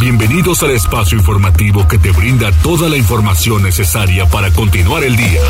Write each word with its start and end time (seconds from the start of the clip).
Bienvenidos 0.00 0.62
al 0.62 0.70
espacio 0.70 1.18
informativo 1.18 1.88
que 1.88 1.98
te 1.98 2.12
brinda 2.12 2.52
toda 2.62 2.88
la 2.88 2.96
información 2.96 3.64
necesaria 3.64 4.26
para 4.26 4.48
continuar 4.52 5.02
el 5.02 5.16
día. 5.16 5.40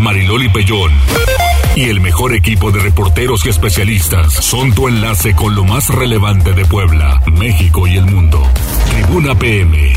Mariloli 0.00 0.48
Pellón 0.48 0.92
y 1.74 1.90
el 1.90 2.00
mejor 2.00 2.34
equipo 2.34 2.72
de 2.72 2.80
reporteros 2.80 3.44
y 3.44 3.50
especialistas 3.50 4.32
son 4.32 4.72
tu 4.72 4.88
enlace 4.88 5.34
con 5.34 5.54
lo 5.54 5.64
más 5.64 5.90
relevante 5.90 6.54
de 6.54 6.64
Puebla, 6.64 7.20
México 7.38 7.86
y 7.86 7.98
el 7.98 8.06
mundo. 8.06 8.42
Tribuna 8.90 9.38
PM, 9.38 9.92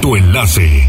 tu 0.00 0.16
enlace. 0.16 0.88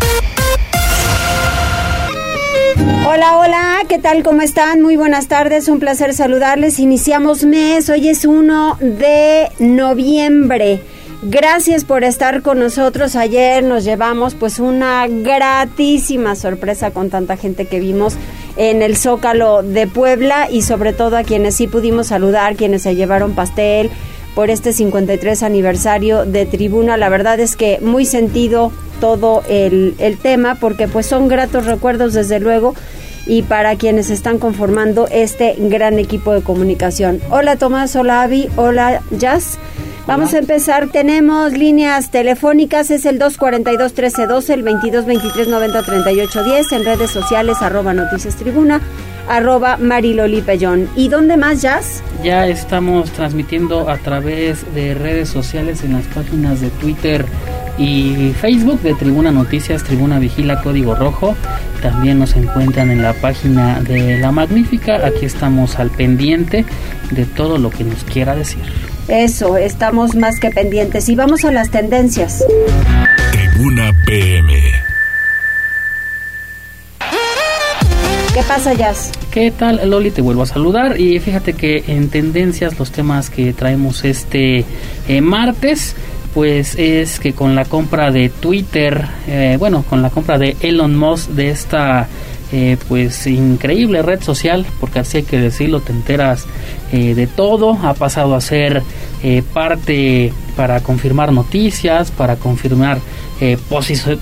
Hola, 3.05 3.37
hola, 3.37 3.79
¿qué 3.89 3.99
tal? 3.99 4.23
¿Cómo 4.23 4.43
están? 4.43 4.81
Muy 4.81 4.95
buenas 4.95 5.27
tardes, 5.27 5.67
un 5.67 5.79
placer 5.79 6.13
saludarles. 6.13 6.79
Iniciamos 6.79 7.43
mes, 7.43 7.89
hoy 7.89 8.07
es 8.07 8.23
1 8.23 8.77
de 8.79 9.49
noviembre. 9.59 10.81
Gracias 11.21 11.83
por 11.83 12.05
estar 12.05 12.41
con 12.41 12.59
nosotros. 12.59 13.17
Ayer 13.17 13.61
nos 13.61 13.83
llevamos 13.83 14.35
pues 14.35 14.57
una 14.57 15.05
gratísima 15.05 16.33
sorpresa 16.35 16.91
con 16.91 17.09
tanta 17.09 17.35
gente 17.35 17.65
que 17.65 17.81
vimos 17.81 18.15
en 18.55 18.81
el 18.81 18.95
Zócalo 18.95 19.61
de 19.61 19.85
Puebla 19.85 20.49
y 20.49 20.61
sobre 20.61 20.93
todo 20.93 21.17
a 21.17 21.23
quienes 21.23 21.55
sí 21.55 21.67
pudimos 21.67 22.07
saludar, 22.07 22.55
quienes 22.55 22.83
se 22.83 22.95
llevaron 22.95 23.33
pastel 23.33 23.89
por 24.33 24.49
este 24.49 24.71
53 24.71 25.43
aniversario 25.43 26.23
de 26.23 26.45
Tribuna. 26.45 26.95
La 26.95 27.09
verdad 27.09 27.37
es 27.41 27.57
que 27.57 27.79
muy 27.81 28.05
sentido 28.05 28.71
todo 29.01 29.43
el, 29.49 29.95
el 29.97 30.17
tema 30.17 30.55
porque 30.55 30.87
pues 30.87 31.05
son 31.05 31.27
gratos 31.27 31.65
recuerdos 31.65 32.13
desde 32.13 32.39
luego 32.39 32.75
y 33.25 33.41
para 33.41 33.75
quienes 33.75 34.09
están 34.09 34.39
conformando 34.39 35.09
este 35.11 35.55
gran 35.57 35.99
equipo 35.99 36.31
de 36.31 36.41
comunicación. 36.43 37.19
Hola 37.29 37.57
Tomás, 37.57 37.93
hola 37.97 38.21
Avi, 38.21 38.47
hola 38.55 39.01
Jazz. 39.11 39.59
Vamos 40.09 40.33
a 40.33 40.39
empezar. 40.39 40.87
Tenemos 40.87 41.53
líneas 41.53 42.09
telefónicas. 42.09 42.89
Es 42.89 43.05
el 43.05 43.19
242-1312, 43.19 44.49
el 44.49 44.65
2223-903810. 44.65 46.75
En 46.75 46.83
redes 46.83 47.11
sociales, 47.11 47.61
arroba 47.61 47.93
Noticias 47.93 48.35
Tribuna, 48.35 48.81
arroba 49.27 49.77
Mariloli 49.77 50.41
Pellón. 50.41 50.89
¿Y 50.95 51.09
dónde 51.09 51.37
más, 51.37 51.61
Jazz? 51.61 52.01
Ya 52.23 52.47
estamos 52.47 53.11
transmitiendo 53.11 53.87
a 53.87 53.97
través 53.97 54.65
de 54.73 54.95
redes 54.95 55.29
sociales 55.29 55.83
en 55.83 55.93
las 55.93 56.07
páginas 56.07 56.59
de 56.59 56.71
Twitter 56.71 57.23
y 57.77 58.33
Facebook 58.41 58.81
de 58.81 58.95
Tribuna 58.95 59.31
Noticias, 59.31 59.83
Tribuna 59.83 60.17
Vigila 60.17 60.63
Código 60.63 60.95
Rojo. 60.95 61.35
También 61.83 62.17
nos 62.17 62.35
encuentran 62.35 62.89
en 62.89 63.03
la 63.03 63.13
página 63.13 63.79
de 63.81 64.17
La 64.17 64.31
Magnífica. 64.31 65.05
Aquí 65.05 65.25
estamos 65.25 65.77
al 65.77 65.91
pendiente 65.91 66.65
de 67.11 67.25
todo 67.25 67.59
lo 67.59 67.69
que 67.69 67.83
nos 67.83 68.03
quiera 68.05 68.35
decir. 68.35 68.63
Eso, 69.09 69.57
estamos 69.57 70.15
más 70.15 70.39
que 70.39 70.51
pendientes. 70.51 71.09
Y 71.09 71.15
vamos 71.15 71.43
a 71.43 71.51
las 71.51 71.71
tendencias. 71.71 72.45
Tribuna 73.31 73.91
PM. 74.05 74.53
¿Qué 78.33 78.43
pasa, 78.47 78.73
Jazz? 78.73 79.11
¿Qué 79.31 79.49
tal, 79.49 79.89
Loli? 79.89 80.11
Te 80.11 80.21
vuelvo 80.21 80.43
a 80.43 80.45
saludar. 80.45 80.99
Y 80.99 81.19
fíjate 81.19 81.53
que 81.53 81.83
en 81.87 82.09
tendencias, 82.09 82.77
los 82.77 82.91
temas 82.91 83.31
que 83.31 83.51
traemos 83.53 84.05
este 84.05 84.63
eh, 85.07 85.21
martes 85.21 85.95
pues 86.33 86.75
es 86.77 87.19
que 87.19 87.33
con 87.33 87.55
la 87.55 87.65
compra 87.65 88.11
de 88.11 88.29
Twitter, 88.29 89.03
eh, 89.27 89.55
bueno, 89.57 89.83
con 89.89 90.03
la 90.03 90.11
compra 90.11 90.37
de 90.37 90.55
Elon 90.61 90.95
Musk 90.95 91.31
de 91.31 91.49
esta 91.49 92.07
eh, 92.51 92.77
pues 92.87 93.27
increíble 93.27 94.01
red 94.01 94.21
social, 94.23 94.65
porque 94.79 94.97
así 94.97 95.17
hay 95.17 95.23
que 95.23 95.37
decirlo, 95.37 95.81
te 95.81 95.91
enteras 95.91 96.45
eh, 96.91 97.13
de 97.13 97.27
todo, 97.27 97.77
ha 97.83 97.93
pasado 97.93 98.33
a 98.33 98.41
ser 98.41 98.81
eh, 99.21 99.43
parte 99.53 100.33
para 100.55 100.81
confirmar 100.81 101.31
noticias, 101.31 102.09
para 102.09 102.37
confirmar 102.37 102.97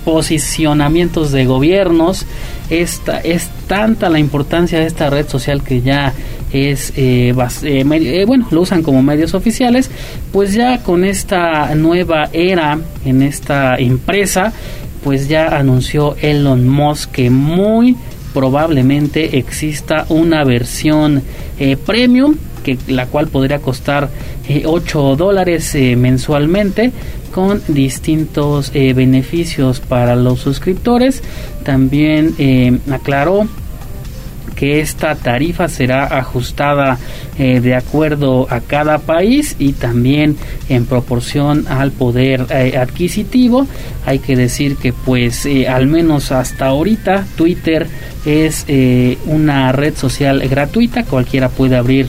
posicionamientos 0.04 1.32
de 1.32 1.46
gobiernos. 1.46 2.26
Esta, 2.70 3.20
es 3.22 3.50
tanta 3.66 4.10
la 4.10 4.20
importancia 4.20 4.78
de 4.80 4.88
esta 4.88 5.10
red 5.10 5.28
social 5.28 5.64
que 5.64 5.82
ya 5.82 6.14
es 6.52 6.94
bueno 8.28 8.48
lo 8.52 8.62
usan 8.62 8.84
como 8.84 9.02
medios 9.04 9.34
oficiales 9.34 9.90
pues 10.32 10.54
ya 10.54 10.82
con 10.82 11.04
esta 11.04 11.74
nueva 11.76 12.30
era 12.32 12.78
en 13.04 13.22
esta 13.22 13.78
empresa 13.78 14.54
pues 15.04 15.28
ya 15.28 15.58
anunció 15.58 16.16
Elon 16.22 16.68
Musk 16.68 17.12
que 17.12 17.30
muy 17.30 17.96
probablemente 18.34 19.38
exista 19.38 20.06
una 20.10 20.44
versión 20.44 21.24
eh, 21.60 21.78
premium 21.78 22.36
que 22.64 22.78
la 22.88 23.06
cual 23.06 23.28
podría 23.28 23.60
costar 23.60 24.10
8 24.66 25.14
eh, 25.14 25.16
dólares 25.18 25.74
eh, 25.76 25.96
mensualmente 25.96 26.92
con 27.32 27.62
distintos 27.68 28.72
beneficios 28.74 29.80
para 29.80 30.16
los 30.16 30.40
suscriptores. 30.40 31.22
También 31.64 32.82
aclaró 32.92 33.48
que 34.58 34.80
esta 34.80 35.14
tarifa 35.16 35.68
será 35.68 36.06
ajustada 36.18 36.98
eh, 37.38 37.60
de 37.62 37.76
acuerdo 37.76 38.48
a 38.50 38.60
cada 38.60 38.98
país 38.98 39.56
y 39.60 39.74
también 39.74 40.36
en 40.68 40.86
proporción 40.86 41.68
al 41.70 41.92
poder 41.92 42.48
eh, 42.50 42.76
adquisitivo. 42.76 43.68
Hay 44.06 44.18
que 44.18 44.36
decir 44.36 44.76
que 44.78 44.94
pues 44.94 45.46
eh, 45.46 45.68
al 45.68 45.86
menos 45.86 46.32
hasta 46.32 46.66
ahorita 46.66 47.28
Twitter 47.36 47.88
es 48.26 48.66
una 49.26 49.72
red 49.72 49.96
social 49.96 50.46
gratuita, 50.50 51.06
cualquiera 51.06 51.48
puede 51.48 51.78
abrir 51.78 52.08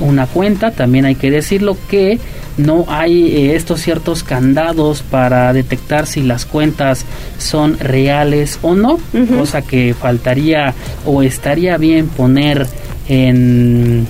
una 0.00 0.26
cuenta. 0.26 0.72
También 0.72 1.06
hay 1.06 1.14
que 1.14 1.30
decirlo 1.30 1.78
que 1.88 2.18
no 2.56 2.86
hay 2.88 3.28
eh, 3.28 3.56
estos 3.56 3.80
ciertos 3.80 4.22
candados 4.22 5.02
para 5.02 5.52
detectar 5.52 6.06
si 6.06 6.22
las 6.22 6.46
cuentas 6.46 7.04
son 7.38 7.78
reales 7.78 8.58
o 8.62 8.74
no, 8.74 8.98
cosa 9.36 9.62
que 9.62 9.94
faltaría 9.94 10.74
o 11.04 11.22
estaría 11.22 11.76
bien 11.76 12.08
poner 12.08 12.66
en 13.08 14.06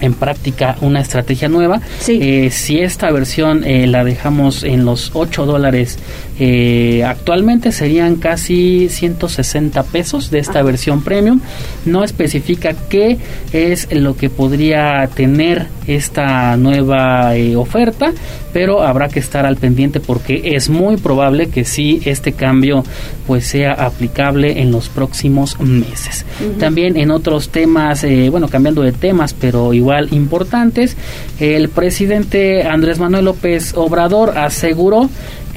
en 0.00 0.14
práctica 0.14 0.76
una 0.80 1.00
estrategia 1.00 1.48
nueva. 1.48 1.80
Eh, 2.06 2.50
si 2.50 2.78
esta 2.80 3.10
versión 3.10 3.64
eh, 3.64 3.86
la 3.86 4.04
dejamos 4.04 4.64
en 4.64 4.84
los 4.84 5.10
8 5.14 5.46
dólares 5.46 5.98
eh, 6.38 7.04
actualmente 7.04 7.72
serían 7.72 8.16
casi 8.16 8.88
160 8.88 9.82
pesos 9.84 10.30
de 10.30 10.38
esta 10.38 10.62
versión 10.62 11.02
premium. 11.02 11.40
No 11.84 12.04
especifica 12.04 12.74
qué 12.88 13.18
es 13.52 13.88
lo 13.92 14.16
que 14.16 14.30
podría 14.30 15.08
tener 15.14 15.66
esta 15.86 16.56
nueva 16.56 17.32
oferta, 17.56 18.12
pero 18.52 18.82
habrá 18.82 19.08
que 19.08 19.20
estar 19.20 19.46
al 19.46 19.56
pendiente 19.56 20.00
porque 20.00 20.54
es 20.54 20.68
muy 20.68 20.96
probable 20.96 21.48
que 21.48 21.64
sí 21.64 22.02
este 22.04 22.32
cambio 22.32 22.84
pues 23.26 23.46
sea 23.46 23.72
aplicable 23.72 24.60
en 24.60 24.70
los 24.70 24.88
próximos 24.88 25.58
meses. 25.60 26.24
También 26.58 26.96
en 26.96 27.10
otros 27.10 27.48
temas, 27.48 28.06
bueno, 28.30 28.48
cambiando 28.48 28.82
de 28.82 28.92
temas, 28.92 29.34
pero 29.34 29.72
igual 29.72 30.08
importantes. 30.12 30.96
El 31.40 31.68
presidente 31.68 32.64
Andrés 32.64 32.98
Manuel 32.98 33.26
López 33.26 33.74
Obrador 33.74 34.36
aseguró 34.36 35.08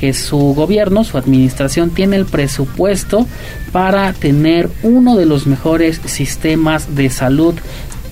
que 0.01 0.13
su 0.13 0.55
gobierno, 0.55 1.03
su 1.03 1.19
administración, 1.19 1.91
tiene 1.91 2.15
el 2.15 2.25
presupuesto 2.25 3.27
para 3.71 4.11
tener 4.13 4.67
uno 4.81 5.15
de 5.15 5.27
los 5.27 5.45
mejores 5.45 6.01
sistemas 6.05 6.95
de 6.95 7.11
salud 7.11 7.53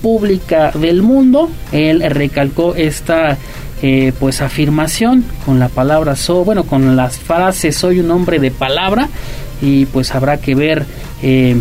pública 0.00 0.70
del 0.70 1.02
mundo. 1.02 1.50
Él 1.72 2.00
recalcó 2.08 2.76
esta 2.76 3.38
eh, 3.82 4.12
pues 4.20 4.40
afirmación 4.40 5.24
con 5.44 5.58
la 5.58 5.68
palabra 5.68 6.14
so, 6.14 6.44
bueno, 6.44 6.62
con 6.62 6.94
las 6.94 7.18
frases 7.18 7.74
soy 7.74 7.98
un 7.98 8.12
hombre 8.12 8.38
de 8.38 8.52
palabra 8.52 9.08
y 9.60 9.86
pues 9.86 10.14
habrá 10.14 10.36
que 10.36 10.54
ver 10.54 10.86
eh, 11.24 11.60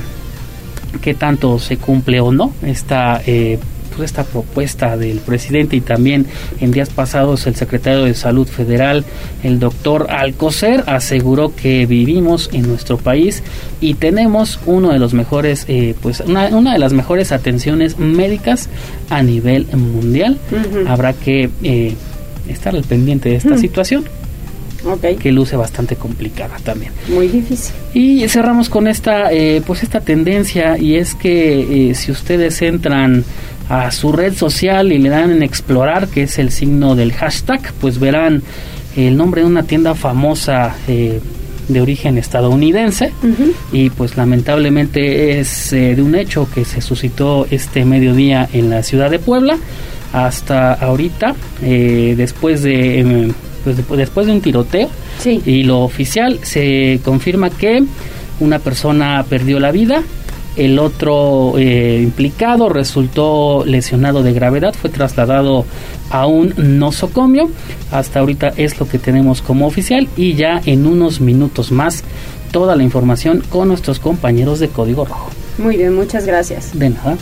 qué 1.01 1.15
tanto 1.15 1.57
se 1.57 1.77
cumple 1.77 2.19
o 2.19 2.31
no 2.31 2.53
esta 2.61 3.19
eh, 3.25 3.57
esta 4.03 4.23
propuesta 4.23 4.97
del 4.97 5.19
presidente 5.19 5.75
y 5.75 5.81
también 5.81 6.25
en 6.59 6.71
días 6.71 6.89
pasados 6.89 7.47
el 7.47 7.55
secretario 7.55 8.03
de 8.03 8.13
Salud 8.13 8.47
Federal, 8.47 9.05
el 9.43 9.59
doctor 9.59 10.07
Alcocer, 10.09 10.83
aseguró 10.87 11.55
que 11.55 11.85
vivimos 11.85 12.49
en 12.53 12.67
nuestro 12.67 12.97
país 12.97 13.43
y 13.81 13.95
tenemos 13.95 14.59
uno 14.65 14.91
de 14.91 14.99
los 14.99 15.13
mejores, 15.13 15.65
eh, 15.67 15.95
pues 16.01 16.21
una, 16.21 16.73
de 16.73 16.79
las 16.79 16.93
mejores 16.93 17.31
atenciones 17.31 17.97
médicas 17.97 18.69
a 19.09 19.23
nivel 19.23 19.67
mundial. 19.75 20.37
Habrá 20.87 21.13
que 21.13 21.49
eh, 21.63 21.95
estar 22.47 22.75
al 22.75 22.83
pendiente 22.83 23.29
de 23.29 23.35
esta 23.35 23.57
situación. 23.57 24.05
que 25.19 25.31
luce 25.33 25.57
bastante 25.57 25.97
complicada 25.97 26.55
también. 26.63 26.93
Muy 27.09 27.27
difícil. 27.27 27.75
Y 27.93 28.27
cerramos 28.29 28.69
con 28.69 28.87
esta, 28.87 29.31
eh, 29.31 29.61
pues 29.65 29.83
esta 29.83 29.99
tendencia 29.99 30.77
y 30.77 30.95
es 30.95 31.15
que 31.15 31.91
si 31.95 32.11
ustedes 32.11 32.61
entran 32.61 33.25
a 33.69 33.91
su 33.91 34.11
red 34.11 34.33
social 34.33 34.91
y 34.91 34.97
le 34.97 35.09
dan 35.09 35.31
en 35.31 35.43
explorar, 35.43 36.07
que 36.07 36.23
es 36.23 36.39
el 36.39 36.51
signo 36.51 36.95
del 36.95 37.13
hashtag, 37.13 37.61
pues 37.79 37.99
verán 37.99 38.41
el 38.95 39.15
nombre 39.15 39.41
de 39.41 39.47
una 39.47 39.63
tienda 39.63 39.93
famosa 39.95 40.75
eh, 40.87 41.19
de 41.67 41.81
origen 41.81 42.17
estadounidense. 42.17 43.13
Y 43.71 43.91
pues 43.91 44.17
lamentablemente 44.17 45.39
es 45.39 45.71
eh, 45.71 45.95
de 45.95 46.01
un 46.01 46.15
hecho 46.15 46.47
que 46.53 46.65
se 46.65 46.81
suscitó 46.81 47.47
este 47.49 47.85
mediodía 47.85 48.49
en 48.51 48.69
la 48.71 48.83
ciudad 48.83 49.09
de 49.11 49.19
Puebla. 49.19 49.57
Hasta 50.11 50.73
ahorita 50.73 51.35
eh, 51.61 52.15
después 52.17 52.63
de 52.63 52.99
em, 52.99 53.33
pues 53.63 53.77
después 53.77 54.25
de 54.25 54.33
un 54.33 54.41
tiroteo. 54.41 54.89
Sí. 55.19 55.41
Y 55.45 55.63
lo 55.63 55.81
oficial 55.81 56.39
se 56.41 56.99
confirma 57.03 57.51
que 57.51 57.83
una 58.39 58.59
persona 58.59 59.23
perdió 59.29 59.59
la 59.59 59.71
vida, 59.71 60.01
el 60.59 60.77
otro 60.77 61.53
eh, 61.57 62.01
implicado 62.03 62.69
resultó 62.69 63.63
lesionado 63.65 64.23
de 64.23 64.33
gravedad, 64.33 64.73
fue 64.73 64.89
trasladado 64.89 65.65
a 66.09 66.27
un 66.27 66.53
nosocomio. 66.57 67.49
Hasta 67.91 68.19
ahorita 68.19 68.53
es 68.57 68.79
lo 68.79 68.87
que 68.87 68.99
tenemos 68.99 69.41
como 69.41 69.65
oficial 69.67 70.09
y 70.17 70.33
ya 70.33 70.61
en 70.65 70.85
unos 70.85 71.21
minutos 71.21 71.71
más 71.71 72.03
toda 72.51 72.75
la 72.75 72.83
información 72.83 73.41
con 73.49 73.69
nuestros 73.69 73.99
compañeros 73.99 74.59
de 74.59 74.67
Código 74.67 75.05
Rojo. 75.05 75.29
Muy 75.57 75.77
bien, 75.77 75.95
muchas 75.95 76.25
gracias. 76.25 76.77
De 76.77 76.89
nada. 76.89 77.17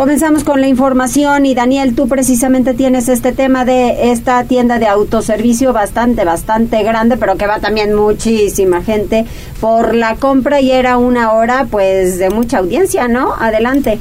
Comenzamos 0.00 0.44
con 0.44 0.62
la 0.62 0.66
información 0.66 1.44
y 1.44 1.54
Daniel, 1.54 1.94
tú 1.94 2.08
precisamente 2.08 2.72
tienes 2.72 3.10
este 3.10 3.32
tema 3.32 3.66
de 3.66 4.12
esta 4.12 4.42
tienda 4.44 4.78
de 4.78 4.86
autoservicio 4.86 5.74
bastante, 5.74 6.24
bastante 6.24 6.82
grande, 6.82 7.18
pero 7.18 7.36
que 7.36 7.46
va 7.46 7.60
también 7.60 7.92
muchísima 7.92 8.80
gente 8.80 9.26
por 9.60 9.94
la 9.94 10.16
compra 10.16 10.62
y 10.62 10.70
era 10.70 10.96
una 10.96 11.32
hora 11.32 11.66
pues 11.70 12.18
de 12.18 12.30
mucha 12.30 12.60
audiencia, 12.60 13.08
¿no? 13.08 13.34
Adelante. 13.34 13.98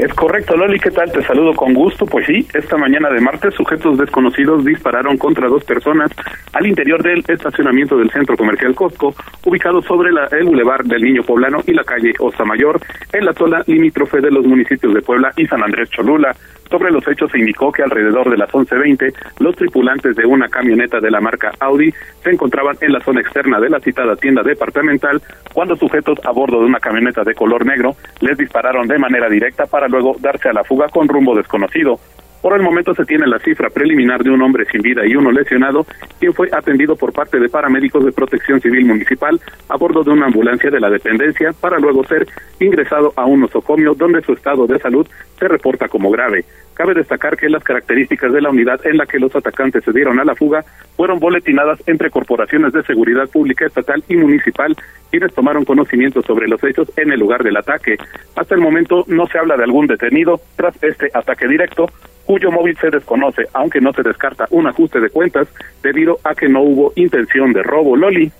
Es 0.00 0.14
correcto, 0.14 0.56
Loli, 0.56 0.80
¿qué 0.80 0.90
tal? 0.90 1.12
Te 1.12 1.22
saludo 1.24 1.52
con 1.52 1.74
gusto. 1.74 2.06
Pues 2.06 2.24
sí, 2.24 2.48
esta 2.54 2.78
mañana 2.78 3.10
de 3.10 3.20
martes, 3.20 3.52
sujetos 3.52 3.98
desconocidos 3.98 4.64
dispararon 4.64 5.18
contra 5.18 5.46
dos 5.46 5.62
personas 5.62 6.10
al 6.54 6.66
interior 6.66 7.02
del 7.02 7.22
estacionamiento 7.28 7.98
del 7.98 8.10
centro 8.10 8.34
comercial 8.34 8.74
Costco, 8.74 9.14
ubicado 9.44 9.82
sobre 9.82 10.08
el 10.08 10.44
bulevar 10.46 10.84
del 10.84 11.02
Niño 11.02 11.22
Poblano 11.22 11.58
y 11.66 11.74
la 11.74 11.84
calle 11.84 12.14
Mayor, 12.46 12.80
en 13.12 13.26
la 13.26 13.34
zona 13.34 13.62
limítrofe 13.66 14.22
de 14.22 14.30
los 14.30 14.46
municipios 14.46 14.94
de 14.94 15.02
Puebla 15.02 15.32
y 15.36 15.46
San 15.46 15.62
Andrés 15.62 15.90
Cholula. 15.90 16.34
Sobre 16.70 16.92
los 16.92 17.06
hechos 17.08 17.30
se 17.32 17.38
indicó 17.38 17.72
que 17.72 17.82
alrededor 17.82 18.30
de 18.30 18.36
las 18.36 18.48
11.20 18.48 19.12
los 19.40 19.56
tripulantes 19.56 20.14
de 20.14 20.24
una 20.24 20.48
camioneta 20.48 21.00
de 21.00 21.10
la 21.10 21.20
marca 21.20 21.50
Audi 21.58 21.92
se 22.22 22.30
encontraban 22.30 22.76
en 22.80 22.92
la 22.92 23.00
zona 23.00 23.20
externa 23.20 23.58
de 23.58 23.70
la 23.70 23.80
citada 23.80 24.14
tienda 24.14 24.42
departamental 24.42 25.20
cuando 25.52 25.74
sujetos 25.74 26.18
a 26.24 26.30
bordo 26.30 26.60
de 26.60 26.66
una 26.66 26.78
camioneta 26.78 27.24
de 27.24 27.34
color 27.34 27.66
negro 27.66 27.96
les 28.20 28.38
dispararon 28.38 28.86
de 28.86 28.98
manera 28.98 29.28
directa 29.28 29.66
para 29.66 29.88
luego 29.88 30.14
darse 30.20 30.48
a 30.48 30.52
la 30.52 30.62
fuga 30.62 30.88
con 30.88 31.08
rumbo 31.08 31.34
desconocido. 31.34 31.98
Por 32.40 32.54
el 32.54 32.62
momento 32.62 32.94
se 32.94 33.04
tiene 33.04 33.26
la 33.26 33.38
cifra 33.38 33.68
preliminar 33.68 34.22
de 34.22 34.30
un 34.30 34.40
hombre 34.40 34.64
sin 34.64 34.80
vida 34.80 35.06
y 35.06 35.14
uno 35.14 35.30
lesionado, 35.30 35.84
quien 36.18 36.32
fue 36.32 36.48
atendido 36.52 36.96
por 36.96 37.12
parte 37.12 37.38
de 37.38 37.48
paramédicos 37.48 38.04
de 38.04 38.12
protección 38.12 38.60
civil 38.60 38.86
municipal 38.86 39.38
a 39.68 39.76
bordo 39.76 40.02
de 40.02 40.10
una 40.10 40.26
ambulancia 40.26 40.70
de 40.70 40.80
la 40.80 40.88
dependencia 40.88 41.52
para 41.60 41.78
luego 41.78 42.02
ser 42.04 42.26
ingresado 42.58 43.12
a 43.16 43.26
un 43.26 43.40
nosocomio 43.40 43.94
donde 43.94 44.22
su 44.22 44.32
estado 44.32 44.66
de 44.66 44.78
salud 44.78 45.06
se 45.38 45.48
reporta 45.48 45.88
como 45.88 46.10
grave. 46.10 46.44
Cabe 46.74 46.94
destacar 46.94 47.36
que 47.36 47.50
las 47.50 47.62
características 47.62 48.32
de 48.32 48.40
la 48.40 48.48
unidad 48.48 48.80
en 48.86 48.96
la 48.96 49.04
que 49.04 49.18
los 49.18 49.36
atacantes 49.36 49.84
se 49.84 49.92
dieron 49.92 50.18
a 50.18 50.24
la 50.24 50.34
fuga 50.34 50.64
fueron 50.96 51.18
boletinadas 51.18 51.78
entre 51.86 52.08
corporaciones 52.08 52.72
de 52.72 52.82
seguridad 52.84 53.28
pública 53.28 53.66
estatal 53.66 54.02
y 54.08 54.16
municipal, 54.16 54.74
quienes 55.10 55.34
tomaron 55.34 55.66
conocimiento 55.66 56.22
sobre 56.22 56.48
los 56.48 56.62
hechos 56.64 56.90
en 56.96 57.12
el 57.12 57.20
lugar 57.20 57.42
del 57.42 57.58
ataque. 57.58 57.98
Hasta 58.34 58.54
el 58.54 58.62
momento 58.62 59.04
no 59.08 59.26
se 59.26 59.38
habla 59.38 59.58
de 59.58 59.64
algún 59.64 59.88
detenido 59.88 60.40
tras 60.56 60.82
este 60.82 61.10
ataque 61.12 61.46
directo, 61.48 61.86
cuyo 62.30 62.52
móvil 62.52 62.78
se 62.80 62.90
desconoce, 62.90 63.48
aunque 63.54 63.80
no 63.80 63.92
se 63.92 64.04
descarta 64.04 64.46
un 64.50 64.64
ajuste 64.68 65.00
de 65.00 65.10
cuentas 65.10 65.48
debido 65.82 66.20
a 66.22 66.36
que 66.36 66.48
no 66.48 66.62
hubo 66.62 66.92
intención 66.94 67.52
de 67.52 67.64
robo. 67.64 67.96
Loli. 67.96 68.30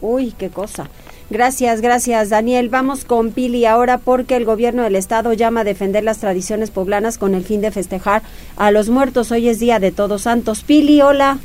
Uy, 0.00 0.34
qué 0.36 0.48
cosa. 0.50 0.88
Gracias, 1.30 1.80
gracias 1.80 2.28
Daniel. 2.30 2.70
Vamos 2.70 3.04
con 3.04 3.30
Pili 3.30 3.64
ahora 3.64 3.98
porque 3.98 4.34
el 4.34 4.44
gobierno 4.44 4.82
del 4.82 4.96
estado 4.96 5.32
llama 5.32 5.60
a 5.60 5.64
defender 5.64 6.02
las 6.02 6.18
tradiciones 6.18 6.72
poblanas 6.72 7.18
con 7.18 7.36
el 7.36 7.44
fin 7.44 7.60
de 7.60 7.70
festejar 7.70 8.22
a 8.56 8.72
los 8.72 8.88
muertos. 8.88 9.30
Hoy 9.30 9.48
es 9.48 9.60
Día 9.60 9.78
de 9.78 9.92
Todos 9.92 10.22
Santos. 10.22 10.64
Pili, 10.64 11.00
hola. 11.00 11.38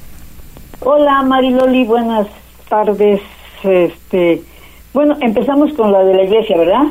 Hola 0.80 1.22
Mariloli, 1.22 1.86
buenas 1.86 2.26
tardes. 2.68 3.22
Este, 3.62 4.42
bueno, 4.92 5.18
empezamos 5.22 5.72
con 5.74 5.92
la 5.92 6.04
de 6.04 6.16
la 6.16 6.24
iglesia, 6.24 6.58
¿verdad? 6.58 6.84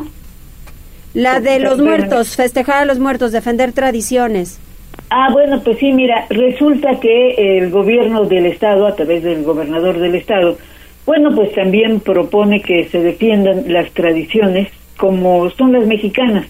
La 1.15 1.41
de 1.41 1.59
los 1.59 1.81
muertos, 1.81 2.37
festejar 2.37 2.77
a 2.77 2.85
los 2.85 3.01
muertos, 3.01 3.33
defender 3.33 3.73
tradiciones. 3.73 4.61
Ah, 5.13 5.29
bueno, 5.33 5.61
pues 5.65 5.79
sí, 5.79 5.93
mira, 5.93 6.27
resulta 6.31 7.01
que 7.01 7.59
el 7.59 7.71
gobierno 7.71 8.27
del 8.27 8.47
estado, 8.47 8.87
a 8.87 8.95
través 8.95 9.25
del 9.25 9.43
gobernador 9.43 9.99
del 9.99 10.15
estado, 10.15 10.57
bueno, 11.05 11.35
pues 11.35 11.53
también 11.53 11.99
propone 11.99 12.63
que 12.63 12.85
se 12.85 13.01
defiendan 13.01 13.65
las 13.73 13.91
tradiciones 13.91 14.69
como 14.97 15.51
son 15.51 15.73
las 15.73 15.85
mexicanas. 15.85 16.47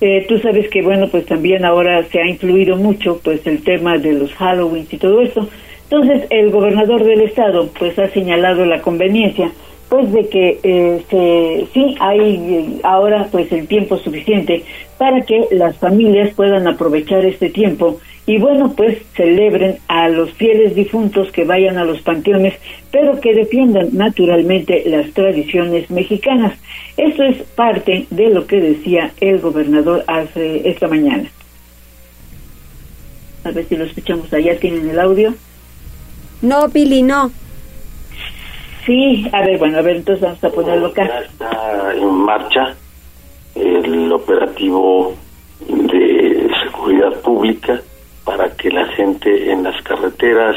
Eh, 0.00 0.24
tú 0.26 0.38
sabes 0.38 0.70
que, 0.70 0.80
bueno, 0.80 1.08
pues 1.08 1.26
también 1.26 1.66
ahora 1.66 2.02
se 2.04 2.18
ha 2.18 2.26
influido 2.26 2.76
mucho, 2.76 3.20
pues, 3.22 3.46
el 3.46 3.62
tema 3.62 3.98
de 3.98 4.12
los 4.14 4.32
Halloween 4.34 4.86
y 4.90 4.96
todo 4.96 5.20
eso. 5.20 5.46
Entonces, 5.90 6.26
el 6.30 6.50
gobernador 6.50 7.04
del 7.04 7.20
estado, 7.20 7.68
pues, 7.78 7.98
ha 7.98 8.08
señalado 8.08 8.64
la 8.64 8.80
conveniencia, 8.80 9.50
pues, 9.88 10.12
de 10.12 10.28
que 10.28 10.60
eh, 10.62 11.66
sí 11.72 11.96
hay 12.00 12.20
eh, 12.20 12.80
ahora, 12.82 13.28
pues, 13.30 13.50
el 13.52 13.66
tiempo 13.66 13.98
suficiente 13.98 14.64
para 14.98 15.22
que 15.22 15.46
las 15.52 15.76
familias 15.76 16.34
puedan 16.34 16.66
aprovechar 16.66 17.24
este 17.24 17.50
tiempo 17.50 17.98
y 18.28 18.36
bueno, 18.38 18.74
pues 18.76 18.98
celebren 19.16 19.78
a 19.88 20.10
los 20.10 20.30
fieles 20.32 20.74
difuntos 20.74 21.32
que 21.32 21.44
vayan 21.44 21.78
a 21.78 21.84
los 21.84 22.02
panteones, 22.02 22.52
pero 22.90 23.18
que 23.22 23.32
defiendan 23.32 23.88
naturalmente 23.92 24.82
las 24.84 25.10
tradiciones 25.14 25.90
mexicanas. 25.90 26.52
Esto 26.98 27.22
es 27.22 27.38
parte 27.54 28.06
de 28.10 28.28
lo 28.28 28.46
que 28.46 28.60
decía 28.60 29.12
el 29.22 29.40
gobernador 29.40 30.04
esta 30.36 30.88
mañana. 30.88 31.30
A 33.44 33.50
ver 33.50 33.64
si 33.64 33.76
lo 33.78 33.84
escuchamos 33.84 34.30
allá, 34.34 34.60
¿tienen 34.60 34.90
el 34.90 35.00
audio? 35.00 35.34
No, 36.42 36.68
Pili, 36.68 37.02
no. 37.02 37.32
Sí, 38.88 39.28
a 39.34 39.42
ver, 39.42 39.58
bueno, 39.58 39.76
a 39.76 39.82
ver, 39.82 39.96
entonces 39.96 40.22
vamos 40.22 40.42
a 40.42 40.48
ponerlo 40.48 40.86
acá. 40.86 41.04
está 41.20 41.92
en 41.94 42.10
marcha 42.10 42.74
el 43.54 44.10
operativo 44.10 45.14
de 45.60 46.50
seguridad 46.64 47.20
pública 47.20 47.82
para 48.24 48.50
que 48.56 48.70
la 48.70 48.86
gente 48.86 49.52
en 49.52 49.64
las 49.64 49.78
carreteras 49.82 50.56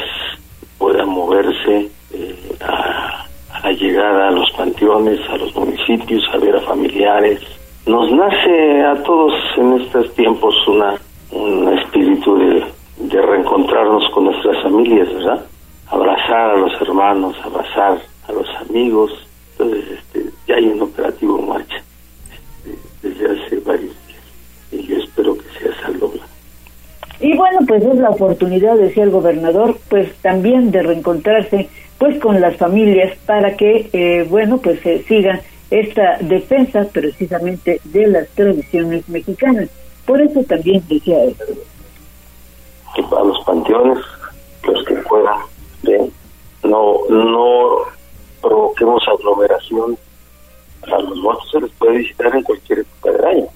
pueda 0.78 1.04
moverse 1.04 1.90
eh, 2.14 2.56
a, 2.62 3.26
la 3.62 3.72
llegada 3.72 4.28
a 4.28 4.30
los 4.30 4.50
panteones, 4.52 5.20
a 5.28 5.36
los 5.36 5.54
municipios, 5.54 6.24
a 6.32 6.38
ver 6.38 6.56
a 6.56 6.60
familiares. 6.62 7.38
Nos 7.84 8.10
nace 8.12 8.82
a 8.82 9.02
todos 9.02 9.34
en 9.58 9.78
estos 9.82 10.10
tiempos 10.14 10.54
una 10.68 10.98
un 11.32 11.68
espíritu 11.78 12.38
de, 12.38 12.64
reencontrarnos 13.10 14.08
con 14.14 14.24
nuestras 14.24 14.62
familias, 14.62 15.12
¿verdad? 15.12 15.44
Abrazar 15.88 16.52
a 16.52 16.56
los 16.56 16.72
hermanos, 16.80 17.36
abrazar 17.44 18.00
a 18.32 18.34
los 18.34 18.48
amigos. 18.68 19.12
Entonces, 19.52 19.98
este, 19.98 20.30
ya 20.46 20.56
hay 20.56 20.66
un 20.66 20.82
operativo 20.82 21.38
en 21.38 21.48
marcha 21.48 21.82
este, 22.64 23.08
desde 23.08 23.44
hace 23.44 23.56
varios 23.58 23.94
días 24.06 24.22
y 24.72 24.86
yo 24.86 24.96
espero 24.96 25.36
que 25.36 25.44
sea 25.58 25.80
saldo 25.82 26.12
y 27.22 27.36
bueno, 27.36 27.60
pues 27.68 27.84
es 27.84 27.94
la 28.00 28.10
oportunidad, 28.10 28.76
decía 28.76 29.04
el 29.04 29.10
gobernador, 29.10 29.78
pues 29.88 30.12
también 30.22 30.72
de 30.72 30.82
reencontrarse 30.82 31.68
pues 31.96 32.18
con 32.18 32.40
las 32.40 32.56
familias 32.56 33.16
para 33.26 33.56
que, 33.56 33.88
eh, 33.92 34.26
bueno, 34.28 34.58
pues 34.58 34.80
se 34.80 35.04
siga 35.04 35.40
esta 35.70 36.18
defensa 36.18 36.84
precisamente 36.92 37.80
de 37.84 38.08
las 38.08 38.28
tradiciones 38.30 39.08
mexicanas. 39.08 39.68
Por 40.04 40.20
eso 40.20 40.42
también 40.42 40.82
decía 40.88 41.22
eso. 41.22 41.44
A 42.96 43.24
los 43.24 43.38
panteones, 43.44 43.98
los 44.64 44.84
que 44.84 44.94
puedan, 44.96 45.38
no, 46.64 46.96
no 47.08 47.76
provoquemos 48.42 49.02
aglomeración. 49.08 49.96
A 50.82 50.98
los 50.98 51.16
muertos 51.16 51.48
se 51.50 51.60
les 51.60 51.70
puede 51.72 51.98
visitar 51.98 52.34
en 52.34 52.42
cualquier 52.42 52.80
época 52.80 53.12
del 53.12 53.24
año, 53.24 53.48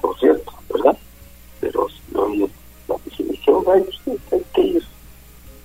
por 0.00 0.18
cierto, 0.18 0.52
¿verdad? 0.72 0.96
Pero 1.60 1.86
no, 2.12 2.48
la 2.88 2.96
definición 3.04 3.64
hay 3.68 3.84
que 4.54 4.60
ir 4.62 4.82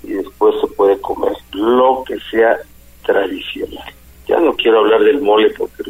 y 0.03 0.13
después 0.13 0.55
se 0.59 0.67
puede 0.67 0.99
comer 0.99 1.33
lo 1.53 2.03
que 2.05 2.17
sea 2.31 2.59
tradicional. 3.05 3.93
Ya 4.27 4.39
no 4.39 4.53
quiero 4.55 4.79
hablar 4.79 5.01
del 5.01 5.21
mole 5.21 5.51
porque 5.57 5.83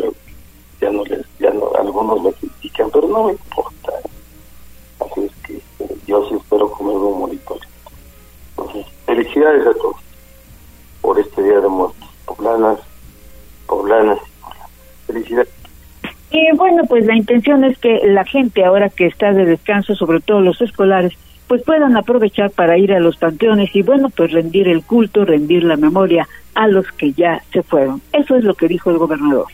ya 0.79 0.89
no 0.91 1.03
les, 1.05 1.25
ya 1.39 1.51
no, 1.51 1.71
algunos 1.77 2.21
me 2.21 2.33
critican, 2.33 2.89
pero 2.91 3.07
no 3.07 3.25
me 3.25 3.31
importa. 3.31 3.93
Así 4.99 5.21
es 5.21 5.31
que 5.45 5.55
eh, 5.55 5.97
yo 6.07 6.27
sí 6.29 6.35
espero 6.35 6.71
comer 6.71 6.95
un 6.95 7.19
molito. 7.19 7.57
Entonces, 8.57 8.85
felicidades 9.05 9.67
a 9.67 9.73
todos 9.73 9.97
por 11.01 11.19
este 11.19 11.43
Día 11.43 11.59
de 11.59 11.67
Muertos. 11.67 12.08
Poblanas, 12.29 12.79
poblanas, 13.65 14.19
felicidades. 15.07 15.49
Y 16.31 16.55
bueno, 16.55 16.83
pues 16.87 17.05
la 17.05 17.15
intención 17.15 17.63
es 17.63 17.77
que 17.79 18.01
la 18.05 18.23
gente 18.23 18.63
ahora 18.63 18.89
que 18.89 19.07
está 19.07 19.33
de 19.33 19.45
descanso, 19.45 19.95
sobre 19.95 20.19
todo 20.19 20.41
los 20.41 20.61
escolares, 20.61 21.13
pues 21.47 21.63
puedan 21.63 21.97
aprovechar 21.97 22.51
para 22.51 22.77
ir 22.77 22.93
a 22.93 22.99
los 22.99 23.17
panteones 23.17 23.75
y 23.75 23.81
bueno, 23.81 24.11
pues 24.15 24.31
rendir 24.31 24.67
el 24.67 24.83
culto, 24.83 25.25
rendir 25.25 25.63
la 25.63 25.75
memoria 25.75 26.27
a 26.53 26.67
los 26.67 26.85
que 26.91 27.13
ya 27.13 27.41
se 27.51 27.63
fueron. 27.63 28.01
Eso 28.13 28.35
es 28.35 28.43
lo 28.43 28.53
que 28.53 28.67
dijo 28.67 28.91
el 28.91 28.99
gobernador. 28.99 29.47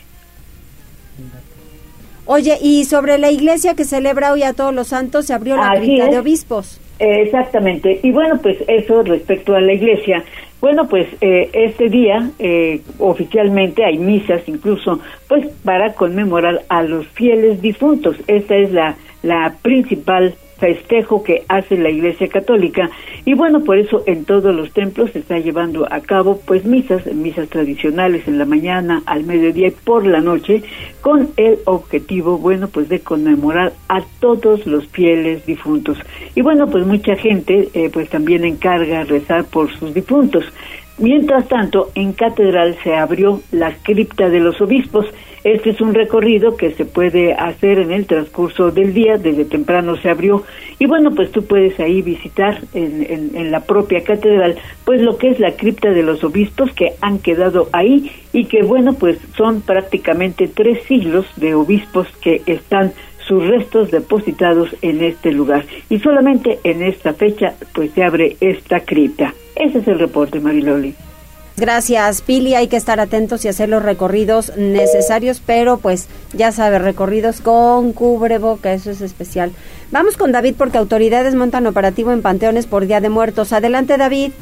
Oye, 2.26 2.58
y 2.60 2.84
sobre 2.84 3.16
la 3.16 3.30
iglesia 3.30 3.74
que 3.74 3.84
celebra 3.84 4.32
hoy 4.32 4.42
a 4.42 4.52
todos 4.52 4.74
los 4.74 4.88
santos, 4.88 5.26
se 5.26 5.32
abrió 5.32 5.56
la 5.56 5.76
cripta 5.76 6.08
de 6.08 6.18
obispos. 6.18 6.80
exactamente. 6.98 8.00
Y 8.02 8.10
bueno, 8.10 8.38
pues 8.42 8.58
eso 8.68 9.02
respecto 9.02 9.54
a 9.54 9.60
la 9.60 9.72
iglesia. 9.72 10.22
Bueno, 10.60 10.88
pues 10.88 11.06
eh, 11.20 11.50
este 11.52 11.88
día 11.88 12.30
eh, 12.38 12.80
oficialmente 12.98 13.84
hay 13.84 13.98
misas 13.98 14.48
incluso, 14.48 15.00
pues 15.28 15.46
para 15.64 15.92
conmemorar 15.94 16.62
a 16.68 16.82
los 16.82 17.06
fieles 17.08 17.60
difuntos. 17.60 18.16
Esta 18.26 18.56
es 18.56 18.72
la, 18.72 18.96
la 19.22 19.54
principal 19.62 20.34
festejo 20.58 21.22
que 21.22 21.44
hace 21.48 21.76
la 21.76 21.90
Iglesia 21.90 22.28
Católica 22.28 22.90
y 23.24 23.34
bueno, 23.34 23.62
por 23.64 23.78
eso 23.78 24.02
en 24.06 24.24
todos 24.24 24.54
los 24.54 24.72
templos 24.72 25.10
se 25.12 25.18
está 25.18 25.38
llevando 25.38 25.86
a 25.90 26.00
cabo 26.00 26.40
pues 26.46 26.64
misas, 26.64 27.06
misas 27.06 27.48
tradicionales 27.48 28.26
en 28.26 28.38
la 28.38 28.44
mañana, 28.44 29.02
al 29.06 29.24
mediodía 29.24 29.68
y 29.68 29.72
por 29.72 30.06
la 30.06 30.20
noche 30.20 30.62
con 31.00 31.30
el 31.36 31.58
objetivo, 31.64 32.38
bueno, 32.38 32.68
pues 32.68 32.88
de 32.88 33.00
conmemorar 33.00 33.72
a 33.88 34.02
todos 34.20 34.66
los 34.66 34.86
fieles 34.88 35.44
difuntos. 35.46 35.98
Y 36.34 36.40
bueno, 36.40 36.68
pues 36.68 36.86
mucha 36.86 37.16
gente 37.16 37.68
eh, 37.74 37.90
pues 37.92 38.08
también 38.08 38.44
encarga 38.44 39.04
rezar 39.04 39.44
por 39.44 39.70
sus 39.72 39.94
difuntos. 39.94 40.44
Mientras 40.98 41.46
tanto, 41.48 41.90
en 41.94 42.14
Catedral 42.14 42.76
se 42.82 42.94
abrió 42.94 43.42
la 43.52 43.74
cripta 43.82 44.30
de 44.30 44.40
los 44.40 44.60
obispos. 44.62 45.04
Este 45.44 45.70
es 45.70 45.80
un 45.80 45.92
recorrido 45.92 46.56
que 46.56 46.72
se 46.72 46.86
puede 46.86 47.34
hacer 47.34 47.78
en 47.78 47.92
el 47.92 48.06
transcurso 48.06 48.70
del 48.70 48.94
día, 48.94 49.18
desde 49.18 49.44
temprano 49.44 49.96
se 49.96 50.08
abrió. 50.08 50.42
Y 50.78 50.86
bueno, 50.86 51.14
pues 51.14 51.30
tú 51.30 51.44
puedes 51.44 51.78
ahí 51.80 52.00
visitar 52.00 52.60
en, 52.72 53.30
en, 53.34 53.50
la 53.50 53.60
propia 53.60 54.02
catedral, 54.02 54.56
pues 54.84 55.02
lo 55.02 55.18
que 55.18 55.28
es 55.28 55.38
la 55.38 55.52
cripta 55.52 55.90
de 55.90 56.02
los 56.02 56.24
obispos 56.24 56.72
que 56.72 56.94
han 57.00 57.18
quedado 57.18 57.68
ahí 57.72 58.10
y 58.32 58.46
que 58.46 58.62
bueno, 58.62 58.94
pues 58.94 59.18
son 59.36 59.60
prácticamente 59.60 60.48
tres 60.48 60.82
siglos 60.84 61.26
de 61.36 61.54
obispos 61.54 62.08
que 62.20 62.42
están 62.46 62.92
sus 63.26 63.46
restos 63.46 63.90
depositados 63.90 64.70
en 64.82 65.02
este 65.02 65.32
lugar. 65.32 65.64
Y 65.88 65.98
solamente 65.98 66.60
en 66.64 66.82
esta 66.82 67.14
fecha, 67.14 67.54
pues 67.74 67.90
se 67.92 68.04
abre 68.04 68.36
esta 68.40 68.80
cripta. 68.80 69.34
Ese 69.54 69.78
es 69.78 69.88
el 69.88 69.98
reporte, 69.98 70.40
Mariloli. 70.40 70.94
Gracias, 71.58 72.20
Pili. 72.20 72.54
Hay 72.54 72.68
que 72.68 72.76
estar 72.76 73.00
atentos 73.00 73.44
y 73.44 73.48
hacer 73.48 73.70
los 73.70 73.82
recorridos 73.82 74.54
necesarios, 74.58 75.40
pero 75.44 75.78
pues 75.78 76.06
ya 76.34 76.52
sabe, 76.52 76.78
recorridos 76.78 77.40
con 77.40 77.94
cubreboca, 77.94 78.74
eso 78.74 78.90
es 78.90 79.00
especial. 79.00 79.52
Vamos 79.92 80.16
con 80.16 80.32
David 80.32 80.54
porque 80.58 80.78
autoridades 80.78 81.34
montan 81.34 81.66
operativo 81.66 82.12
en 82.12 82.22
panteones 82.22 82.66
por 82.66 82.86
Día 82.86 83.00
de 83.00 83.08
Muertos. 83.08 83.52
Adelante, 83.52 83.96
David. 83.96 84.32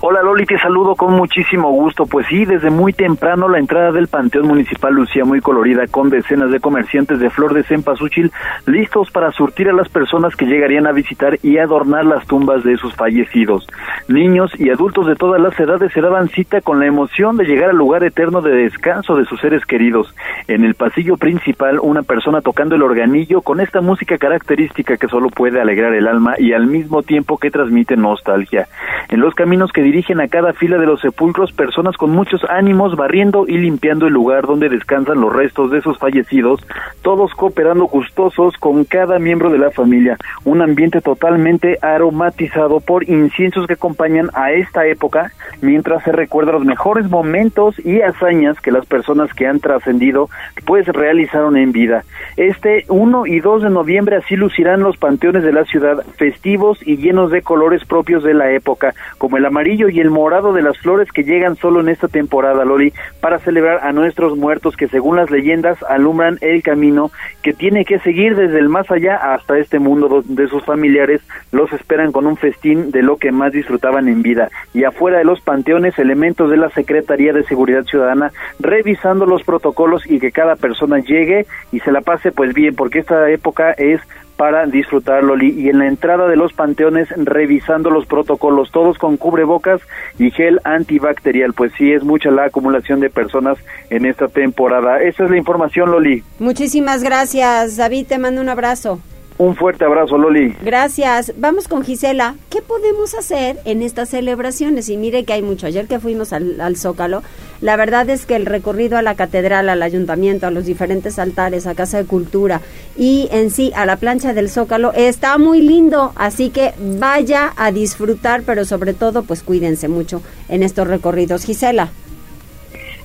Hola 0.00 0.22
Loli, 0.22 0.44
te 0.46 0.58
saludo 0.58 0.94
con 0.94 1.14
muchísimo 1.14 1.70
gusto. 1.70 2.06
Pues 2.06 2.26
sí, 2.28 2.44
desde 2.44 2.70
muy 2.70 2.92
temprano 2.92 3.48
la 3.48 3.58
entrada 3.58 3.90
del 3.90 4.06
Panteón 4.06 4.46
Municipal 4.46 4.94
lucía 4.94 5.24
muy 5.24 5.40
colorida 5.40 5.86
con 5.88 6.10
decenas 6.10 6.50
de 6.50 6.60
comerciantes 6.60 7.18
de 7.18 7.30
flor 7.30 7.54
de 7.54 7.64
cempasúchil 7.64 8.30
listos 8.66 9.10
para 9.10 9.32
surtir 9.32 9.68
a 9.68 9.72
las 9.72 9.88
personas 9.88 10.36
que 10.36 10.44
llegarían 10.44 10.86
a 10.86 10.92
visitar 10.92 11.38
y 11.42 11.58
adornar 11.58 12.04
las 12.04 12.26
tumbas 12.26 12.62
de 12.62 12.76
sus 12.76 12.94
fallecidos. 12.94 13.66
Niños 14.06 14.52
y 14.58 14.70
adultos 14.70 15.06
de 15.06 15.16
todas 15.16 15.40
las 15.40 15.58
edades 15.58 15.92
se 15.92 16.00
daban 16.02 16.28
cita 16.28 16.60
con 16.60 16.78
la 16.78 16.86
emoción 16.86 17.36
de 17.36 17.44
llegar 17.44 17.70
al 17.70 17.76
lugar 17.76 18.04
eterno 18.04 18.42
de 18.42 18.54
descanso 18.54 19.16
de 19.16 19.24
sus 19.24 19.40
seres 19.40 19.64
queridos. 19.64 20.14
En 20.46 20.64
el 20.64 20.74
pasillo 20.74 21.16
principal, 21.16 21.80
una 21.80 22.02
persona 22.02 22.42
tocando 22.42 22.76
el 22.76 22.82
organillo 22.82 23.40
con 23.40 23.60
esta 23.60 23.80
música 23.80 24.18
característica 24.18 24.83
que 24.84 25.08
solo 25.08 25.28
puede 25.30 25.60
alegrar 25.60 25.94
el 25.94 26.06
alma 26.06 26.34
y 26.38 26.52
al 26.52 26.66
mismo 26.66 27.02
tiempo 27.02 27.38
que 27.38 27.50
transmite 27.50 27.96
nostalgia. 27.96 28.68
En 29.08 29.20
los 29.20 29.34
caminos 29.34 29.72
que 29.72 29.82
dirigen 29.82 30.20
a 30.20 30.28
cada 30.28 30.52
fila 30.52 30.78
de 30.78 30.86
los 30.86 31.00
sepulcros 31.00 31.52
personas 31.52 31.96
con 31.96 32.10
muchos 32.10 32.44
ánimos 32.48 32.96
barriendo 32.96 33.46
y 33.48 33.58
limpiando 33.58 34.06
el 34.06 34.12
lugar 34.12 34.46
donde 34.46 34.68
descansan 34.68 35.20
los 35.20 35.32
restos 35.32 35.70
de 35.70 35.80
sus 35.80 35.98
fallecidos, 35.98 36.64
todos 37.02 37.34
cooperando 37.34 37.84
gustosos 37.86 38.56
con 38.58 38.84
cada 38.84 39.18
miembro 39.18 39.50
de 39.50 39.58
la 39.58 39.70
familia. 39.70 40.16
Un 40.44 40.62
ambiente 40.62 41.00
totalmente 41.00 41.78
aromatizado 41.80 42.80
por 42.80 43.08
inciensos 43.08 43.66
que 43.66 43.74
acompañan 43.74 44.30
a 44.34 44.52
esta 44.52 44.86
época 44.86 45.32
mientras 45.60 46.02
se 46.04 46.12
recuerda 46.12 46.52
los 46.52 46.64
mejores 46.64 47.08
momentos 47.08 47.78
y 47.84 48.00
hazañas 48.00 48.60
que 48.60 48.70
las 48.70 48.86
personas 48.86 49.32
que 49.34 49.46
han 49.46 49.60
trascendido 49.60 50.28
pues 50.66 50.86
realizaron 50.86 51.56
en 51.56 51.72
vida. 51.72 52.04
Este 52.36 52.84
1 52.88 53.26
y 53.26 53.40
2 53.40 53.62
de 53.62 53.70
noviembre 53.70 54.16
así 54.16 54.36
lucirán 54.36 54.73
los 54.80 54.96
panteones 54.96 55.42
de 55.42 55.52
la 55.52 55.64
ciudad 55.64 56.04
festivos 56.16 56.78
y 56.84 56.96
llenos 56.96 57.30
de 57.30 57.42
colores 57.42 57.84
propios 57.84 58.24
de 58.24 58.34
la 58.34 58.50
época, 58.52 58.94
como 59.18 59.36
el 59.36 59.46
amarillo 59.46 59.88
y 59.88 60.00
el 60.00 60.10
morado 60.10 60.52
de 60.52 60.62
las 60.62 60.78
flores 60.78 61.10
que 61.12 61.24
llegan 61.24 61.56
solo 61.56 61.80
en 61.80 61.88
esta 61.88 62.08
temporada, 62.08 62.64
Loli, 62.64 62.92
para 63.20 63.38
celebrar 63.38 63.80
a 63.82 63.92
nuestros 63.92 64.36
muertos 64.36 64.76
que 64.76 64.88
según 64.88 65.16
las 65.16 65.30
leyendas 65.30 65.82
alumbran 65.88 66.38
el 66.40 66.62
camino 66.62 67.10
que 67.42 67.52
tiene 67.52 67.84
que 67.84 67.98
seguir 68.00 68.36
desde 68.36 68.58
el 68.58 68.68
más 68.68 68.90
allá 68.90 69.16
hasta 69.16 69.58
este 69.58 69.78
mundo 69.78 70.08
donde 70.08 70.48
sus 70.48 70.64
familiares 70.64 71.20
los 71.52 71.72
esperan 71.72 72.12
con 72.12 72.26
un 72.26 72.36
festín 72.36 72.90
de 72.90 73.02
lo 73.02 73.16
que 73.16 73.32
más 73.32 73.52
disfrutaban 73.52 74.08
en 74.08 74.22
vida. 74.22 74.48
Y 74.72 74.84
afuera 74.84 75.18
de 75.18 75.24
los 75.24 75.40
panteones, 75.40 75.98
elementos 75.98 76.50
de 76.50 76.56
la 76.56 76.70
Secretaría 76.70 77.32
de 77.32 77.44
Seguridad 77.44 77.84
Ciudadana 77.84 78.32
revisando 78.58 79.26
los 79.26 79.42
protocolos 79.44 80.08
y 80.10 80.18
que 80.18 80.32
cada 80.32 80.56
persona 80.56 80.98
llegue 80.98 81.46
y 81.72 81.80
se 81.80 81.92
la 81.92 82.00
pase 82.00 82.32
pues 82.32 82.54
bien, 82.54 82.74
porque 82.74 83.00
esta 83.00 83.30
época 83.30 83.72
es 83.72 84.00
para 84.36 84.66
disfrutarlo 84.66 85.40
y 85.42 85.68
en 85.68 85.78
la 85.78 85.86
entrada 85.86 86.28
de 86.28 86.36
los 86.36 86.52
panteones 86.52 87.08
revisando 87.16 87.90
los 87.90 88.06
protocolos 88.06 88.70
todos 88.70 88.98
con 88.98 89.16
cubrebocas 89.16 89.80
y 90.18 90.30
gel 90.30 90.60
antibacterial. 90.64 91.52
Pues 91.52 91.72
sí 91.78 91.92
es 91.92 92.04
mucha 92.04 92.30
la 92.30 92.44
acumulación 92.44 93.00
de 93.00 93.10
personas 93.10 93.58
en 93.90 94.06
esta 94.06 94.28
temporada. 94.28 95.00
Esa 95.00 95.24
es 95.24 95.30
la 95.30 95.36
información 95.36 95.90
Loli. 95.90 96.22
Muchísimas 96.38 97.02
gracias. 97.02 97.76
David 97.76 98.06
te 98.08 98.18
mando 98.18 98.40
un 98.40 98.48
abrazo 98.48 99.00
un 99.36 99.56
fuerte 99.56 99.84
abrazo, 99.84 100.16
Loli. 100.16 100.54
Gracias. 100.62 101.32
Vamos 101.36 101.66
con 101.66 101.82
Gisela. 101.82 102.36
¿Qué 102.50 102.62
podemos 102.62 103.14
hacer 103.14 103.58
en 103.64 103.82
estas 103.82 104.10
celebraciones? 104.10 104.88
Y 104.88 104.96
mire 104.96 105.24
que 105.24 105.32
hay 105.32 105.42
mucho. 105.42 105.66
Ayer 105.66 105.86
que 105.86 105.98
fuimos 105.98 106.32
al, 106.32 106.60
al, 106.60 106.76
Zócalo, 106.76 107.22
la 107.60 107.76
verdad 107.76 108.08
es 108.10 108.26
que 108.26 108.36
el 108.36 108.46
recorrido 108.46 108.96
a 108.96 109.02
la 109.02 109.16
catedral, 109.16 109.68
al 109.68 109.82
ayuntamiento, 109.82 110.46
a 110.46 110.52
los 110.52 110.66
diferentes 110.66 111.18
altares, 111.18 111.66
a 111.66 111.74
Casa 111.74 111.98
de 111.98 112.04
Cultura 112.04 112.60
y 112.96 113.28
en 113.32 113.50
sí 113.50 113.72
a 113.74 113.86
la 113.86 113.96
plancha 113.96 114.34
del 114.34 114.50
Zócalo 114.50 114.92
está 114.92 115.36
muy 115.36 115.62
lindo. 115.62 116.12
Así 116.14 116.50
que 116.50 116.72
vaya 116.78 117.52
a 117.56 117.72
disfrutar, 117.72 118.42
pero 118.44 118.64
sobre 118.64 118.94
todo, 118.94 119.24
pues 119.24 119.42
cuídense 119.42 119.88
mucho 119.88 120.22
en 120.48 120.62
estos 120.62 120.86
recorridos. 120.86 121.44
Gisela. 121.44 121.90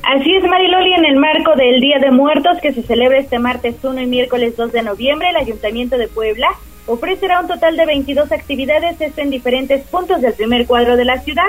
Así 0.03 0.33
es, 0.33 0.43
Mariloli, 0.43 0.93
en 0.93 1.05
el 1.05 1.17
marco 1.17 1.55
del 1.55 1.81
Día 1.81 1.99
de 1.99 2.09
Muertos 2.09 2.57
que 2.61 2.73
se 2.73 2.81
celebra 2.83 3.19
este 3.19 3.37
martes 3.37 3.75
1 3.83 4.01
y 4.01 4.07
miércoles 4.07 4.55
2 4.55 4.71
de 4.71 4.81
noviembre, 4.81 5.29
el 5.29 5.35
Ayuntamiento 5.35 5.97
de 5.97 6.07
Puebla 6.07 6.49
ofrecerá 6.87 7.41
un 7.41 7.47
total 7.47 7.77
de 7.77 7.85
22 7.85 8.31
actividades 8.31 8.99
esto 8.99 9.21
en 9.21 9.29
diferentes 9.29 9.85
puntos 9.87 10.21
del 10.21 10.33
primer 10.33 10.65
cuadro 10.65 10.95
de 10.95 11.05
la 11.05 11.19
ciudad. 11.19 11.47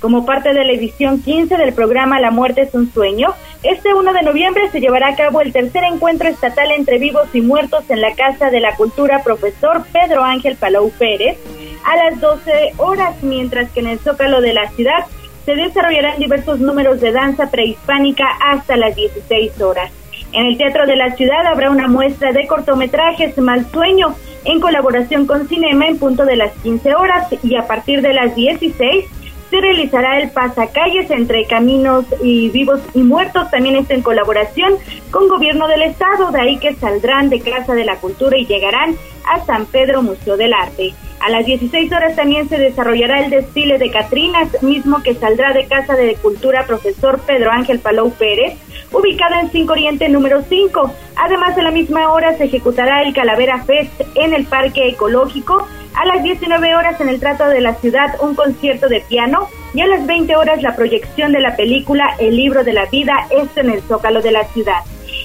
Como 0.00 0.24
parte 0.24 0.54
de 0.54 0.64
la 0.64 0.72
edición 0.72 1.20
15 1.22 1.56
del 1.56 1.74
programa 1.74 2.20
La 2.20 2.30
muerte 2.30 2.62
es 2.62 2.72
un 2.72 2.90
sueño, 2.92 3.34
este 3.64 3.92
1 3.92 4.12
de 4.12 4.22
noviembre 4.22 4.70
se 4.70 4.80
llevará 4.80 5.08
a 5.08 5.16
cabo 5.16 5.40
el 5.40 5.52
tercer 5.52 5.82
encuentro 5.82 6.28
estatal 6.28 6.70
entre 6.70 6.98
vivos 6.98 7.28
y 7.34 7.40
muertos 7.40 7.90
en 7.90 8.00
la 8.00 8.14
Casa 8.14 8.50
de 8.50 8.60
la 8.60 8.76
Cultura 8.76 9.24
Profesor 9.24 9.84
Pedro 9.92 10.22
Ángel 10.22 10.56
Palau 10.56 10.90
Pérez 10.92 11.36
a 11.84 11.96
las 11.96 12.20
12 12.20 12.74
horas, 12.76 13.20
mientras 13.22 13.70
que 13.72 13.80
en 13.80 13.88
el 13.88 13.98
Zócalo 13.98 14.40
de 14.40 14.52
la 14.52 14.70
ciudad 14.70 15.04
se 15.48 15.56
desarrollarán 15.56 16.18
diversos 16.18 16.60
números 16.60 17.00
de 17.00 17.10
danza 17.10 17.50
prehispánica 17.50 18.26
hasta 18.44 18.76
las 18.76 18.94
16 18.94 19.58
horas. 19.62 19.90
En 20.32 20.44
el 20.44 20.58
Teatro 20.58 20.86
de 20.86 20.94
la 20.94 21.16
Ciudad 21.16 21.46
habrá 21.46 21.70
una 21.70 21.88
muestra 21.88 22.32
de 22.32 22.46
cortometrajes 22.46 23.38
Mal 23.38 23.64
Sueño 23.70 24.14
en 24.44 24.60
colaboración 24.60 25.26
con 25.26 25.48
Cinema 25.48 25.86
en 25.86 25.98
punto 25.98 26.26
de 26.26 26.36
las 26.36 26.52
15 26.62 26.94
horas 26.94 27.28
y 27.42 27.56
a 27.56 27.66
partir 27.66 28.02
de 28.02 28.12
las 28.12 28.34
16 28.34 29.06
se 29.50 29.60
realizará 29.60 30.20
el 30.20 30.30
pasacalles 30.30 31.10
entre 31.10 31.46
caminos 31.46 32.04
y 32.22 32.50
vivos 32.50 32.80
y 32.94 33.00
muertos. 33.00 33.50
También 33.50 33.76
está 33.76 33.94
en 33.94 34.02
colaboración 34.02 34.74
con 35.10 35.28
Gobierno 35.28 35.68
del 35.68 35.82
Estado, 35.82 36.30
de 36.30 36.40
ahí 36.40 36.58
que 36.58 36.74
saldrán 36.74 37.30
de 37.30 37.40
Casa 37.40 37.74
de 37.74 37.84
la 37.84 37.96
Cultura 37.96 38.36
y 38.36 38.46
llegarán 38.46 38.96
a 39.26 39.44
San 39.44 39.66
Pedro 39.66 40.02
Museo 40.02 40.36
del 40.36 40.54
Arte. 40.54 40.94
A 41.20 41.30
las 41.30 41.44
16 41.44 41.90
horas 41.92 42.14
también 42.14 42.48
se 42.48 42.58
desarrollará 42.58 43.24
el 43.24 43.30
desfile 43.30 43.78
de 43.78 43.90
Catrinas, 43.90 44.62
mismo 44.62 45.02
que 45.02 45.14
saldrá 45.14 45.52
de 45.52 45.66
Casa 45.66 45.94
de 45.94 46.14
Cultura 46.14 46.64
Profesor 46.64 47.20
Pedro 47.26 47.50
Ángel 47.50 47.80
Palou 47.80 48.12
Pérez, 48.12 48.56
ubicada 48.92 49.40
en 49.40 49.50
5 49.50 49.72
Oriente 49.72 50.08
número 50.08 50.42
5. 50.48 50.92
Además, 51.16 51.58
a 51.58 51.62
la 51.62 51.70
misma 51.70 52.12
hora 52.12 52.36
se 52.36 52.44
ejecutará 52.44 53.02
el 53.02 53.14
Calavera 53.14 53.62
Fest 53.64 54.00
en 54.14 54.32
el 54.32 54.46
Parque 54.46 54.88
Ecológico. 54.88 55.66
A 55.94 56.04
las 56.06 56.22
19 56.22 56.76
horas 56.76 57.00
en 57.00 57.08
el 57.08 57.18
Trato 57.18 57.48
de 57.48 57.60
la 57.60 57.74
Ciudad 57.74 58.14
un 58.20 58.34
concierto 58.34 58.88
de 58.88 59.00
piano 59.00 59.48
y 59.74 59.80
a 59.80 59.86
las 59.86 60.06
20 60.06 60.36
horas 60.36 60.62
la 60.62 60.76
proyección 60.76 61.32
de 61.32 61.40
la 61.40 61.56
película 61.56 62.14
El 62.18 62.36
Libro 62.36 62.64
de 62.64 62.72
la 62.72 62.86
Vida, 62.86 63.26
esto 63.30 63.60
en 63.60 63.70
el 63.70 63.82
Zócalo 63.82 64.22
de 64.22 64.32
la 64.32 64.44
Ciudad. 64.44 64.82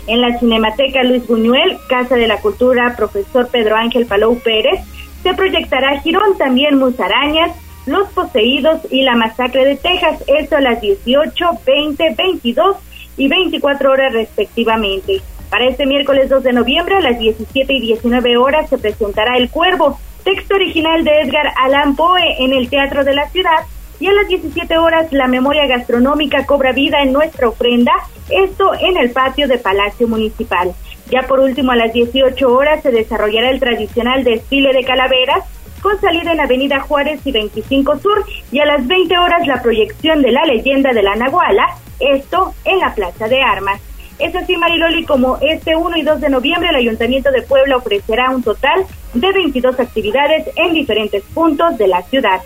En 0.07 0.21
la 0.21 0.37
Cinemateca 0.39 1.03
Luis 1.03 1.27
Buñuel, 1.27 1.77
Casa 1.87 2.15
de 2.15 2.27
la 2.27 2.37
Cultura 2.37 2.95
Profesor 2.95 3.47
Pedro 3.49 3.75
Ángel 3.75 4.05
Palou 4.05 4.37
Pérez, 4.39 4.81
se 5.21 5.33
proyectará 5.33 6.01
Girón, 6.01 6.37
también 6.37 6.77
Musarañas, 6.77 7.51
Los 7.85 8.09
Poseídos 8.09 8.81
y 8.89 9.03
la 9.03 9.15
Masacre 9.15 9.65
de 9.65 9.75
Texas, 9.75 10.23
esto 10.27 10.57
a 10.57 10.61
las 10.61 10.81
18, 10.81 11.45
20, 11.65 12.15
22 12.17 12.77
y 13.15 13.27
24 13.27 13.91
horas 13.91 14.13
respectivamente. 14.13 15.21
Para 15.49 15.65
este 15.65 15.85
miércoles 15.85 16.29
2 16.29 16.43
de 16.43 16.53
noviembre 16.53 16.95
a 16.95 17.01
las 17.01 17.19
17 17.19 17.71
y 17.73 17.79
19 17.79 18.37
horas 18.37 18.69
se 18.69 18.77
presentará 18.77 19.37
El 19.37 19.49
Cuervo, 19.49 19.99
texto 20.23 20.55
original 20.55 21.03
de 21.03 21.21
Edgar 21.21 21.53
Allan 21.57 21.95
Poe 21.95 22.43
en 22.43 22.53
el 22.53 22.69
Teatro 22.69 23.03
de 23.03 23.13
la 23.13 23.29
Ciudad 23.29 23.59
y 23.99 24.07
a 24.07 24.13
las 24.13 24.27
17 24.27 24.77
horas 24.77 25.11
la 25.11 25.27
memoria 25.27 25.67
gastronómica 25.67 26.45
cobra 26.45 26.71
vida 26.71 27.01
en 27.01 27.13
nuestra 27.13 27.47
ofrenda, 27.47 27.91
esto 28.29 28.73
en 28.79 28.97
el 28.97 29.11
patio 29.11 29.47
de 29.47 29.57
Palacio 29.57 30.07
Municipal. 30.07 30.73
Ya 31.09 31.21
por 31.27 31.39
último 31.39 31.71
a 31.71 31.75
las 31.75 31.93
18 31.93 32.51
horas 32.51 32.81
se 32.81 32.91
desarrollará 32.91 33.49
el 33.49 33.59
tradicional 33.59 34.23
desfile 34.23 34.73
de 34.73 34.83
calaveras 34.83 35.43
con 35.81 35.99
salida 35.99 36.31
en 36.31 36.39
Avenida 36.39 36.79
Juárez 36.79 37.19
y 37.25 37.31
25 37.31 37.99
Sur 37.99 38.25
y 38.51 38.59
a 38.59 38.65
las 38.65 38.87
20 38.87 39.17
horas 39.17 39.45
la 39.45 39.61
proyección 39.61 40.21
de 40.21 40.31
la 40.31 40.45
leyenda 40.45 40.93
de 40.93 41.03
la 41.03 41.15
Nahuala, 41.15 41.67
esto 41.99 42.53
en 42.63 42.79
la 42.79 42.95
Plaza 42.95 43.27
de 43.27 43.41
Armas. 43.41 43.81
Es 44.23 44.33
así, 44.37 44.55
Mariloli, 44.55 45.03
como 45.03 45.37
este 45.41 45.75
1 45.75 45.97
y 45.97 46.01
2 46.01 46.21
de 46.21 46.29
noviembre 46.29 46.69
el 46.69 46.77
Ayuntamiento 46.77 47.29
de 47.29 47.41
Puebla 47.41 47.75
ofrecerá 47.75 48.29
un 48.29 48.41
total 48.41 48.85
de 49.13 49.33
22 49.33 49.77
actividades 49.77 50.45
en 50.55 50.73
diferentes 50.73 51.21
puntos 51.33 51.77
de 51.77 51.89
la 51.89 52.01
ciudad. 52.03 52.39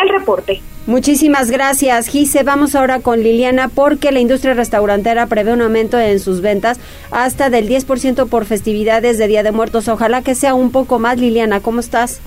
El 0.00 0.10
reporte. 0.10 0.62
Muchísimas 0.86 1.50
gracias, 1.50 2.06
Gise. 2.06 2.44
Vamos 2.44 2.76
ahora 2.76 3.00
con 3.00 3.20
Liliana 3.20 3.66
porque 3.66 4.12
la 4.12 4.20
industria 4.20 4.54
restaurantera 4.54 5.26
prevé 5.26 5.52
un 5.52 5.62
aumento 5.62 5.98
en 5.98 6.20
sus 6.20 6.40
ventas 6.40 6.78
hasta 7.10 7.50
del 7.50 7.68
10% 7.68 8.28
por 8.28 8.44
festividades 8.44 9.18
de 9.18 9.26
Día 9.26 9.42
de 9.42 9.50
Muertos. 9.50 9.88
Ojalá 9.88 10.22
que 10.22 10.36
sea 10.36 10.54
un 10.54 10.70
poco 10.70 11.00
más, 11.00 11.18
Liliana. 11.18 11.58
¿Cómo 11.58 11.80
estás? 11.80 12.20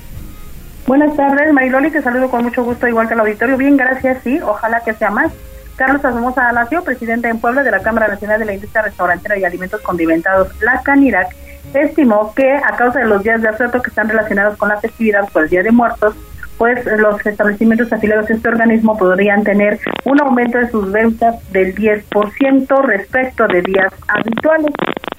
Buenas 0.86 1.16
tardes, 1.16 1.54
Mariloli. 1.54 1.92
Te 1.92 2.02
saludo 2.02 2.30
con 2.30 2.44
mucho 2.44 2.62
gusto, 2.66 2.86
igual 2.86 3.08
que 3.08 3.14
el 3.14 3.22
auditorio. 3.22 3.56
Bien, 3.56 3.78
gracias. 3.78 4.22
Sí, 4.26 4.38
ojalá 4.42 4.82
que 4.84 4.94
sea 4.96 5.12
más. 5.12 5.32
Carlos 5.78 6.04
Asomosa 6.04 6.50
Alacio, 6.50 6.84
presidente 6.84 7.30
en 7.30 7.40
Puebla 7.40 7.64
de 7.64 7.70
la 7.70 7.82
Cámara 7.82 8.08
Nacional 8.08 8.40
de 8.40 8.46
la 8.46 8.54
Industria 8.54 8.82
Restaurantera 8.82 9.38
y 9.38 9.46
Alimentos 9.46 9.80
Condimentados, 9.82 10.50
la 10.62 10.82
CANIRAC, 10.82 11.36
estimó 11.74 12.34
que 12.34 12.52
a 12.52 12.76
causa 12.76 13.00
de 13.00 13.06
los 13.06 13.24
días 13.24 13.42
de 13.42 13.50
asueto 13.50 13.82
que 13.82 13.90
están 13.90 14.10
relacionados 14.10 14.58
con 14.58 14.70
la 14.70 14.82
festividad 14.82 15.30
por 15.32 15.44
el 15.44 15.50
Día 15.50 15.62
de 15.62 15.72
Muertos, 15.72 16.16
pues 16.58 16.84
los 16.98 17.24
establecimientos 17.24 17.94
afiliados 17.94 18.28
a 18.28 18.34
este 18.34 18.50
organismo 18.50 18.98
podrían 18.98 19.44
tener 19.44 19.80
un 20.06 20.20
aumento 20.20 20.58
de 20.58 20.70
sus 20.72 20.92
ventas 20.92 21.36
del 21.52 21.76
10% 21.76 22.82
respecto 22.84 23.48
de 23.48 23.62
días 23.62 23.94
habituales. 24.08 24.74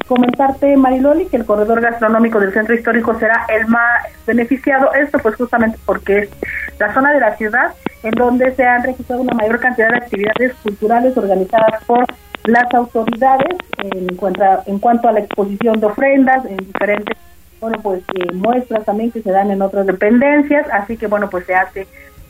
Comentarte, 0.09 0.75
Mariloli, 0.77 1.27
que 1.27 1.37
el 1.37 1.45
corredor 1.45 1.83
gastronómico 1.83 2.41
del 2.41 2.55
centro 2.55 2.75
histórico 2.75 3.19
será 3.19 3.45
el 3.49 3.67
más 3.67 4.05
beneficiado, 4.27 4.93
esto 4.95 5.19
pues 5.19 5.37
justamente 5.37 5.79
porque 5.85 6.21
es 6.21 6.31
la 6.79 6.95
zona 6.95 7.12
de 7.12 7.21
la 7.21 7.37
ciudad 7.37 7.75
en 8.03 8.12
donde 8.12 8.55
se 8.55 8.65
han 8.65 8.83
registrado 8.83 9.21
una 9.21 9.35
mayor 9.35 9.61
cantidad 9.61 9.91
de 9.91 9.99
actividades 9.99 10.55
culturales 10.62 11.17
organizadas 11.17 11.85
por 11.85 12.07
las 12.45 12.73
autoridades 12.73 13.59
en 13.83 14.17
cuanto 14.17 14.43
a, 14.43 14.62
en 14.65 14.79
cuanto 14.79 15.09
a 15.09 15.12
la 15.12 15.21
exposición 15.21 15.79
de 15.79 15.87
ofrendas 15.87 16.45
en 16.47 16.57
diferentes 16.57 17.17
bueno, 17.61 17.79
pues 17.83 18.03
eh, 18.15 18.33
muestras 18.33 18.85
también 18.85 19.11
que 19.11 19.21
se 19.21 19.31
dan 19.31 19.50
en 19.50 19.62
otras 19.62 19.87
dependencias, 19.87 20.67
así 20.73 20.97
que 20.97 21.07
bueno, 21.07 21.29
pues 21.29 21.45
se 21.45 21.55
hace 21.55 21.87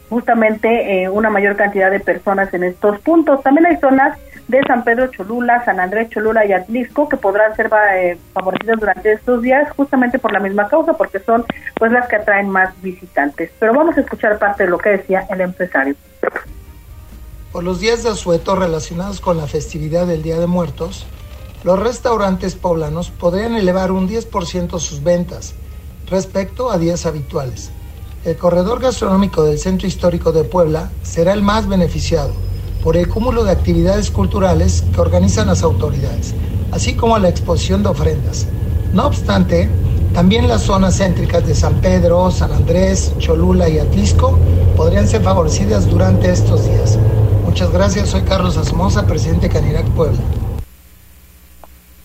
justamente 0.08 1.02
eh, 1.02 1.08
una 1.08 1.30
mayor 1.30 1.56
cantidad 1.56 1.90
de 1.90 2.00
personas 2.00 2.52
en 2.54 2.64
estos 2.64 2.99
puntos. 3.00 3.42
También 3.42 3.66
hay 3.66 3.76
zonas 3.76 4.18
de 4.49 4.62
San 4.67 4.83
Pedro 4.83 5.09
Cholula, 5.09 5.62
San 5.64 5.78
Andrés 5.78 6.09
Cholula 6.09 6.45
y 6.47 6.52
Atlisco 6.52 7.09
que 7.09 7.19
podrán 7.19 7.55
ser 7.55 7.71
eh, 7.93 8.19
favorecidas 8.33 8.81
durante 8.81 9.12
estos 9.12 9.43
días 9.43 9.71
justamente 9.76 10.19
por 10.19 10.33
la 10.33 10.40
misma 10.40 10.69
causa, 10.69 10.95
porque 10.95 11.21
son 11.21 11.45
pues 11.78 11.93
las 11.93 12.09
que 12.09 12.17
atraen 12.17 12.49
más 12.49 12.71
visitantes. 12.81 13.50
Pero 13.61 13.75
vamos 13.75 13.97
a 13.97 14.00
escuchar 14.00 14.38
parte 14.38 14.64
de 14.64 14.71
lo 14.71 14.78
que 14.78 14.90
decía 14.90 15.26
el 15.31 15.43
empresario. 15.43 15.95
Por 17.52 17.62
los 17.62 17.81
días 17.81 18.02
de 18.02 18.11
asueto 18.11 18.57
relacionados 18.57 19.21
con 19.21 19.37
la 19.37 19.47
festividad 19.47 20.07
del 20.07 20.23
Día 20.23 20.38
de 20.38 20.47
Muertos, 20.47 21.07
los 21.62 21.78
restaurantes 21.78 22.55
poblanos 22.55 23.11
podrían 23.11 23.55
elevar 23.55 23.93
un 23.93 24.09
10% 24.09 24.78
sus 24.78 25.02
ventas 25.02 25.55
respecto 26.09 26.71
a 26.71 26.78
días 26.78 27.05
habituales. 27.05 27.71
El 28.25 28.37
corredor 28.37 28.80
gastronómico 28.80 29.45
del 29.45 29.58
Centro 29.58 29.87
Histórico 29.87 30.32
de 30.32 30.45
Puebla 30.45 30.91
será 31.02 31.34
el 31.34 31.43
más 31.43 31.69
beneficiado 31.69 32.32
por 32.82 32.97
el 32.97 33.08
cúmulo 33.08 33.45
de 33.45 33.52
actividades 33.52 34.10
culturales 34.10 34.84
que 34.95 35.00
organizan 35.00 35.49
las 35.49 35.62
autoridades, 35.62 36.34
así 36.73 36.95
como 36.95 37.19
la 37.19 37.28
exposición 37.28 37.82
de 37.82 37.91
ofrendas. 37.91 38.47
No 38.93 39.06
obstante, 39.06 39.69
también 40.14 40.49
las 40.49 40.62
zonas 40.62 40.99
céntricas 40.99 41.47
de 41.47 41.54
San 41.54 41.75
Pedro, 41.80 42.30
San 42.30 42.52
Andrés, 42.52 43.12
Cholula 43.19 43.69
y 43.69 43.78
Atlisco 43.78 44.38
podrían 44.76 45.06
ser 45.06 45.23
favorecidas 45.23 45.88
durante 45.88 46.30
estos 46.30 46.64
días. 46.67 46.99
Muchas 47.45 47.71
gracias, 47.73 48.10
soy 48.10 48.23
Carlos 48.23 48.56
Asmosa, 48.56 49.06
presidente 49.06 49.49
de 49.49 49.54
Canirac 49.54 49.86
Puebla. 49.91 50.19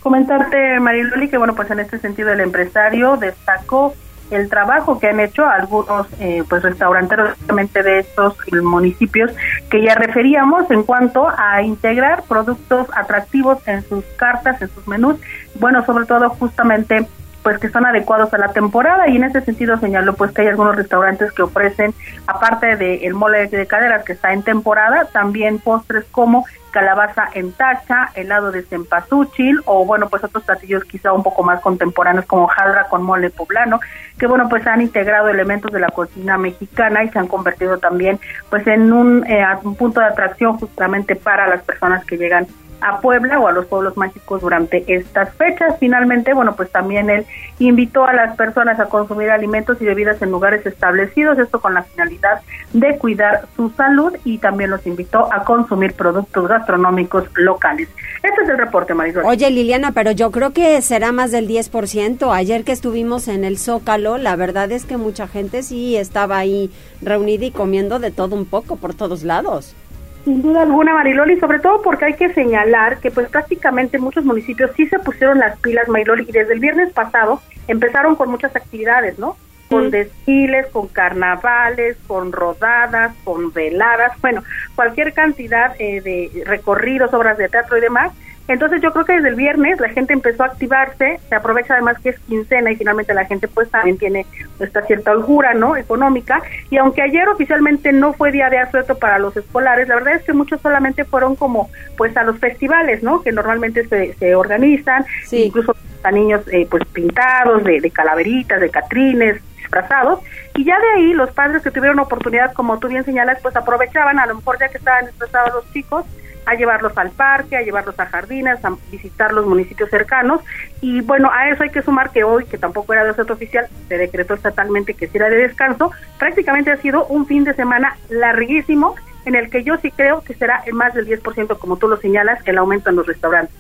Comentarte, 0.02 0.80
Mariloli, 0.80 1.30
que 1.30 1.38
bueno, 1.38 1.56
pues 1.56 1.72
en 1.72 1.80
este 1.80 1.98
sentido 2.00 2.32
el 2.32 2.42
empresario 2.42 3.16
destacó 3.18 3.94
el 4.34 4.50
trabajo 4.50 5.00
que 5.00 5.08
han 5.08 5.20
hecho 5.20 5.46
algunos 5.46 6.08
eh, 6.20 6.44
pues 6.48 6.64
restauranteros 6.64 7.38
de 7.48 8.00
estos 8.00 8.36
municipios 8.62 9.32
que 9.70 9.82
ya 9.82 9.96
referíamos 9.96 10.70
en 10.72 10.84
cuanto 10.84 11.28
a 11.36 11.62
integrar 11.62 12.24
productos 12.24 12.88
atractivos 12.96 13.66
en 13.68 13.84
sus 13.84 14.04
cartas, 14.16 14.62
en 14.62 14.70
sus 14.70 14.88
menús, 14.88 15.18
bueno, 15.56 15.86
sobre 15.86 16.06
todo 16.06 16.30
justamente 16.32 17.08
pues 17.44 17.60
que 17.60 17.70
son 17.70 17.86
adecuados 17.86 18.34
a 18.34 18.38
la 18.38 18.54
temporada. 18.54 19.08
Y 19.08 19.18
en 19.18 19.26
ese 19.26 19.42
sentido 19.42 19.78
señaló 19.78 20.14
pues 20.14 20.32
que 20.32 20.42
hay 20.42 20.48
algunos 20.48 20.76
restaurantes 20.76 21.32
que 21.32 21.44
ofrecen 21.44 21.94
aparte 22.26 22.78
del 22.78 23.04
el 23.04 23.14
mole 23.14 23.48
de 23.48 23.68
caderas 23.68 24.04
que 24.04 24.14
está 24.14 24.34
en 24.34 24.44
temporada 24.44 25.06
también 25.12 25.60
postres 25.60 26.06
como 26.06 26.46
calabaza 26.72 27.30
en 27.36 27.54
tacha, 27.54 28.10
helado 28.16 28.52
de 28.52 28.64
cempasúchil 28.64 29.62
o 29.66 29.86
bueno, 29.86 30.10
pues 30.10 30.24
otros 30.24 30.44
platillos 30.44 30.84
quizá 30.86 31.14
un 31.14 31.22
poco 31.22 31.44
más 31.44 31.62
contemporáneos 31.62 32.26
como 32.26 32.48
jaldra 32.48 32.88
con 32.88 33.04
mole 33.04 33.30
poblano, 33.30 33.80
que 34.18 34.26
bueno, 34.26 34.50
pues 34.50 34.66
han 34.66 34.82
integrado 34.82 35.30
elementos 35.30 35.72
de 35.72 35.80
la 35.80 35.90
cocina 35.90 36.38
mexicana 36.38 37.04
y 37.04 37.10
se 37.10 37.20
han 37.20 37.28
convertido 37.28 37.78
también 37.78 38.20
pues 38.50 38.66
en 38.66 38.92
un, 38.92 39.24
eh, 39.28 39.46
un 39.64 39.76
punto 39.76 40.00
de 40.00 40.08
atracción 40.08 40.58
justamente 40.58 41.16
para 41.16 41.48
las 41.48 41.62
personas 41.62 42.04
que 42.06 42.18
llegan 42.18 42.48
a 42.82 43.00
Puebla 43.02 43.40
o 43.40 43.48
a 43.48 43.52
los 43.52 43.66
pueblos 43.66 43.98
mágicos 43.98 44.42
durante 44.42 44.84
estas 44.88 45.34
fechas. 45.36 45.76
Finalmente, 45.80 46.34
bueno, 46.34 46.56
pues 46.56 46.72
también 46.72 47.10
él 47.10 47.26
invitó 47.60 48.06
a 48.06 48.14
las 48.14 48.36
personas 48.36 48.80
a 48.80 48.86
consumir 48.86 49.30
alimentos 49.30 49.82
y 49.82 49.86
bebidas 49.86 50.22
en 50.22 50.32
lugares 50.32 50.66
establecidos, 50.66 51.38
esto 51.40 51.60
con 51.62 51.74
la 51.74 51.84
finalidad 51.84 52.42
de 52.74 52.98
cuidar 52.98 53.48
su 53.56 53.70
salud 53.72 54.14
y 54.26 54.38
también 54.38 54.70
los 54.70 54.86
invitó 54.86 55.32
a 55.32 55.44
consumir 55.44 55.94
productos 55.94 56.48
gastronómicos 56.48 57.26
locales. 57.36 57.90
Este 58.24 58.42
es 58.44 58.50
el 58.50 58.58
reporte, 58.58 58.94
Marisol. 58.94 59.26
Oye, 59.26 59.50
Liliana, 59.50 59.92
pero 59.92 60.12
yo 60.12 60.32
creo 60.32 60.52
que 60.52 60.82
será 60.82 61.12
más 61.12 61.32
del 61.32 61.48
10%. 61.48 62.34
Ayer 62.34 62.64
que 62.64 62.72
estuvimos 62.72 63.28
en 63.28 63.44
el 63.44 63.58
Zócalo, 63.58 64.18
la 64.18 64.36
verdad 64.36 64.72
es 64.72 64.86
que 64.86 64.98
mucha 64.98 65.28
gente 65.28 65.64
sí 65.64 65.98
estaba 65.98 66.38
ahí 66.38 66.72
reunida 67.02 67.46
y 67.46 67.52
comiendo 67.52 68.00
de 68.00 68.12
todo 68.12 68.36
un 68.36 68.46
poco 68.46 68.78
por 68.78 68.94
todos 68.94 69.24
lados. 69.24 69.76
Sin 70.24 70.42
duda 70.42 70.62
alguna, 70.62 70.94
Mariloli, 70.94 71.38
sobre 71.40 71.60
todo 71.60 71.82
porque 71.82 72.06
hay 72.06 72.14
que 72.14 72.34
señalar 72.34 73.00
que 73.00 73.12
pues 73.12 73.28
prácticamente 73.28 74.00
muchos 74.00 74.24
municipios 74.24 74.72
sí 74.76 74.88
se 74.88 75.00
pusieron 75.00 75.40
las 75.40 75.60
pilas, 75.60 75.90
Mariloli, 75.90 76.26
y 76.28 76.32
desde 76.32 76.54
el 76.54 76.60
viernes 76.60 76.94
pasado 76.94 77.42
empezaron 77.68 78.16
con 78.16 78.30
muchas 78.30 78.56
actividades, 78.56 79.20
¿no? 79.20 79.36
Con 79.70 79.90
desfiles, 79.90 80.68
con 80.68 80.88
carnavales, 80.88 81.98
con 82.08 82.32
rodadas, 82.32 83.14
con 83.24 83.52
veladas, 83.52 84.14
bueno, 84.22 84.44
cualquier 84.76 85.14
cantidad 85.14 85.74
eh, 85.80 86.00
de 86.00 86.44
recorridos, 86.46 87.14
obras 87.14 87.38
de 87.38 87.50
teatro 87.50 87.78
y 87.78 87.82
demás, 87.82 88.14
entonces 88.48 88.82
yo 88.82 88.92
creo 88.92 89.06
que 89.06 89.14
desde 89.14 89.30
el 89.30 89.36
viernes 89.36 89.80
la 89.80 89.90
gente 89.90 90.14
empezó 90.14 90.44
a 90.44 90.48
activarse, 90.48 91.20
se 91.30 91.36
aprovecha 91.36 91.76
además 91.76 91.98
que 92.02 92.10
es 92.10 92.20
quincena 92.20 92.72
y 92.72 92.76
finalmente 92.76 93.14
la 93.14 93.26
gente 93.26 93.48
pues 93.48 93.70
también 93.70 93.98
tiene 93.98 94.26
esta 94.60 94.82
cierta 94.84 95.12
holgura, 95.12 95.54
¿no? 95.54 95.78
Económica. 95.78 96.42
Y 96.70 96.78
aunque 96.78 97.02
ayer 97.02 97.28
oficialmente 97.30 97.94
no 97.94 98.14
fue 98.14 98.32
día 98.32 98.50
de 98.50 98.58
asueto 98.58 98.98
para 98.98 99.18
los 99.18 99.36
escolares, 99.38 99.88
la 99.88 99.96
verdad 99.96 100.16
es 100.16 100.24
que 100.24 100.34
muchos 100.34 100.60
solamente 100.62 101.06
fueron 101.06 101.36
como 101.36 101.70
pues 101.98 102.16
a 102.18 102.24
los 102.24 102.38
festivales, 102.40 103.02
¿no? 103.02 103.22
Que 103.22 103.32
normalmente 103.32 103.88
se, 103.88 104.14
se 104.16 104.36
organizan, 104.36 105.06
incluso 105.32 105.74
a 106.04 106.12
niños 106.12 106.42
eh, 106.52 106.68
pues 106.70 106.84
pintados 106.92 107.64
de, 107.64 107.80
de 107.80 107.92
calaveritas, 107.92 108.60
de 108.60 108.70
catrines, 108.70 109.42
disfrazados. 109.56 110.20
Y 110.56 110.66
ya 110.66 110.78
de 110.80 110.90
ahí 110.96 111.14
los 111.14 111.32
padres 111.32 111.64
que 111.64 111.72
tuvieron 111.72 112.00
oportunidad, 112.00 112.52
como 112.54 112.78
tú 112.80 112.90
bien 112.90 113.06
señalas, 113.06 113.40
pues 113.42 113.56
aprovechaban, 113.56 114.20
a 114.20 114.26
lo 114.26 114.36
mejor 114.36 114.60
ya 114.60 114.68
que 114.68 114.78
estaban 114.78 115.06
disfrazados 115.06 115.54
los 115.54 115.74
chicos, 115.74 116.06
a 116.46 116.56
llevarlos 116.56 116.98
al 116.98 117.12
parque, 117.12 117.58
a 117.58 117.62
llevarlos 117.62 118.00
a 118.00 118.06
jardines, 118.06 118.64
a 118.64 118.76
visitar 118.92 119.34
los 119.34 119.46
municipios 119.46 119.90
cercanos. 119.90 120.42
Y 120.82 121.02
bueno, 121.02 121.30
a 121.32 121.50
eso 121.50 121.64
hay 121.64 121.70
que 121.70 121.82
sumar 121.82 122.12
que 122.12 122.24
hoy, 122.24 122.46
que 122.46 122.58
tampoco 122.58 122.94
era 122.94 123.04
de 123.04 123.12
oferta 123.12 123.34
oficial, 123.34 123.68
se 123.88 123.98
decretó 123.98 124.34
estatalmente 124.34 124.94
que 124.94 125.08
si 125.08 125.18
era 125.18 125.30
de 125.30 125.38
descanso, 125.38 125.92
prácticamente 126.20 126.72
ha 126.72 126.78
sido 126.78 127.06
un 127.06 127.26
fin 127.26 127.44
de 127.44 127.54
semana 127.54 127.98
larguísimo 128.10 128.96
en 129.26 129.36
el 129.36 129.50
que 129.50 129.64
yo 129.64 129.78
sí 129.78 129.92
creo 129.92 130.22
que 130.22 130.34
será 130.34 130.64
más 130.74 130.94
del 130.94 131.08
10%, 131.08 131.58
como 131.58 131.78
tú 131.78 131.88
lo 131.88 131.98
señalas, 131.98 132.40
el 132.46 132.58
aumento 132.58 132.90
en 132.90 132.98
los 132.98 133.08
restaurantes, 133.08 133.56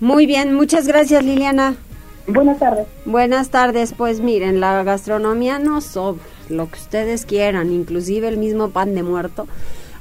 Muy 0.00 0.26
bien, 0.26 0.54
muchas 0.54 0.88
gracias 0.88 1.22
Liliana. 1.24 1.76
Buenas 2.26 2.58
tardes. 2.58 2.88
Buenas 3.04 3.50
tardes, 3.50 3.94
pues 3.96 4.20
miren, 4.20 4.58
la 4.58 4.82
gastronomía 4.82 5.60
no 5.60 5.80
sobra, 5.80 6.24
lo 6.48 6.68
que 6.68 6.74
ustedes 6.74 7.24
quieran, 7.24 7.72
inclusive 7.72 8.26
el 8.26 8.36
mismo 8.36 8.70
pan 8.70 8.96
de 8.96 9.04
muerto 9.04 9.46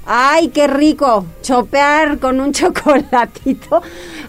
Ay, 0.05 0.49
qué 0.49 0.67
rico. 0.67 1.25
Chopear 1.41 2.19
con 2.19 2.39
un 2.39 2.51
chocolatito 2.53 3.81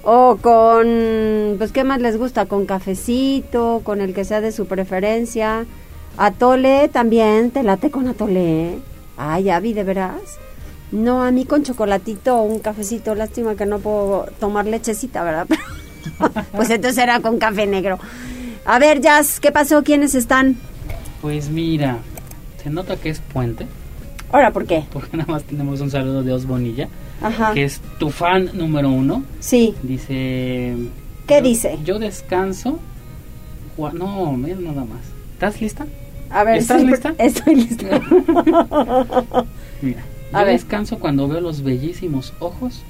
o 0.03 0.39
con, 0.41 1.57
pues, 1.59 1.73
¿qué 1.73 1.85
más 1.85 2.01
les 2.01 2.17
gusta? 2.17 2.47
Con 2.47 2.67
cafecito, 2.67 3.83
con 3.85 4.01
el 4.01 4.15
que 4.15 4.25
sea 4.25 4.41
de 4.41 4.53
su 4.53 4.67
preferencia. 4.67 5.67
Atole 6.17 6.89
también, 6.89 7.51
te 7.51 7.63
late 7.63 7.91
con 7.91 8.09
atole. 8.09 8.79
Ay, 9.19 9.51
Avi, 9.51 9.75
¿de 9.75 9.85
veras? 9.85 10.39
No, 10.93 11.23
a 11.23 11.31
mí 11.31 11.45
con 11.45 11.63
chocolatito 11.63 12.37
o 12.39 12.43
un 12.43 12.61
cafecito. 12.61 13.15
Lástima 13.15 13.55
que 13.55 13.67
no 13.67 13.79
puedo 13.79 14.27
tomar 14.41 14.67
lechecita, 14.67 15.23
¿verdad? 15.23 15.47
pues 16.53 16.71
entonces 16.71 17.03
era 17.03 17.21
con 17.21 17.39
café 17.39 17.67
negro. 17.67 17.99
A 18.65 18.79
ver, 18.79 19.01
Jazz, 19.01 19.41
¿qué 19.41 19.53
pasó? 19.53 19.83
¿Quiénes 19.83 20.15
están? 20.15 20.57
Pues 21.21 21.51
mira, 21.51 21.99
se 22.63 22.71
nota 22.71 22.97
que 22.97 23.11
es 23.11 23.21
puente. 23.21 23.67
Ahora, 24.37 24.53
¿por 24.53 24.67
qué? 24.67 24.85
Porque 24.93 25.17
nada 25.17 25.33
más 25.33 25.45
tenemos 25.45 25.81
un 25.81 25.91
saludo 25.91 26.23
de 26.23 26.31
Osbonilla, 26.31 26.89
Ajá. 27.23 27.55
que 27.55 27.65
es 27.65 27.81
tu 27.99 28.11
fan 28.11 28.51
número 28.53 28.91
uno. 28.91 29.23
Sí. 29.41 29.75
Dice... 29.83 30.77
¿Qué 31.27 31.37
yo- 31.37 31.43
dice? 31.43 31.79
Yo 31.87 31.99
descanso... 31.99 32.79
No, 33.95 34.33
mira 34.33 34.57
nada 34.61 34.85
más. 34.85 35.01
¿Estás 35.33 35.59
lista? 35.63 35.87
A 36.29 36.45
ver, 36.45 36.59
¿Estás 36.59 36.83
sí, 36.83 36.87
lista? 36.87 37.15
Estoy 37.19 37.55
lista. 37.55 37.87
Mira, 39.81 40.03
A 40.33 40.41
yo 40.41 40.45
ver. 40.45 40.49
descanso 40.49 40.99
cuando 40.99 41.29
veo 41.29 41.41
los 41.41 41.63
bellísimos 41.63 42.35
ojos 42.39 42.83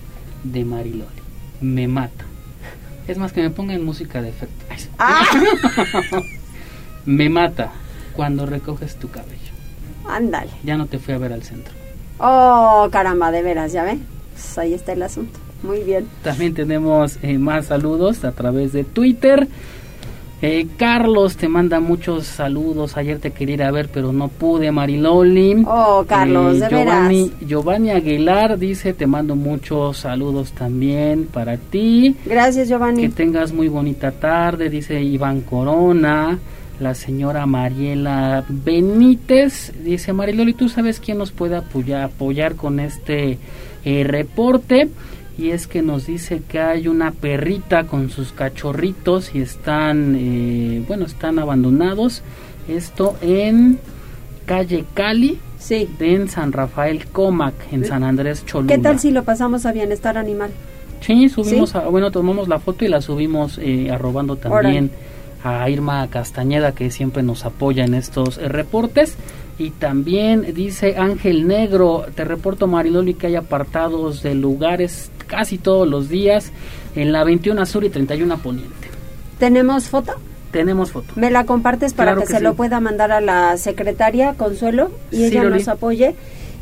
de 0.42 0.64
Mariloli. 0.64 1.06
Me 1.60 1.86
mata. 1.86 2.24
Es 3.06 3.18
más 3.18 3.32
que 3.32 3.42
me 3.42 3.50
pongan 3.50 3.84
música 3.84 4.20
de 4.20 4.30
efecto. 4.30 4.64
Ay. 4.68 4.78
Ah. 4.98 5.24
me 7.06 7.28
mata 7.28 7.70
cuando 8.16 8.46
recoges 8.46 8.96
tu 8.96 9.08
cabello. 9.10 9.45
Ándale. 10.08 10.50
Ya 10.64 10.76
no 10.76 10.86
te 10.86 10.98
fui 10.98 11.14
a 11.14 11.18
ver 11.18 11.32
al 11.32 11.42
centro. 11.42 11.72
Oh, 12.18 12.88
caramba, 12.90 13.30
de 13.30 13.42
veras, 13.42 13.72
¿ya 13.72 13.84
ven? 13.84 14.04
Pues 14.32 14.58
ahí 14.58 14.74
está 14.74 14.92
el 14.92 15.02
asunto. 15.02 15.38
Muy 15.62 15.80
bien. 15.80 16.06
También 16.22 16.54
tenemos 16.54 17.18
eh, 17.22 17.38
más 17.38 17.66
saludos 17.66 18.24
a 18.24 18.32
través 18.32 18.72
de 18.72 18.84
Twitter. 18.84 19.48
Eh, 20.42 20.66
Carlos 20.76 21.38
te 21.38 21.48
manda 21.48 21.80
muchos 21.80 22.26
saludos. 22.26 22.98
Ayer 22.98 23.18
te 23.18 23.30
quería 23.30 23.54
ir 23.54 23.62
a 23.62 23.70
ver, 23.70 23.88
pero 23.92 24.12
no 24.12 24.28
pude, 24.28 24.70
Mariloli. 24.70 25.64
Oh, 25.66 26.04
Carlos, 26.06 26.60
de 26.60 26.68
Giovanni, 26.68 27.22
veras. 27.30 27.48
Giovanni 27.48 27.90
Aguilar 27.90 28.58
dice: 28.58 28.92
Te 28.92 29.06
mando 29.06 29.34
muchos 29.34 29.96
saludos 29.96 30.52
también 30.52 31.26
para 31.26 31.56
ti. 31.56 32.14
Gracias, 32.26 32.64
Que 32.66 32.68
Giovanni. 32.74 33.08
tengas 33.08 33.52
muy 33.52 33.68
bonita 33.68 34.12
tarde, 34.12 34.68
dice 34.68 35.02
Iván 35.02 35.40
Corona. 35.40 36.38
La 36.80 36.94
señora 36.94 37.46
Mariela 37.46 38.44
Benítez 38.48 39.72
dice: 39.82 40.12
Mariloli, 40.12 40.52
¿tú 40.52 40.68
sabes 40.68 41.00
quién 41.00 41.18
nos 41.18 41.32
puede 41.32 41.56
apoyar, 41.56 42.02
apoyar 42.04 42.54
con 42.56 42.80
este 42.80 43.38
eh, 43.84 44.04
reporte? 44.04 44.88
Y 45.38 45.50
es 45.50 45.66
que 45.66 45.82
nos 45.82 46.06
dice 46.06 46.42
que 46.48 46.58
hay 46.60 46.88
una 46.88 47.12
perrita 47.12 47.84
con 47.84 48.10
sus 48.10 48.32
cachorritos 48.32 49.34
y 49.34 49.40
están, 49.40 50.16
eh, 50.18 50.82
bueno, 50.86 51.04
están 51.06 51.38
abandonados. 51.38 52.22
Esto 52.68 53.16
en 53.22 53.78
calle 54.44 54.84
Cali, 54.94 55.38
Sí. 55.58 55.88
en 56.00 56.28
San 56.28 56.52
Rafael 56.52 57.06
Comac, 57.06 57.54
en 57.72 57.84
San 57.84 58.02
Andrés 58.04 58.44
Cholula. 58.46 58.74
¿Qué 58.74 58.80
tal 58.80 58.98
si 58.98 59.10
lo 59.10 59.24
pasamos 59.24 59.66
a 59.66 59.72
bienestar 59.72 60.16
animal? 60.18 60.50
Sí, 61.00 61.28
subimos, 61.28 61.70
¿Sí? 61.70 61.78
a- 61.78 61.88
bueno, 61.88 62.10
tomamos 62.10 62.48
la 62.48 62.58
foto 62.58 62.84
y 62.84 62.88
la 62.88 63.00
subimos 63.00 63.58
eh, 63.62 63.90
arrobando 63.90 64.36
también 64.36 64.90
a 65.46 65.68
Irma 65.70 66.08
Castañeda 66.08 66.72
que 66.72 66.90
siempre 66.90 67.22
nos 67.22 67.44
apoya 67.44 67.84
en 67.84 67.94
estos 67.94 68.38
eh, 68.38 68.48
reportes. 68.48 69.16
Y 69.58 69.70
también 69.70 70.52
dice 70.54 70.96
Ángel 70.98 71.46
Negro, 71.46 72.04
te 72.14 72.24
reporto 72.24 72.66
Mariloli 72.66 73.14
que 73.14 73.28
hay 73.28 73.36
apartados 73.36 74.22
de 74.22 74.34
lugares 74.34 75.10
casi 75.26 75.56
todos 75.56 75.88
los 75.88 76.08
días 76.08 76.52
en 76.94 77.12
la 77.12 77.24
21 77.24 77.64
Sur 77.64 77.84
y 77.84 77.90
31 77.90 78.38
Poniente. 78.38 78.88
¿Tenemos 79.38 79.88
foto? 79.88 80.12
Tenemos 80.50 80.90
foto. 80.90 81.12
¿Me 81.16 81.30
la 81.30 81.44
compartes 81.44 81.94
para 81.94 82.12
Claro 82.12 82.20
que, 82.22 82.26
que 82.28 82.32
se 82.34 82.38
sí. 82.38 82.44
lo 82.44 82.54
pueda 82.54 82.80
mandar 82.80 83.12
a 83.12 83.20
la 83.20 83.56
secretaria 83.56 84.34
Consuelo 84.34 84.90
y 85.10 85.16
Sí, 85.16 85.24
ella 85.26 85.44
Loli. 85.44 85.58
nos 85.58 85.68
apoye? 85.68 86.14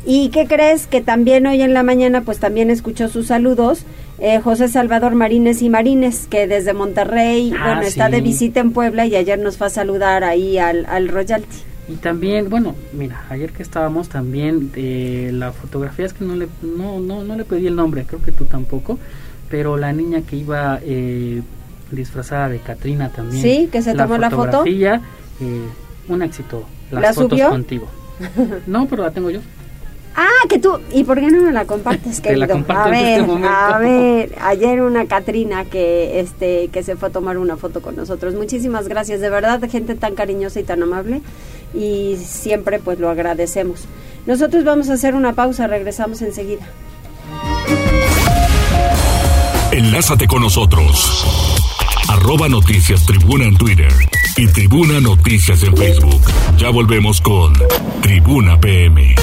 ¿Y 0.05 0.29
qué 0.29 0.45
crees? 0.47 0.87
Que 0.87 1.01
también 1.01 1.47
hoy 1.47 1.61
en 1.61 1.73
la 1.73 1.83
mañana 1.83 2.21
pues 2.21 2.39
también 2.39 2.69
escuchó 2.69 3.07
sus 3.09 3.27
saludos 3.27 3.83
eh, 4.19 4.39
José 4.39 4.67
Salvador 4.67 5.15
Marines 5.15 5.61
y 5.61 5.69
Marines, 5.69 6.27
que 6.29 6.47
desde 6.47 6.73
Monterrey, 6.73 7.53
Ah, 7.57 7.65
bueno, 7.65 7.81
está 7.81 8.09
de 8.09 8.21
visita 8.21 8.59
en 8.59 8.71
Puebla 8.71 9.05
y 9.05 9.15
ayer 9.15 9.39
nos 9.39 9.57
fue 9.57 9.67
a 9.67 9.69
saludar 9.69 10.23
ahí 10.23 10.57
al, 10.57 10.85
al 10.87 11.07
Royalty. 11.09 11.57
Y 11.87 11.95
también, 11.97 12.49
bueno, 12.49 12.75
mira, 12.93 13.23
ayer 13.29 13.51
que 13.51 13.61
estábamos 13.61 14.09
también 14.09 14.71
de 14.71 15.29
la 15.31 15.51
fotografía, 15.51 16.05
es 16.05 16.13
que 16.13 16.25
no 16.25 16.35
le, 16.35 16.47
no, 16.63 16.99
no, 16.99 17.23
no 17.23 17.35
le 17.35 17.45
pedí 17.45 17.67
el 17.67 17.75
nombre, 17.75 18.05
creo 18.05 18.21
que 18.23 18.31
tú 18.31 18.45
tampoco, 18.45 18.97
pero 19.49 19.77
la 19.77 19.93
niña 19.93 20.21
que 20.21 20.35
iba 20.37 20.79
eh, 20.81 21.43
disfrazada 21.91 22.49
de 22.49 22.57
Katrina 22.59 23.09
también. 23.09 23.41
Sí, 23.43 23.69
que 23.71 23.83
se 23.83 23.93
tomó 23.93 24.17
la 24.17 24.31
foto. 24.31 24.45
fotografía, 24.59 24.99
eh, 25.39 25.61
un 26.07 26.23
éxito. 26.23 26.65
Las 26.89 27.01
¿La 27.01 27.13
fotos 27.13 27.31
subió? 27.31 27.49
contigo. 27.49 27.87
No, 28.65 28.87
pero 28.87 29.03
la 29.03 29.11
tengo 29.11 29.29
yo. 29.29 29.41
Ah, 30.17 30.29
que 30.47 30.59
tú, 30.59 30.79
¿y 30.93 31.03
por 31.03 31.19
qué 31.19 31.27
no 31.27 31.41
me 31.43 31.51
la 31.51 31.65
compartes, 31.65 32.21
Te 32.21 32.37
la 32.37 32.47
comparto 32.47 32.83
a 32.83 32.85
en 32.87 32.91
ver, 32.91 33.19
este 33.19 33.27
momento. 33.27 33.49
a 33.49 33.77
ver, 33.79 34.35
ayer 34.41 34.81
una 34.81 35.05
Catrina 35.07 35.65
que 35.65 36.19
este 36.21 36.69
que 36.69 36.83
se 36.83 36.95
fue 36.95 37.09
a 37.09 37.11
tomar 37.11 37.37
una 37.37 37.57
foto 37.57 37.81
con 37.81 37.95
nosotros. 37.97 38.33
Muchísimas 38.35 38.87
gracias, 38.87 39.19
de 39.19 39.29
verdad, 39.29 39.61
gente 39.69 39.95
tan 39.95 40.15
cariñosa 40.15 40.59
y 40.59 40.63
tan 40.63 40.81
amable 40.83 41.21
y 41.73 42.17
siempre 42.25 42.79
pues 42.79 42.99
lo 42.99 43.09
agradecemos. 43.09 43.81
Nosotros 44.25 44.63
vamos 44.63 44.89
a 44.89 44.93
hacer 44.93 45.15
una 45.15 45.33
pausa, 45.33 45.67
regresamos 45.67 46.21
enseguida. 46.21 46.65
Enlázate 49.71 50.27
con 50.27 50.41
nosotros. 50.41 51.25
Arroba 52.07 52.47
Noticias 52.47 53.05
Tribuna 53.05 53.45
en 53.45 53.57
Twitter 53.57 53.91
y 54.37 54.47
Tribuna 54.47 54.99
Noticias 55.01 55.61
en 55.63 55.75
Facebook. 55.75 56.21
Ya 56.57 56.69
volvemos 56.69 57.19
con 57.19 57.53
Tribuna 58.01 58.57
PM. 58.59 59.15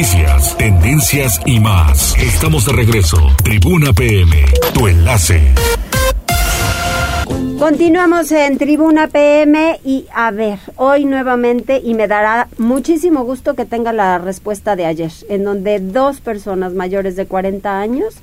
Noticias, 0.00 0.56
tendencias 0.56 1.40
y 1.44 1.60
más. 1.60 2.16
Estamos 2.16 2.64
de 2.64 2.72
regreso. 2.72 3.18
Tribuna 3.44 3.92
PM, 3.92 4.34
tu 4.72 4.86
enlace. 4.88 5.42
Continuamos 7.58 8.32
en 8.32 8.56
Tribuna 8.56 9.08
PM 9.08 9.78
y 9.84 10.06
a 10.14 10.30
ver, 10.30 10.58
hoy 10.76 11.04
nuevamente 11.04 11.82
y 11.84 11.92
me 11.92 12.08
dará 12.08 12.48
muchísimo 12.56 13.24
gusto 13.24 13.54
que 13.54 13.66
tenga 13.66 13.92
la 13.92 14.16
respuesta 14.16 14.74
de 14.74 14.86
ayer, 14.86 15.12
en 15.28 15.44
donde 15.44 15.80
dos 15.80 16.22
personas 16.22 16.72
mayores 16.72 17.14
de 17.14 17.26
40 17.26 17.78
años 17.78 18.14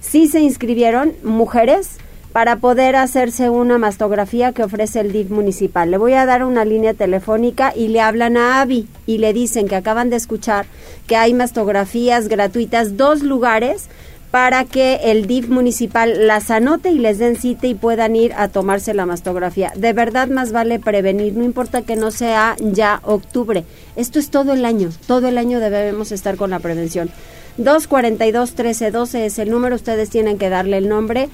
sí 0.00 0.28
se 0.28 0.38
inscribieron, 0.38 1.14
mujeres, 1.24 1.98
para 2.32 2.56
poder 2.56 2.96
hacerse 2.96 3.50
una 3.50 3.78
mastografía 3.78 4.52
que 4.52 4.62
ofrece 4.62 5.00
el 5.00 5.12
DIF 5.12 5.30
municipal. 5.30 5.90
Le 5.90 5.96
voy 5.96 6.12
a 6.12 6.26
dar 6.26 6.44
una 6.44 6.64
línea 6.64 6.94
telefónica 6.94 7.72
y 7.74 7.88
le 7.88 8.00
hablan 8.00 8.36
a 8.36 8.60
Avi 8.60 8.86
y 9.06 9.18
le 9.18 9.32
dicen 9.32 9.68
que 9.68 9.76
acaban 9.76 10.10
de 10.10 10.16
escuchar 10.16 10.66
que 11.06 11.16
hay 11.16 11.34
mastografías 11.34 12.28
gratuitas, 12.28 12.96
dos 12.96 13.22
lugares 13.22 13.88
para 14.30 14.64
que 14.64 14.96
el 15.04 15.26
DIF 15.26 15.48
municipal 15.48 16.26
las 16.26 16.50
anote 16.50 16.90
y 16.90 16.98
les 16.98 17.18
den 17.18 17.36
cita 17.36 17.66
y 17.66 17.74
puedan 17.74 18.14
ir 18.14 18.34
a 18.34 18.48
tomarse 18.48 18.92
la 18.92 19.06
mastografía. 19.06 19.72
De 19.74 19.94
verdad 19.94 20.28
más 20.28 20.52
vale 20.52 20.78
prevenir, 20.78 21.34
no 21.34 21.44
importa 21.44 21.82
que 21.82 21.96
no 21.96 22.10
sea 22.10 22.54
ya 22.60 23.00
octubre. 23.04 23.64
Esto 23.96 24.18
es 24.18 24.30
todo 24.30 24.52
el 24.52 24.66
año, 24.66 24.90
todo 25.06 25.28
el 25.28 25.38
año 25.38 25.60
debemos 25.60 26.12
estar 26.12 26.36
con 26.36 26.50
la 26.50 26.58
prevención. 26.58 27.10
242-1312 27.58 29.14
es 29.20 29.38
el 29.38 29.50
número, 29.50 29.74
ustedes 29.74 30.10
tienen 30.10 30.38
que 30.38 30.50
darle 30.50 30.76
el 30.76 30.88
nombre 30.88 31.28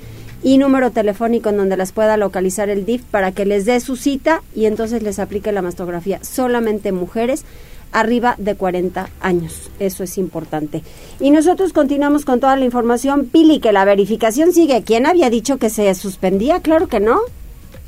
y 0.44 0.58
número 0.58 0.90
telefónico 0.90 1.48
en 1.48 1.56
donde 1.56 1.76
las 1.76 1.92
pueda 1.92 2.16
localizar 2.18 2.68
el 2.68 2.84
DIF 2.84 3.02
para 3.04 3.32
que 3.32 3.46
les 3.46 3.64
dé 3.64 3.80
su 3.80 3.96
cita 3.96 4.42
y 4.54 4.66
entonces 4.66 5.02
les 5.02 5.18
aplique 5.18 5.50
la 5.50 5.62
mastografía. 5.62 6.22
Solamente 6.22 6.92
mujeres 6.92 7.44
arriba 7.92 8.34
de 8.36 8.54
40 8.54 9.08
años. 9.20 9.70
Eso 9.78 10.04
es 10.04 10.18
importante. 10.18 10.82
Y 11.18 11.30
nosotros 11.30 11.72
continuamos 11.72 12.26
con 12.26 12.40
toda 12.40 12.56
la 12.56 12.66
información. 12.66 13.26
Pili, 13.32 13.58
que 13.58 13.72
la 13.72 13.86
verificación 13.86 14.52
sigue. 14.52 14.82
¿Quién 14.82 15.06
había 15.06 15.30
dicho 15.30 15.56
que 15.56 15.70
se 15.70 15.94
suspendía? 15.94 16.60
Claro 16.60 16.88
que 16.88 17.00
no. 17.00 17.20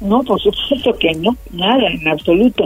No, 0.00 0.22
por 0.22 0.40
supuesto 0.40 0.96
que 0.98 1.14
no, 1.14 1.36
nada, 1.52 1.88
en 1.88 2.08
absoluto. 2.08 2.64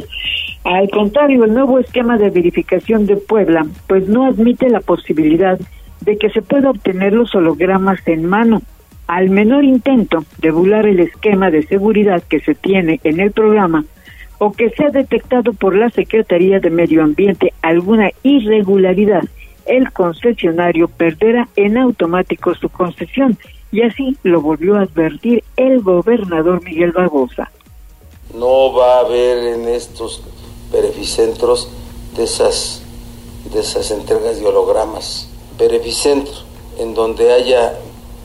Al 0.64 0.88
contrario, 0.90 1.44
el 1.44 1.54
nuevo 1.54 1.78
esquema 1.78 2.16
de 2.16 2.30
verificación 2.30 3.06
de 3.06 3.16
Puebla, 3.16 3.66
pues 3.88 4.06
no 4.08 4.26
admite 4.26 4.68
la 4.68 4.80
posibilidad 4.80 5.58
de 6.00 6.16
que 6.16 6.30
se 6.30 6.42
pueda 6.42 6.70
obtener 6.70 7.12
los 7.12 7.34
hologramas 7.34 8.00
en 8.06 8.26
mano. 8.26 8.62
Al 9.10 9.28
menor 9.28 9.64
intento 9.64 10.24
de 10.38 10.52
burlar 10.52 10.86
el 10.86 11.00
esquema 11.00 11.50
de 11.50 11.66
seguridad 11.66 12.22
que 12.22 12.38
se 12.38 12.54
tiene 12.54 13.00
en 13.02 13.18
el 13.18 13.32
programa 13.32 13.84
o 14.38 14.52
que 14.52 14.70
sea 14.70 14.90
detectado 14.90 15.52
por 15.52 15.74
la 15.74 15.90
Secretaría 15.90 16.60
de 16.60 16.70
Medio 16.70 17.02
Ambiente 17.02 17.52
alguna 17.60 18.12
irregularidad, 18.22 19.24
el 19.66 19.90
concesionario 19.90 20.86
perderá 20.86 21.48
en 21.56 21.76
automático 21.76 22.54
su 22.54 22.68
concesión 22.68 23.36
y 23.72 23.82
así 23.82 24.16
lo 24.22 24.42
volvió 24.42 24.76
a 24.76 24.82
advertir 24.82 25.42
el 25.56 25.80
gobernador 25.80 26.62
Miguel 26.62 26.92
Barbosa. 26.92 27.50
No 28.32 28.72
va 28.74 28.98
a 28.98 29.00
haber 29.00 29.38
en 29.54 29.66
estos 29.66 30.22
beneficentros 30.72 31.68
de 32.16 32.22
esas, 32.22 32.84
de 33.52 33.58
esas 33.58 33.90
entregas 33.90 34.38
de 34.38 34.46
hologramas. 34.46 35.28
Beneficentro, 35.58 36.32
en 36.78 36.94
donde 36.94 37.32
haya 37.32 37.74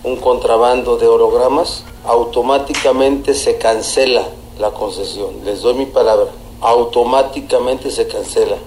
un 0.05 0.17
contrabando 0.17 0.97
de 0.97 1.07
hologramas, 1.07 1.83
automáticamente 2.05 3.33
se 3.33 3.57
cancela 3.57 4.23
la 4.59 4.71
concesión. 4.71 5.43
Les 5.43 5.61
doy 5.61 5.73
mi 5.73 5.87
palabra, 5.87 6.27
automáticamente 6.61 7.89
se 7.89 8.07
cancela. 8.07 8.57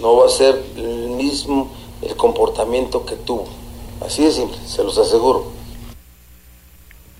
No 0.00 0.16
va 0.16 0.26
a 0.26 0.30
ser 0.30 0.60
el 0.76 1.10
mismo 1.10 1.70
el 2.00 2.16
comportamiento 2.16 3.04
que 3.04 3.16
tuvo. 3.16 3.46
Así 4.04 4.24
de 4.24 4.30
simple, 4.30 4.56
se 4.64 4.82
los 4.82 4.96
aseguro. 4.96 5.58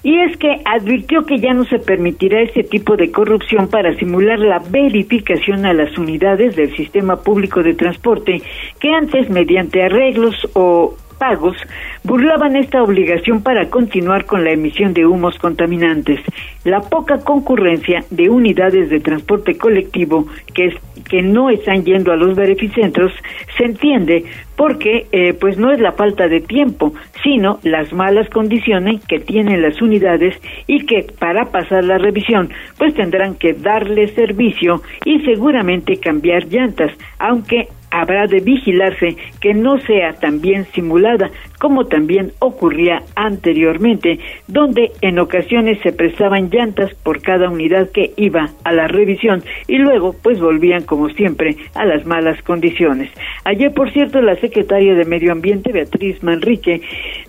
Y 0.02 0.18
es 0.20 0.37
que 0.38 0.62
advirtió 0.64 1.26
que 1.26 1.38
ya 1.38 1.52
no 1.52 1.64
se 1.64 1.81
permitirá 1.81 2.40
ese 2.40 2.62
tipo 2.62 2.96
de 2.96 3.11
corrupción 3.11 3.68
para 3.68 3.94
simular 3.98 4.38
la 4.38 4.61
verificación 4.61 5.66
a 5.66 5.74
las 5.74 5.98
unidades 5.98 6.57
del 6.57 6.74
sistema 6.76 7.16
público 7.16 7.62
de 7.62 7.74
transporte 7.74 8.40
que 8.78 8.90
antes 8.94 9.28
mediante 9.28 9.83
arreglos 9.83 10.35
o 10.54 10.94
pagos 11.18 11.57
burlaban 12.04 12.57
esta 12.57 12.83
obligación 12.83 13.42
para 13.42 13.68
continuar 13.68 14.24
con 14.24 14.44
la 14.44 14.52
emisión 14.52 14.94
de 14.94 15.07
humos 15.07 15.37
contaminantes. 15.38 16.20
La 16.64 16.81
poca 16.81 17.18
concurrencia 17.18 18.04
de 18.11 18.31
unidades 18.31 18.90
de 18.90 19.00
transporte 19.00 19.59
colectivo 19.59 20.26
que, 20.54 20.74
que 21.09 21.22
no 21.22 21.50
están 21.50 21.85
yendo 21.85 22.12
a 22.12 22.16
los 22.16 22.37
beneficentros 22.37 23.12
se 23.57 23.64
entiende 23.64 24.24
porque 24.57 25.07
eh, 25.12 25.35
pues 25.35 25.57
no 25.57 25.70
es 25.70 25.81
la 25.81 25.92
falta 25.92 26.26
de 26.26 26.40
tiempo, 26.40 26.92
sino 27.22 27.61
las 27.62 27.92
malas 27.92 28.28
condiciones 28.28 29.04
que 29.07 29.20
tienen 29.20 29.62
las 29.62 29.81
unidades 29.81 30.35
y 30.66 30.85
que 30.85 31.07
para 31.18 31.46
pasar 31.46 31.85
la 31.85 31.98
revisión 31.98 32.50
pues 32.76 32.94
tendrán 32.94 33.37
que 33.37 33.52
darle 33.52 34.09
servicio 34.09 34.83
y 35.04 35.20
seguramente 35.20 35.98
cambiar 35.98 36.46
llantas, 36.46 36.92
aunque 37.18 37.68
habrá 37.90 38.27
de 38.27 38.40
vigilarse 38.40 39.16
que 39.40 39.55
no 39.55 39.79
sea 39.81 40.14
también 40.14 40.66
simulada 40.74 41.31
como 41.59 41.87
también 41.87 42.33
ocurría 42.38 43.03
anteriormente, 43.16 44.20
donde 44.46 44.92
en 45.03 45.18
ocasiones 45.18 45.79
se 45.83 45.92
prestaban 45.92 46.51
llantas 46.51 46.94
por 47.03 47.20
cada 47.20 47.51
unidad 47.51 47.90
que 47.90 48.12
iba 48.16 48.51
a 48.64 48.72
la 48.72 48.87
revisión 48.87 49.42
y 49.66 49.79
luego 49.79 50.14
pues 50.22 50.40
volvían 50.40 50.85
como 50.85 51.09
siempre 51.11 51.57
a 51.74 51.85
las 51.85 52.07
malas 52.07 52.40
condiciones. 52.42 53.11
Ayer, 53.44 53.72
por 53.72 53.90
cierto, 53.92 54.20
la 54.20 54.37
secretaria 54.37 54.94
de 54.94 55.05
Medio 55.05 55.33
Ambiente, 55.33 55.72
Beatriz 55.72 56.22
Manrique, 56.22 56.81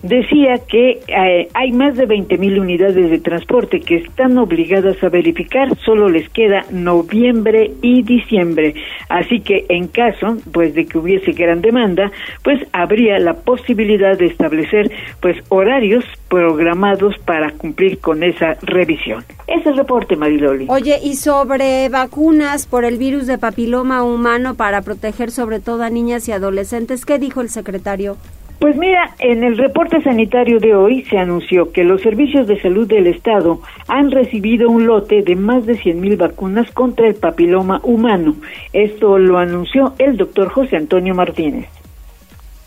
decía 0.02 0.60
que 0.68 1.00
eh, 1.08 1.48
hay 1.54 1.72
más 1.72 1.96
de 1.96 2.06
20 2.06 2.38
mil 2.38 2.58
unidades 2.58 3.10
de 3.10 3.18
transporte 3.18 3.80
que 3.80 3.96
están 3.96 4.38
obligadas 4.38 5.02
a 5.02 5.08
verificar, 5.08 5.76
solo 5.78 6.08
les 6.08 6.28
queda 6.28 6.64
noviembre 6.70 7.72
y 7.82 8.02
diciembre. 8.02 8.74
Así 9.08 9.40
que 9.40 9.66
en 9.68 9.88
caso 9.88 10.36
pues 10.50 10.74
de 10.74 10.86
que 10.86 10.98
hubiese 10.98 11.32
gran 11.32 11.60
demanda, 11.60 12.10
pues 12.42 12.60
habría 12.72 13.18
la 13.18 13.34
posibilidad 13.34 14.16
de 14.18 14.26
establecer 14.26 14.90
pues 15.20 15.36
horarios 15.48 16.04
programados 16.28 17.18
para 17.18 17.52
cumplir 17.52 17.98
con 17.98 18.22
esa 18.22 18.56
revisión. 18.62 19.24
Ese 19.46 19.60
es 19.60 19.66
el 19.66 19.76
reporte, 19.76 20.16
Mariloli. 20.16 20.66
Oye, 20.68 20.98
y 21.02 21.16
sobre 21.16 21.88
vacunas 21.88 22.66
por 22.66 22.84
el 22.84 22.98
virus 22.98 23.26
de 23.26 23.38
papiloma 23.38 24.02
humano 24.04 24.54
para 24.54 24.82
proteger 24.82 25.30
sobre 25.30 25.60
todo 25.60 25.82
a 25.82 25.90
niñas 25.90 26.28
y 26.28 26.32
adolescentes, 26.32 27.04
¿qué 27.04 27.18
dijo 27.18 27.40
el 27.40 27.50
secretario? 27.50 28.16
Pues 28.60 28.76
mira, 28.76 29.14
en 29.20 29.42
el 29.42 29.56
reporte 29.56 30.02
sanitario 30.02 30.60
de 30.60 30.74
hoy 30.74 31.02
se 31.04 31.16
anunció 31.16 31.72
que 31.72 31.82
los 31.82 32.02
servicios 32.02 32.46
de 32.46 32.60
salud 32.60 32.86
del 32.86 33.06
Estado 33.06 33.62
han 33.88 34.10
recibido 34.10 34.68
un 34.68 34.86
lote 34.86 35.22
de 35.22 35.34
más 35.34 35.64
de 35.64 35.78
100.000 35.78 36.18
vacunas 36.18 36.70
contra 36.72 37.08
el 37.08 37.14
papiloma 37.14 37.80
humano. 37.84 38.36
Esto 38.74 39.16
lo 39.16 39.38
anunció 39.38 39.94
el 39.98 40.18
doctor 40.18 40.50
José 40.50 40.76
Antonio 40.76 41.14
Martínez 41.14 41.79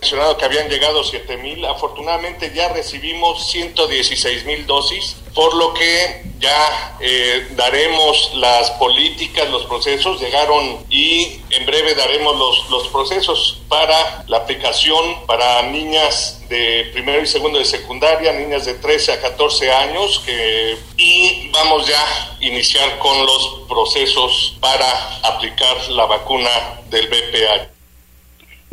mencionado 0.04 0.38
que 0.38 0.44
habían 0.44 0.68
llegado 0.68 1.02
7 1.02 1.38
mil, 1.38 1.64
afortunadamente 1.64 2.52
ya 2.54 2.68
recibimos 2.74 3.50
116 3.50 4.44
mil 4.44 4.68
dosis, 4.68 5.16
por 5.34 5.56
lo 5.56 5.74
que 5.74 6.24
ya 6.40 6.98
eh, 7.00 7.48
daremos 7.52 8.32
las 8.36 8.72
políticas, 8.72 9.50
los 9.50 9.66
procesos, 9.66 10.20
llegaron 10.20 10.86
y 10.90 11.40
en 11.52 11.66
breve 11.66 11.96
daremos 11.96 12.38
los, 12.38 12.70
los 12.70 12.90
procesos 12.90 13.62
para 13.70 14.26
la 14.28 14.38
aplicación 14.40 15.26
para 15.26 15.62
niñas 15.64 16.42
de 16.50 16.90
primero 16.92 17.22
y 17.22 17.28
segundo 17.28 17.58
de 17.58 17.64
secundaria, 17.64 18.34
niñas 18.34 18.66
de 18.66 18.74
13 18.74 19.14
a 19.14 19.22
14 19.22 19.72
años, 19.72 20.22
que, 20.26 20.78
y 20.98 21.50
vamos 21.52 21.88
ya 21.88 22.02
a 22.02 22.38
iniciar 22.42 23.00
con 23.00 23.26
los 23.26 23.62
procesos 23.70 24.58
para 24.60 25.20
aplicar 25.24 25.90
la 25.92 26.06
vacuna 26.08 26.82
del 26.90 27.08
BPH. 27.08 27.73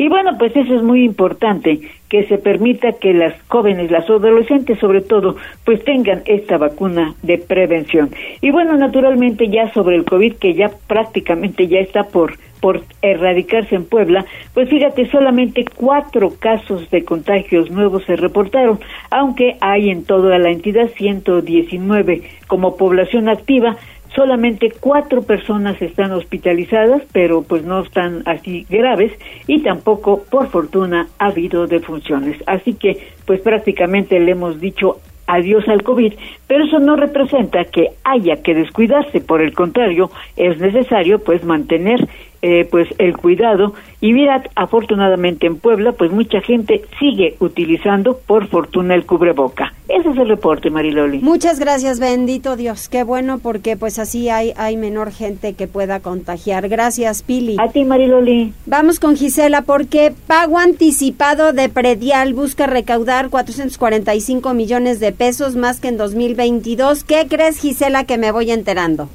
Y 0.00 0.08
bueno, 0.08 0.30
pues 0.38 0.56
eso 0.56 0.76
es 0.76 0.82
muy 0.82 1.04
importante, 1.04 1.78
que 2.08 2.24
se 2.24 2.38
permita 2.38 2.92
que 2.92 3.12
las 3.12 3.34
jóvenes, 3.48 3.90
las 3.90 4.08
adolescentes 4.08 4.78
sobre 4.78 5.02
todo, 5.02 5.36
pues 5.66 5.84
tengan 5.84 6.22
esta 6.24 6.56
vacuna 6.56 7.12
de 7.22 7.36
prevención. 7.36 8.08
Y 8.40 8.50
bueno, 8.50 8.78
naturalmente 8.78 9.50
ya 9.50 9.70
sobre 9.74 9.96
el 9.96 10.06
COVID, 10.06 10.36
que 10.36 10.54
ya 10.54 10.70
prácticamente 10.86 11.68
ya 11.68 11.80
está 11.80 12.04
por 12.04 12.38
por 12.60 12.82
erradicarse 13.00 13.74
en 13.74 13.86
Puebla, 13.86 14.26
pues 14.52 14.68
fíjate, 14.68 15.10
solamente 15.10 15.64
cuatro 15.76 16.34
casos 16.38 16.90
de 16.90 17.04
contagios 17.04 17.70
nuevos 17.70 18.04
se 18.04 18.16
reportaron, 18.16 18.78
aunque 19.10 19.56
hay 19.62 19.88
en 19.88 20.04
toda 20.04 20.38
la 20.38 20.50
entidad 20.50 20.90
119 20.94 22.22
como 22.48 22.76
población 22.76 23.30
activa, 23.30 23.76
solamente 24.14 24.72
cuatro 24.80 25.22
personas 25.22 25.80
están 25.80 26.12
hospitalizadas, 26.12 27.02
pero 27.12 27.42
pues 27.42 27.64
no 27.64 27.82
están 27.82 28.22
así 28.26 28.66
graves 28.68 29.12
y 29.46 29.62
tampoco, 29.62 30.24
por 30.30 30.48
fortuna, 30.48 31.08
ha 31.18 31.26
habido 31.26 31.66
defunciones. 31.66 32.36
Así 32.46 32.74
que, 32.74 33.08
pues 33.24 33.40
prácticamente 33.40 34.18
le 34.18 34.32
hemos 34.32 34.60
dicho 34.60 35.00
adiós 35.26 35.68
al 35.68 35.82
COVID, 35.84 36.14
pero 36.48 36.64
eso 36.64 36.80
no 36.80 36.96
representa 36.96 37.64
que 37.64 37.90
haya 38.02 38.42
que 38.42 38.54
descuidarse, 38.54 39.20
por 39.20 39.40
el 39.40 39.54
contrario, 39.54 40.10
es 40.36 40.58
necesario 40.58 41.20
pues 41.20 41.44
mantener 41.44 42.08
eh, 42.42 42.66
pues 42.70 42.88
el 42.98 43.16
cuidado. 43.16 43.74
Y 44.00 44.12
mira 44.12 44.42
afortunadamente 44.54 45.46
en 45.46 45.56
Puebla 45.56 45.92
pues 45.92 46.10
mucha 46.10 46.40
gente 46.40 46.82
sigue 46.98 47.36
utilizando 47.38 48.18
por 48.26 48.46
fortuna 48.48 48.94
el 48.94 49.04
cubreboca. 49.04 49.74
Ese 49.88 50.10
es 50.10 50.16
el 50.16 50.28
reporte 50.28 50.70
Mariloli. 50.70 51.18
Muchas 51.18 51.58
gracias 51.58 52.00
bendito 52.00 52.56
Dios. 52.56 52.88
Qué 52.88 53.02
bueno 53.02 53.38
porque 53.38 53.76
pues 53.76 53.98
así 53.98 54.28
hay 54.28 54.52
hay 54.56 54.76
menor 54.76 55.12
gente 55.12 55.54
que 55.54 55.66
pueda 55.66 56.00
contagiar. 56.00 56.68
Gracias 56.68 57.22
Pili. 57.22 57.56
A 57.58 57.68
ti 57.68 57.84
Mariloli. 57.84 58.54
Vamos 58.66 59.00
con 59.00 59.16
Gisela 59.16 59.62
porque 59.62 60.12
pago 60.26 60.58
anticipado 60.58 61.52
de 61.52 61.68
predial 61.68 62.32
busca 62.32 62.66
recaudar 62.66 63.28
445 63.28 64.54
millones 64.54 65.00
de 65.00 65.12
pesos 65.12 65.56
más 65.56 65.80
que 65.80 65.88
en 65.88 65.98
2022 65.98 67.04
qué 67.04 67.26
crees 67.28 67.58
Gisela 67.58 68.04
que 68.04 68.16
me 68.16 68.32
voy 68.32 68.50
enterando 68.50 69.08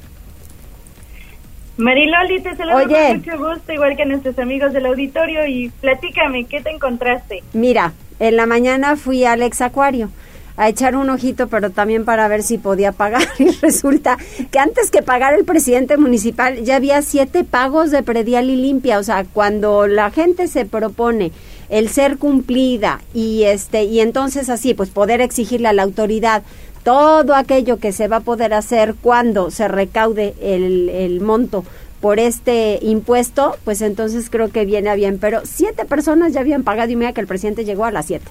Mariloli, 1.76 2.40
te 2.40 2.56
saludo 2.56 2.88
con 2.88 3.16
mucho 3.18 3.38
gusto, 3.38 3.72
igual 3.72 3.96
que 3.96 4.06
nuestros 4.06 4.38
amigos 4.38 4.72
del 4.72 4.86
auditorio, 4.86 5.46
y 5.46 5.70
platícame, 5.80 6.44
¿qué 6.44 6.62
te 6.62 6.70
encontraste? 6.70 7.42
Mira, 7.52 7.92
en 8.18 8.36
la 8.36 8.46
mañana 8.46 8.96
fui 8.96 9.24
al 9.24 9.42
ex 9.42 9.60
acuario 9.60 10.10
a 10.56 10.68
echar 10.70 10.96
un 10.96 11.10
ojito, 11.10 11.48
pero 11.48 11.70
también 11.70 12.04
para 12.04 12.28
ver 12.28 12.42
si 12.42 12.58
podía 12.58 12.92
pagar. 12.92 13.22
Y 13.38 13.50
resulta 13.60 14.16
que 14.50 14.58
antes 14.58 14.90
que 14.90 15.02
pagar 15.02 15.34
el 15.34 15.44
presidente 15.44 15.98
municipal 15.98 16.62
ya 16.64 16.76
había 16.76 17.02
siete 17.02 17.44
pagos 17.44 17.90
de 17.90 18.02
predial 18.02 18.48
y 18.48 18.56
limpia. 18.56 18.98
O 18.98 19.02
sea, 19.02 19.24
cuando 19.30 19.86
la 19.86 20.10
gente 20.10 20.48
se 20.48 20.64
propone 20.64 21.32
el 21.68 21.88
ser 21.88 22.16
cumplida 22.16 23.00
y 23.12 23.42
este 23.42 23.84
y 23.84 24.00
entonces 24.00 24.48
así, 24.48 24.72
pues 24.72 24.88
poder 24.88 25.20
exigirle 25.20 25.68
a 25.68 25.72
la 25.72 25.82
autoridad 25.82 26.42
todo 26.86 27.34
aquello 27.34 27.80
que 27.80 27.90
se 27.90 28.06
va 28.06 28.18
a 28.18 28.20
poder 28.20 28.54
hacer 28.54 28.94
cuando 29.02 29.50
se 29.50 29.66
recaude 29.66 30.34
el, 30.40 31.20
monto 31.20 31.64
por 32.00 32.20
este 32.20 32.78
impuesto, 32.80 33.56
pues 33.64 33.82
entonces 33.82 34.30
creo 34.30 34.52
que 34.52 34.64
viene 34.64 34.90
a 34.90 34.94
bien. 34.94 35.18
Pero 35.18 35.40
siete 35.42 35.84
personas 35.84 36.32
ya 36.32 36.42
habían 36.42 36.62
pagado 36.62 36.92
y 36.92 36.94
mira 36.94 37.12
que 37.12 37.20
el 37.20 37.26
presidente 37.26 37.64
llegó 37.64 37.86
a 37.86 37.90
las 37.90 38.06
siete. 38.06 38.26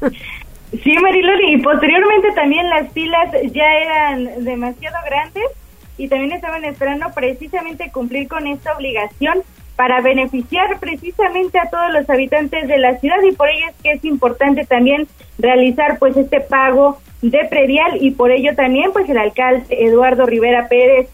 Sí, 0.84 0.96
Mariloli, 1.02 1.54
y 1.54 1.62
posteriormente 1.62 2.28
también 2.36 2.70
las 2.70 2.92
filas 2.92 3.28
ya 3.52 3.72
eran 3.72 4.44
demasiado 4.44 4.98
grandes 5.04 5.42
y 5.98 6.06
también 6.06 6.30
estaban 6.30 6.64
esperando 6.64 7.06
precisamente 7.12 7.90
cumplir 7.90 8.28
con 8.28 8.46
esta 8.46 8.76
obligación 8.76 9.42
para 9.74 10.00
beneficiar 10.00 10.78
precisamente 10.78 11.58
a 11.58 11.68
todos 11.70 11.92
los 11.92 12.08
habitantes 12.08 12.68
de 12.68 12.78
la 12.78 13.00
ciudad 13.00 13.16
y 13.28 13.34
por 13.34 13.48
ello 13.48 13.66
es 13.68 13.74
que 13.82 13.92
es 13.94 14.04
importante 14.04 14.64
también 14.64 15.08
realizar 15.40 15.98
pues 15.98 16.16
este 16.16 16.40
pago 16.40 16.98
de 17.22 17.44
predial 17.46 17.98
y 18.00 18.12
por 18.12 18.30
ello 18.30 18.54
también 18.54 18.92
pues 18.92 19.08
el 19.08 19.18
alcalde 19.18 19.64
Eduardo 19.70 20.26
Rivera 20.26 20.68
Pérez 20.68 21.08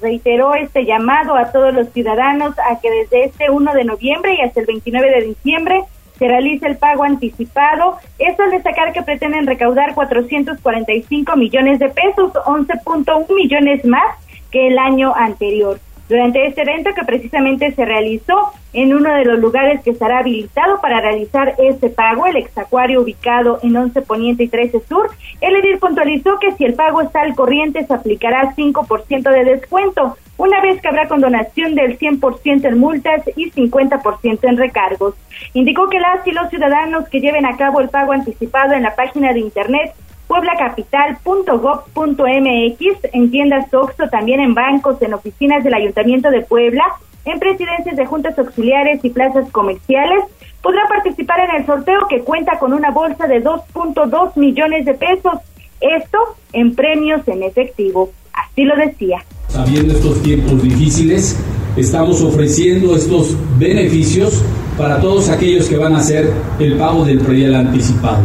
reiteró 0.00 0.54
este 0.54 0.84
llamado 0.84 1.34
a 1.34 1.50
todos 1.50 1.74
los 1.74 1.88
ciudadanos 1.90 2.54
a 2.58 2.80
que 2.80 2.90
desde 2.90 3.24
este 3.24 3.50
1 3.50 3.74
de 3.74 3.84
noviembre 3.84 4.34
y 4.34 4.40
hasta 4.40 4.60
el 4.60 4.66
29 4.66 5.10
de 5.10 5.26
diciembre 5.26 5.84
se 6.18 6.28
realice 6.28 6.66
el 6.66 6.76
pago 6.76 7.04
anticipado. 7.04 7.98
Esto 8.18 8.44
al 8.44 8.52
destacar 8.52 8.92
que 8.92 9.02
pretenden 9.02 9.46
recaudar 9.46 9.94
445 9.94 11.36
millones 11.36 11.80
de 11.80 11.88
pesos, 11.88 12.32
11.1 12.32 13.34
millones 13.34 13.84
más 13.84 14.16
que 14.50 14.68
el 14.68 14.78
año 14.78 15.12
anterior. 15.14 15.80
Durante 16.08 16.46
este 16.46 16.62
evento 16.62 16.90
que 16.94 17.04
precisamente 17.04 17.72
se 17.72 17.84
realizó 17.84 18.52
en 18.72 18.92
uno 18.92 19.14
de 19.14 19.24
los 19.24 19.38
lugares 19.38 19.80
que 19.82 19.90
estará 19.90 20.18
habilitado 20.18 20.80
para 20.80 21.00
realizar 21.00 21.54
este 21.58 21.88
pago, 21.88 22.26
el 22.26 22.36
exacuario 22.36 23.00
ubicado 23.00 23.58
en 23.62 23.76
11 23.76 24.02
Poniente 24.02 24.44
y 24.44 24.48
13 24.48 24.80
Sur, 24.88 25.10
el 25.40 25.56
edil 25.56 25.78
puntualizó 25.78 26.38
que 26.38 26.52
si 26.52 26.64
el 26.64 26.74
pago 26.74 27.00
está 27.00 27.22
al 27.22 27.34
corriente 27.34 27.86
se 27.86 27.94
aplicará 27.94 28.54
5% 28.54 29.30
de 29.30 29.44
descuento, 29.44 30.16
una 30.36 30.60
vez 30.60 30.80
que 30.82 30.88
habrá 30.88 31.08
condonación 31.08 31.74
del 31.74 31.98
100% 31.98 32.64
en 32.64 32.78
multas 32.78 33.22
y 33.36 33.50
50% 33.52 34.38
en 34.42 34.56
recargos. 34.56 35.14
Indicó 35.52 35.88
que 35.88 36.00
las 36.00 36.26
y 36.26 36.32
los 36.32 36.50
ciudadanos 36.50 37.08
que 37.08 37.20
lleven 37.20 37.46
a 37.46 37.56
cabo 37.56 37.80
el 37.80 37.88
pago 37.88 38.12
anticipado 38.12 38.74
en 38.74 38.82
la 38.82 38.96
página 38.96 39.32
de 39.32 39.40
internet 39.40 39.94
pueblacapital.gov.mx, 40.26 42.80
en 43.12 43.30
tiendas 43.30 43.72
Oxxo, 43.72 44.08
también 44.08 44.40
en 44.40 44.54
bancos, 44.54 45.00
en 45.02 45.14
oficinas 45.14 45.64
del 45.64 45.74
Ayuntamiento 45.74 46.30
de 46.30 46.42
Puebla, 46.42 46.84
en 47.24 47.38
presidencias 47.38 47.96
de 47.96 48.06
juntas 48.06 48.38
auxiliares 48.38 49.04
y 49.04 49.10
plazas 49.10 49.50
comerciales, 49.50 50.24
podrán 50.62 50.88
participar 50.88 51.40
en 51.40 51.56
el 51.56 51.66
sorteo 51.66 52.06
que 52.08 52.20
cuenta 52.20 52.58
con 52.58 52.72
una 52.72 52.90
bolsa 52.90 53.26
de 53.26 53.42
2.2 53.42 54.36
millones 54.36 54.84
de 54.84 54.94
pesos. 54.94 55.34
Esto 55.80 56.18
en 56.52 56.74
premios 56.74 57.26
en 57.28 57.42
efectivo. 57.42 58.10
Así 58.32 58.64
lo 58.64 58.76
decía. 58.76 59.24
Sabiendo 59.48 59.94
estos 59.94 60.22
tiempos 60.22 60.62
difíciles, 60.62 61.36
estamos 61.76 62.20
ofreciendo 62.22 62.96
estos 62.96 63.36
beneficios 63.58 64.42
para 64.76 65.00
todos 65.00 65.28
aquellos 65.28 65.66
que 65.66 65.76
van 65.76 65.94
a 65.94 65.98
hacer 65.98 66.30
el 66.58 66.74
pago 66.76 67.04
del 67.04 67.20
predial 67.20 67.54
anticipado. 67.54 68.22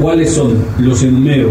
¿Cuáles 0.00 0.34
son? 0.34 0.54
Los 0.78 1.02
enumero. 1.02 1.50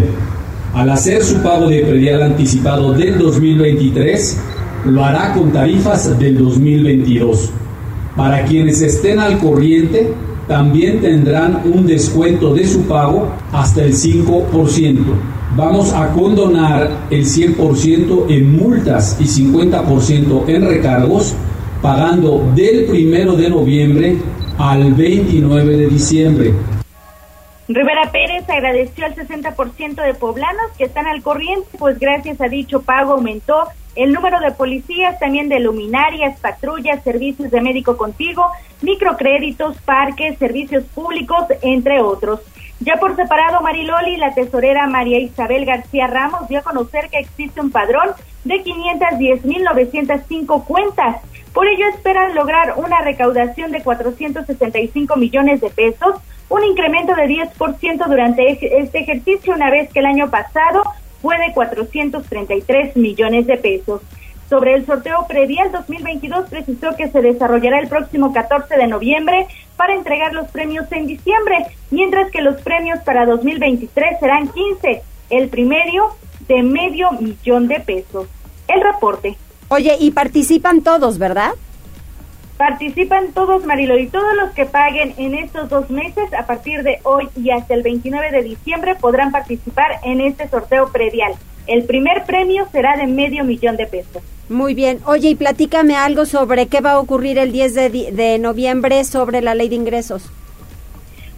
Al 0.74 0.90
hacer 0.90 1.24
su 1.24 1.42
pago 1.42 1.68
de 1.68 1.82
predial 1.82 2.22
anticipado 2.22 2.94
del 2.94 3.18
2023, 3.18 4.38
lo 4.86 5.04
hará 5.04 5.34
con 5.34 5.52
tarifas 5.52 6.18
del 6.20 6.38
2022. 6.38 7.50
Para 8.16 8.46
quienes 8.46 8.82
estén 8.82 9.20
al 9.20 9.40
corriente, 9.40 10.14
también 10.48 11.02
tendrán 11.02 11.62
un 11.66 11.88
descuento 11.88 12.54
de 12.54 12.68
su 12.68 12.82
pago 12.84 13.30
hasta 13.52 13.84
el 13.84 13.94
5%. 13.94 14.98
Vamos 15.56 15.94
a 15.94 16.12
condonar 16.12 16.90
el 17.10 17.24
100% 17.24 18.26
en 18.30 18.58
multas 18.58 19.18
y 19.22 19.24
50% 19.24 20.50
en 20.50 20.68
recargos, 20.68 21.34
pagando 21.82 22.52
del 22.54 22.90
1 22.90 23.38
de 23.38 23.50
noviembre 23.50 24.18
al 24.58 24.94
29 24.94 25.78
de 25.78 25.88
diciembre. 25.88 26.54
Rivera 27.70 28.12
Pérez 28.12 28.44
agradeció 28.50 29.06
al 29.06 29.16
60% 29.16 30.04
de 30.06 30.14
poblanos 30.14 30.74
que 30.78 30.84
están 30.84 31.08
al 31.08 31.22
corriente, 31.22 31.70
pues 31.80 32.00
gracias 32.00 32.42
a 32.42 32.50
dicho 32.50 32.82
pago 32.82 33.14
aumentó 33.14 33.56
el 33.96 34.12
número 34.12 34.42
de 34.42 34.52
policías, 34.52 35.18
también 35.20 35.48
de 35.48 35.62
luminarias, 35.62 36.38
patrullas, 36.42 37.02
servicios 37.02 37.50
de 37.50 37.62
médico 37.62 37.96
contigo, 37.96 38.44
microcréditos, 38.82 39.78
parques, 39.86 40.38
servicios 40.38 40.84
públicos, 40.94 41.46
entre 41.62 42.02
otros. 42.02 42.42
Ya 42.82 42.98
por 42.98 43.16
separado, 43.16 43.62
Mariloli, 43.62 44.18
la 44.18 44.34
tesorera 44.34 44.86
María 44.88 45.20
Isabel 45.20 45.66
García 45.66 46.08
Ramos 46.08 46.50
dio 46.50 46.60
a 46.60 46.64
conocer 46.64 47.10
que 47.10 47.20
existe 47.20 47.62
un 47.62 47.72
padrón 47.72 48.10
de 48.44 48.64
510.905 48.64 50.66
cuentas. 50.66 51.22
Por 51.54 51.68
ello 51.68 51.88
esperan 51.88 52.36
lograr 52.36 52.74
una 52.78 53.00
recaudación 53.02 53.72
de 53.72 53.82
465 53.82 55.16
millones 55.16 55.62
de 55.62 55.70
pesos 55.70 56.16
un 56.50 56.64
incremento 56.64 57.16
de 57.16 57.24
10% 57.24 58.08
durante 58.08 58.80
este 58.80 59.00
ejercicio, 59.00 59.54
una 59.54 59.72
vez 59.72 59.92
que 59.92 60.00
el 60.00 60.06
año 60.06 60.30
pasado 60.30 60.84
fue 61.22 61.38
de 61.40 61.54
433 61.54 62.96
millones 62.98 63.48
de 63.48 63.58
pesos. 63.58 64.02
Sobre 64.50 64.76
el 64.76 64.86
sorteo 64.86 65.26
predial 65.28 65.72
2022 65.72 66.50
precisó 66.50 66.96
que 66.96 67.10
se 67.10 67.22
desarrollará 67.22 67.80
el 67.80 67.88
próximo 67.88 68.32
14 68.32 68.78
de 68.78 68.86
noviembre 68.86 69.48
para 69.76 69.94
entregar 69.94 70.34
los 70.34 70.48
premios 70.50 70.86
en 70.92 71.08
diciembre, 71.08 71.68
mientras 71.92 72.32
que 72.32 72.42
los 72.42 72.62
premios 72.62 73.00
para 73.00 73.26
2023 73.26 74.20
serán 74.20 74.48
15, 74.50 75.02
el 75.30 75.50
primerio 75.50 76.16
de 76.48 76.64
medio 76.64 77.12
millón 77.14 77.68
de 77.68 77.80
pesos. 77.80 78.28
El 78.68 78.82
reporte. 78.82 79.38
Oye, 79.70 79.96
y 80.00 80.12
participan 80.12 80.82
todos, 80.82 81.18
¿verdad? 81.18 81.52
Participan 82.58 83.34
todos, 83.34 83.66
Marilo, 83.66 83.98
y 83.98 84.08
todos 84.08 84.34
los 84.36 84.52
que 84.52 84.66
paguen 84.66 85.14
en 85.18 85.36
estos 85.36 85.70
dos 85.70 85.90
meses, 85.90 86.34
a 86.34 86.46
partir 86.46 86.84
de 86.84 87.00
hoy 87.04 87.28
y 87.36 87.50
hasta 87.50 87.74
el 87.74 87.84
29 87.84 88.32
de 88.32 88.44
diciembre, 88.44 88.96
podrán 88.96 89.32
participar 89.32 90.00
en 90.04 90.22
este 90.22 90.48
sorteo 90.48 90.90
predial. 90.90 91.34
El 91.68 91.84
primer 91.84 92.26
premio 92.26 92.68
será 92.72 92.98
de 92.98 93.08
medio 93.08 93.44
millón 93.44 93.78
de 93.78 93.88
pesos. 93.88 94.22
Muy 94.50 94.74
bien. 94.76 95.00
Oye, 95.06 95.30
y 95.30 95.36
platícame 95.36 95.96
algo 95.96 96.26
sobre 96.26 96.68
qué 96.68 96.82
va 96.82 96.92
a 96.92 97.00
ocurrir 97.00 97.38
el 97.40 97.52
10 97.52 97.74
de, 97.74 97.90
de 98.12 98.40
noviembre 98.40 99.04
sobre 99.04 99.42
la 99.42 99.56
ley 99.56 99.70
de 99.70 99.76
ingresos. 99.76 100.30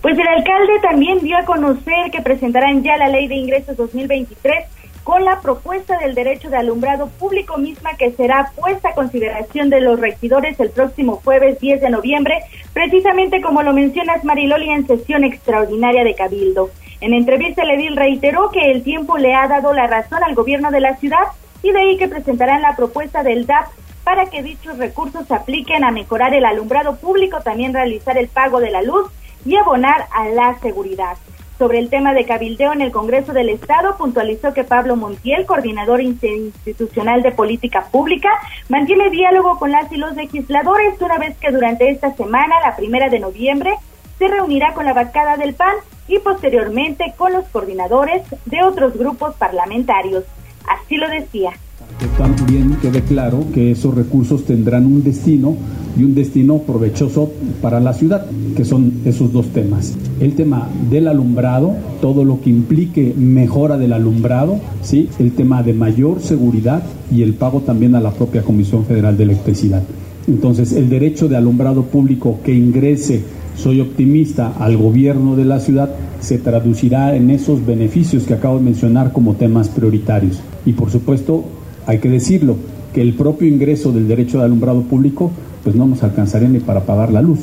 Pues 0.01 0.17
el 0.17 0.27
alcalde 0.27 0.73
también 0.81 1.19
dio 1.19 1.37
a 1.37 1.45
conocer 1.45 2.11
que 2.11 2.21
presentarán 2.21 2.83
ya 2.83 2.97
la 2.97 3.07
ley 3.07 3.27
de 3.27 3.35
ingresos 3.35 3.77
2023 3.77 4.65
con 5.07 5.23
la 5.23 5.39
propuesta 5.39 5.97
del 5.99 6.15
derecho 6.15 6.49
de 6.49 6.57
alumbrado 6.57 7.07
público 7.07 7.57
misma 7.57 7.95
que 7.97 8.11
será 8.11 8.51
puesta 8.53 8.89
a 8.89 8.93
consideración 8.93 9.69
de 9.69 9.79
los 9.79 9.97
regidores 9.97 10.59
el 10.59 10.69
próximo 10.69 11.21
jueves 11.23 11.61
10 11.61 11.79
de 11.79 11.89
noviembre, 11.89 12.39
precisamente 12.73 13.39
como 13.39 13.63
lo 13.63 13.71
mencionas 13.71 14.25
Mariloli 14.25 14.69
en 14.69 14.85
sesión 14.85 15.23
extraordinaria 15.23 16.03
de 16.03 16.13
Cabildo. 16.13 16.71
En 16.99 17.13
entrevista 17.13 17.63
el 17.63 17.71
edil 17.71 17.95
reiteró 17.95 18.49
que 18.49 18.71
el 18.71 18.83
tiempo 18.83 19.17
le 19.17 19.35
ha 19.35 19.47
dado 19.47 19.73
la 19.73 19.87
razón 19.87 20.23
al 20.23 20.35
gobierno 20.35 20.71
de 20.71 20.79
la 20.79 20.95
ciudad 20.97 21.27
y 21.61 21.71
de 21.71 21.79
ahí 21.79 21.97
que 21.97 22.07
presentarán 22.07 22.61
la 22.61 22.75
propuesta 22.75 23.23
del 23.23 23.45
DAP 23.45 23.67
para 24.03 24.27
que 24.27 24.41
dichos 24.41 24.77
recursos 24.77 25.27
se 25.27 25.35
apliquen 25.35 25.83
a 25.83 25.91
mejorar 25.91 26.33
el 26.33 26.45
alumbrado 26.45 26.95
público, 26.95 27.41
también 27.41 27.73
realizar 27.73 28.17
el 28.17 28.29
pago 28.29 28.59
de 28.59 28.71
la 28.71 28.81
luz 28.81 29.11
y 29.45 29.55
abonar 29.57 30.07
a 30.11 30.27
la 30.29 30.57
seguridad. 30.59 31.17
Sobre 31.57 31.79
el 31.79 31.89
tema 31.89 32.13
de 32.13 32.25
cabildeo 32.25 32.71
en 32.71 32.81
el 32.81 32.91
Congreso 32.91 33.33
del 33.33 33.49
Estado, 33.49 33.97
puntualizó 33.97 34.53
que 34.53 34.63
Pablo 34.63 34.95
Montiel, 34.95 35.47
coordinador 35.47 36.01
institucional 36.01 37.23
de 37.23 37.31
política 37.31 37.87
pública, 37.91 38.29
mantiene 38.69 39.09
diálogo 39.09 39.57
con 39.57 39.71
las 39.71 39.91
y 39.91 39.97
los 39.97 40.15
legisladores 40.15 41.01
una 41.01 41.17
vez 41.17 41.35
que 41.37 41.51
durante 41.51 41.89
esta 41.89 42.13
semana, 42.13 42.55
la 42.63 42.75
primera 42.75 43.09
de 43.09 43.19
noviembre, 43.19 43.73
se 44.17 44.27
reunirá 44.27 44.73
con 44.73 44.85
la 44.85 44.93
bancada 44.93 45.37
del 45.37 45.53
PAN 45.53 45.75
y 46.07 46.19
posteriormente 46.19 47.13
con 47.17 47.33
los 47.33 47.45
coordinadores 47.49 48.23
de 48.45 48.63
otros 48.63 48.97
grupos 48.97 49.35
parlamentarios. 49.35 50.23
Así 50.67 50.97
lo 50.97 51.07
decía 51.09 51.51
que 51.99 52.07
también 52.17 52.77
quede 52.81 53.01
claro 53.01 53.43
que 53.53 53.71
esos 53.71 53.95
recursos 53.95 54.45
tendrán 54.45 54.85
un 54.85 55.03
destino 55.03 55.55
y 55.97 56.03
un 56.03 56.13
destino 56.13 56.59
provechoso 56.59 57.31
para 57.61 57.79
la 57.79 57.93
ciudad, 57.93 58.25
que 58.55 58.65
son 58.65 59.01
esos 59.05 59.33
dos 59.33 59.47
temas. 59.47 59.95
El 60.19 60.35
tema 60.35 60.69
del 60.89 61.07
alumbrado, 61.07 61.75
todo 62.01 62.23
lo 62.23 62.39
que 62.41 62.51
implique 62.51 63.13
mejora 63.17 63.77
del 63.77 63.93
alumbrado, 63.93 64.59
¿sí? 64.81 65.09
el 65.17 65.31
tema 65.31 65.63
de 65.63 65.73
mayor 65.73 66.21
seguridad 66.21 66.83
y 67.11 67.23
el 67.23 67.33
pago 67.33 67.61
también 67.61 67.95
a 67.95 68.01
la 68.01 68.11
propia 68.11 68.43
Comisión 68.43 68.85
Federal 68.85 69.17
de 69.17 69.23
Electricidad. 69.23 69.81
Entonces, 70.27 70.73
el 70.73 70.89
derecho 70.89 71.27
de 71.27 71.37
alumbrado 71.37 71.83
público 71.83 72.39
que 72.43 72.53
ingrese, 72.53 73.23
soy 73.57 73.81
optimista, 73.81 74.53
al 74.59 74.77
gobierno 74.77 75.35
de 75.35 75.45
la 75.45 75.59
ciudad, 75.59 75.89
se 76.19 76.37
traducirá 76.37 77.15
en 77.15 77.29
esos 77.29 77.65
beneficios 77.65 78.23
que 78.23 78.33
acabo 78.33 78.57
de 78.57 78.63
mencionar 78.63 79.11
como 79.11 79.35
temas 79.35 79.69
prioritarios. 79.69 80.41
Y 80.65 80.73
por 80.73 80.91
supuesto, 80.91 81.43
hay 81.85 81.99
que 81.99 82.09
decirlo, 82.09 82.55
que 82.93 83.01
el 83.01 83.13
propio 83.13 83.47
ingreso 83.47 83.91
del 83.91 84.07
derecho 84.07 84.39
de 84.39 84.45
alumbrado 84.45 84.81
público, 84.83 85.31
pues 85.63 85.75
no 85.75 85.85
nos 85.85 86.03
alcanzaría 86.03 86.47
ni 86.47 86.59
para 86.59 86.81
pagar 86.81 87.11
la 87.11 87.21
luz, 87.21 87.39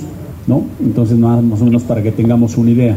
¿no? 0.47 0.65
Entonces, 0.81 1.19
nada 1.19 1.41
más 1.43 1.61
o 1.61 1.65
menos 1.65 1.83
para 1.83 2.03
que 2.03 2.13
tengamos 2.13 2.57
una 2.57 2.71
idea. 2.71 2.97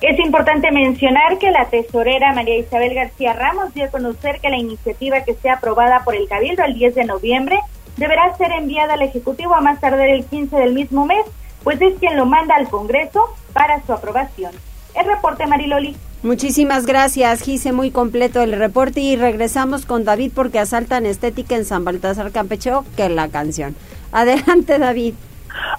Es 0.00 0.18
importante 0.18 0.70
mencionar 0.70 1.38
que 1.38 1.50
la 1.50 1.66
tesorera 1.70 2.34
María 2.34 2.58
Isabel 2.58 2.94
García 2.94 3.32
Ramos 3.32 3.72
dio 3.74 3.84
a 3.84 3.88
conocer 3.88 4.38
que 4.40 4.50
la 4.50 4.58
iniciativa 4.58 5.22
que 5.22 5.34
sea 5.34 5.54
aprobada 5.54 6.02
por 6.04 6.14
el 6.14 6.28
Cabildo 6.28 6.62
el 6.64 6.74
10 6.74 6.94
de 6.94 7.04
noviembre 7.04 7.58
deberá 7.96 8.36
ser 8.36 8.52
enviada 8.52 8.94
al 8.94 9.02
Ejecutivo 9.02 9.54
a 9.54 9.60
más 9.60 9.80
tardar 9.80 10.08
el 10.08 10.24
15 10.24 10.56
del 10.56 10.74
mismo 10.74 11.06
mes, 11.06 11.24
pues 11.64 11.80
es 11.80 11.94
quien 11.98 12.16
lo 12.16 12.26
manda 12.26 12.54
al 12.54 12.68
Congreso 12.68 13.34
para 13.52 13.84
su 13.84 13.92
aprobación. 13.92 14.52
El 14.94 15.06
reporte 15.06 15.46
Mariloli. 15.46 15.96
Muchísimas 16.22 16.86
gracias, 16.86 17.42
Gise, 17.42 17.72
muy 17.72 17.90
completo 17.90 18.40
el 18.40 18.52
reporte 18.52 19.00
y 19.00 19.16
regresamos 19.16 19.84
con 19.84 20.04
David 20.04 20.32
porque 20.34 20.58
asaltan 20.58 21.04
estética 21.04 21.56
en 21.56 21.64
San 21.64 21.84
Baltasar 21.84 22.30
Campecho 22.30 22.84
que 22.96 23.08
la 23.08 23.28
canción. 23.28 23.74
Adelante, 24.12 24.78
David. 24.78 25.14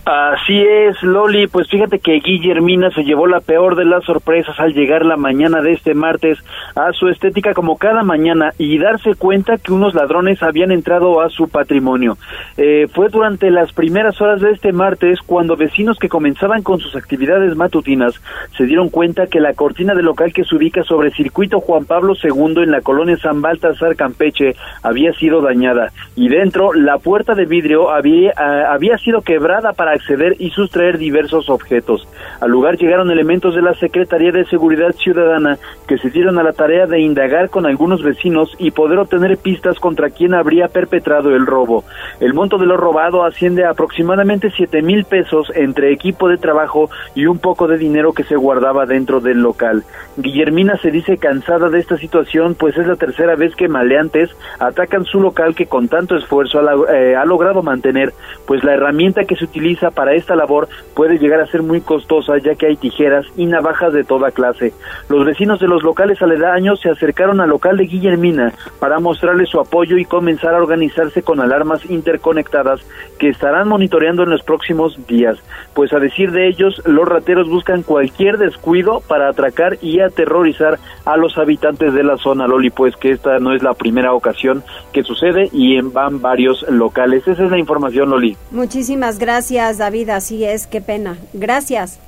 Así 0.06 0.62
es, 0.62 1.02
Loli. 1.04 1.48
Pues 1.48 1.68
fíjate 1.70 2.00
que 2.00 2.20
Guillermina 2.20 2.92
se 2.92 3.04
llevó 3.04 3.28
la 3.28 3.40
peor 3.40 3.76
de 3.76 3.86
las 3.86 4.04
sorpresas 4.04 4.60
al 4.60 4.74
llegar 4.74 5.06
la 5.06 5.18
mañana 5.18 5.62
de 5.62 5.74
este 5.74 5.94
martes 5.94 6.38
a 6.76 6.92
su 6.94 7.08
estética 7.08 7.54
como 7.54 7.78
cada 7.78 8.04
mañana 8.04 8.52
y 8.58 8.78
darse 8.78 9.16
cuenta 9.16 9.58
que 9.58 9.74
unos 9.74 9.94
ladrones 9.94 10.44
habían 10.44 10.72
entrado 10.72 11.22
a 11.22 11.30
su 11.30 11.48
patrimonio. 11.50 12.18
Eh, 12.58 12.88
fue 12.94 13.10
durante 13.10 13.50
las 13.52 13.74
primeras 13.74 14.20
horas 14.22 14.42
de 14.42 14.52
este 14.52 14.72
martes 14.72 15.20
cuando 15.26 15.56
vecinos 15.56 15.98
que 15.98 16.10
comenzaban 16.10 16.64
con 16.64 16.80
sus 16.80 16.96
actividades 16.96 17.56
matutinas 17.56 18.22
se 18.58 18.66
dieron 18.66 18.90
cuenta 18.90 19.28
que 19.28 19.40
la 19.40 19.54
cortina 19.54 19.94
del 19.94 20.06
local 20.06 20.34
que 20.34 20.44
se 20.44 20.56
ubica 20.56 20.84
sobre 20.84 21.12
circuito 21.12 21.60
Juan 21.60 21.86
Pablo 21.86 22.14
II 22.22 22.64
en 22.64 22.72
la 22.72 22.82
colonia 22.82 23.18
San 23.18 23.42
Baltasar 23.42 23.96
Campeche 23.96 24.56
había 24.84 25.14
sido 25.14 25.42
dañada 25.42 25.92
y 26.16 26.30
dentro 26.30 26.74
la 26.74 26.98
puerta 26.98 27.34
de 27.34 27.46
vidrio 27.46 27.92
había, 27.92 28.34
ah, 28.38 28.74
había 28.74 28.98
sido 28.98 29.22
quebrada 29.22 29.65
para 29.74 29.92
acceder 29.92 30.36
y 30.40 30.50
sustraer 30.50 30.98
diversos 30.98 31.50
objetos. 31.50 32.08
Al 32.42 32.52
lugar 32.52 32.78
llegaron 32.78 33.12
elementos 33.12 33.56
de 33.56 33.62
la 33.62 33.74
Secretaría 33.76 34.32
de 34.32 34.46
Seguridad 34.46 34.94
Ciudadana 34.94 35.58
que 35.88 35.98
se 35.98 36.10
dieron 36.10 36.38
a 36.40 36.44
la 36.44 36.54
tarea 36.54 36.88
de 36.88 37.00
indagar 37.00 37.50
con 37.50 37.66
algunos 37.66 38.04
vecinos 38.04 38.54
y 38.58 38.72
poder 38.72 39.00
obtener 39.00 39.38
pistas 39.38 39.80
contra 39.80 40.10
quien 40.10 40.34
habría 40.34 40.68
perpetrado 40.68 41.36
el 41.36 41.46
robo. 41.46 41.84
El 42.20 42.34
monto 42.34 42.58
de 42.58 42.66
lo 42.66 42.78
robado 42.78 43.24
asciende 43.24 43.66
a 43.66 43.72
aproximadamente 43.72 44.52
siete 44.56 44.82
mil 44.82 45.06
pesos 45.06 45.52
entre 45.56 45.92
equipo 45.92 46.28
de 46.30 46.38
trabajo 46.38 46.90
y 47.14 47.26
un 47.26 47.40
poco 47.40 47.68
de 47.68 47.78
dinero 47.78 48.14
que 48.14 48.24
se 48.24 48.36
guardaba 48.36 48.86
dentro 48.86 49.20
del 49.20 49.40
local. 49.42 49.84
Guillermina 50.18 50.78
se 50.78 50.92
dice 50.92 51.18
cansada 51.18 51.70
de 51.70 51.80
esta 51.80 51.98
situación, 51.98 52.56
pues 52.56 52.78
es 52.78 52.88
la 52.88 52.96
tercera 52.96 53.36
vez 53.36 53.56
que 53.56 53.68
maleantes 53.68 54.30
atacan 54.60 55.06
su 55.06 55.20
local 55.20 55.56
que 55.56 55.68
con 55.68 55.88
tanto 55.88 56.16
esfuerzo 56.16 56.60
ha, 56.60 56.96
eh, 56.96 57.16
ha 57.16 57.26
logrado 57.26 57.62
mantener, 57.62 58.14
pues 58.48 58.64
la 58.64 58.74
herramienta 58.74 59.26
que 59.26 59.36
se 59.36 59.48
para 59.92 60.14
esta 60.14 60.36
labor 60.36 60.68
puede 60.96 61.18
llegar 61.18 61.40
a 61.40 61.48
ser 61.48 61.64
muy 61.64 61.82
costosa 61.82 62.38
ya 62.38 62.56
que 62.56 62.68
hay 62.68 62.76
tijeras 62.76 63.26
y 63.38 63.46
navajas 63.46 63.94
de 63.94 64.04
toda 64.04 64.32
clase. 64.32 64.74
Los 65.10 65.26
vecinos 65.26 65.60
de 65.60 65.68
los 65.68 65.84
locales 65.84 66.22
aledaños 66.22 66.80
se 66.82 66.90
acercaron 66.90 67.40
al 67.40 67.50
local 67.50 67.78
de 67.78 67.86
Guillermina 67.86 68.54
para 68.80 69.00
mostrarle 69.00 69.46
su 69.46 69.60
apoyo 69.60 69.98
y 69.98 70.06
comenzar 70.06 70.54
a 70.54 70.58
organizarse 70.58 71.22
con 71.22 71.40
alarmas 71.40 71.86
interconectadas 71.90 72.82
que 73.18 73.30
estarán 73.30 73.68
monitoreando 73.68 74.24
en 74.24 74.30
los 74.30 74.44
próximos 74.44 74.98
días. 75.08 75.38
Pues 75.74 75.94
a 75.94 76.00
decir 76.00 76.32
de 76.32 76.48
ellos, 76.48 76.82
los 76.86 77.08
rateros 77.08 77.50
buscan 77.50 77.84
cualquier 77.84 78.38
descuido 78.38 79.02
para 79.08 79.30
atracar 79.30 79.78
y 79.82 80.02
aterrorizar 80.02 80.80
a 81.06 81.18
los 81.18 81.38
habitantes 81.38 81.94
de 81.94 82.04
la 82.04 82.18
zona 82.18 82.48
Loli, 82.48 82.70
pues 82.70 82.96
que 82.96 83.12
esta 83.12 83.40
no 83.40 83.54
es 83.54 83.64
la 83.64 83.74
primera 83.74 84.14
ocasión 84.14 84.64
que 84.92 85.04
sucede 85.04 85.50
y 85.52 85.78
en 85.78 85.94
van 85.94 86.22
varios 86.22 86.66
locales. 86.70 87.28
Esa 87.28 87.46
es 87.46 87.52
la 87.52 87.58
información, 87.58 88.10
Loli. 88.10 88.36
Muchísimas 88.52 89.18
gracias. 89.20 89.45
David, 89.54 90.10
así 90.10 90.44
es, 90.44 90.66
qué 90.66 90.82
pena. 90.82 91.18
Gracias. 91.34 92.00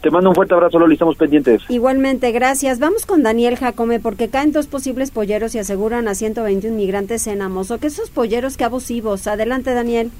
Te 0.00 0.10
mando 0.10 0.30
un 0.30 0.34
fuerte 0.34 0.54
abrazo, 0.54 0.78
Loli, 0.78 0.94
estamos 0.94 1.16
pendientes. 1.16 1.62
Igualmente, 1.68 2.32
gracias. 2.32 2.78
Vamos 2.78 3.06
con 3.06 3.22
Daniel 3.22 3.56
Jacome, 3.56 4.00
porque 4.00 4.28
caen 4.28 4.52
dos 4.52 4.66
posibles 4.66 5.10
polleros 5.10 5.54
y 5.54 5.58
aseguran 5.58 6.08
a 6.08 6.14
121 6.14 6.74
migrantes 6.74 7.26
en 7.26 7.42
Amoso. 7.42 7.78
¿Qué 7.78 7.88
esos 7.88 8.10
polleros, 8.10 8.56
qué 8.56 8.64
abusivos? 8.64 9.26
Adelante, 9.26 9.74
Daniel. 9.74 10.10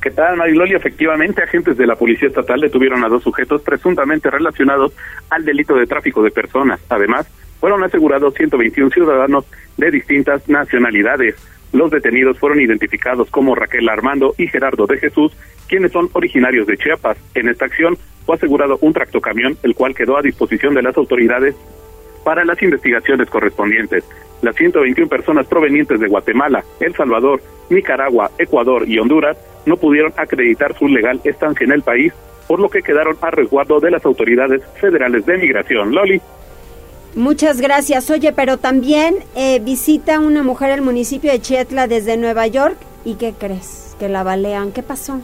¿Qué 0.00 0.10
tal, 0.10 0.36
Mariloli? 0.36 0.74
Efectivamente, 0.74 1.42
agentes 1.42 1.76
de 1.76 1.86
la 1.86 1.96
Policía 1.96 2.28
Estatal 2.28 2.60
detuvieron 2.60 3.04
a 3.04 3.08
dos 3.08 3.22
sujetos 3.22 3.62
presuntamente 3.62 4.30
relacionados 4.30 4.92
al 5.30 5.44
delito 5.44 5.74
de 5.74 5.86
tráfico 5.86 6.22
de 6.22 6.30
personas. 6.30 6.80
Además, 6.88 7.26
fueron 7.60 7.82
asegurados 7.82 8.34
121 8.34 8.90
ciudadanos 8.90 9.44
de 9.76 9.90
distintas 9.90 10.46
nacionalidades. 10.48 11.36
Los 11.74 11.90
detenidos 11.90 12.38
fueron 12.38 12.60
identificados 12.60 13.28
como 13.30 13.56
Raquel 13.56 13.88
Armando 13.88 14.32
y 14.38 14.46
Gerardo 14.46 14.86
de 14.86 14.96
Jesús, 14.98 15.36
quienes 15.68 15.90
son 15.90 16.08
originarios 16.12 16.68
de 16.68 16.76
Chiapas. 16.76 17.18
En 17.34 17.48
esta 17.48 17.64
acción 17.64 17.98
fue 18.24 18.36
asegurado 18.36 18.78
un 18.80 18.92
tractocamión, 18.92 19.58
el 19.64 19.74
cual 19.74 19.92
quedó 19.92 20.16
a 20.16 20.22
disposición 20.22 20.74
de 20.74 20.82
las 20.82 20.96
autoridades 20.96 21.56
para 22.24 22.44
las 22.44 22.62
investigaciones 22.62 23.28
correspondientes. 23.28 24.04
Las 24.40 24.54
121 24.54 25.08
personas 25.08 25.48
provenientes 25.48 25.98
de 25.98 26.06
Guatemala, 26.06 26.62
El 26.78 26.94
Salvador, 26.94 27.42
Nicaragua, 27.68 28.30
Ecuador 28.38 28.88
y 28.88 29.00
Honduras 29.00 29.36
no 29.66 29.76
pudieron 29.76 30.12
acreditar 30.16 30.78
su 30.78 30.86
legal 30.86 31.20
estancia 31.24 31.64
en 31.64 31.72
el 31.72 31.82
país, 31.82 32.12
por 32.46 32.60
lo 32.60 32.68
que 32.68 32.82
quedaron 32.82 33.16
a 33.20 33.32
resguardo 33.32 33.80
de 33.80 33.90
las 33.90 34.04
autoridades 34.06 34.62
federales 34.80 35.26
de 35.26 35.38
migración. 35.38 35.92
Loli. 35.92 36.22
Muchas 37.16 37.60
gracias. 37.60 38.10
Oye, 38.10 38.32
pero 38.32 38.58
también 38.58 39.16
eh, 39.36 39.60
visita 39.60 40.18
una 40.18 40.42
mujer 40.42 40.70
el 40.70 40.82
municipio 40.82 41.30
de 41.30 41.40
Chietla 41.40 41.86
desde 41.86 42.16
Nueva 42.16 42.46
York. 42.48 42.76
¿Y 43.04 43.14
qué 43.14 43.32
crees? 43.38 43.94
Que 44.00 44.08
la 44.08 44.24
balean. 44.24 44.72
¿Qué 44.72 44.82
pasó? 44.82 45.20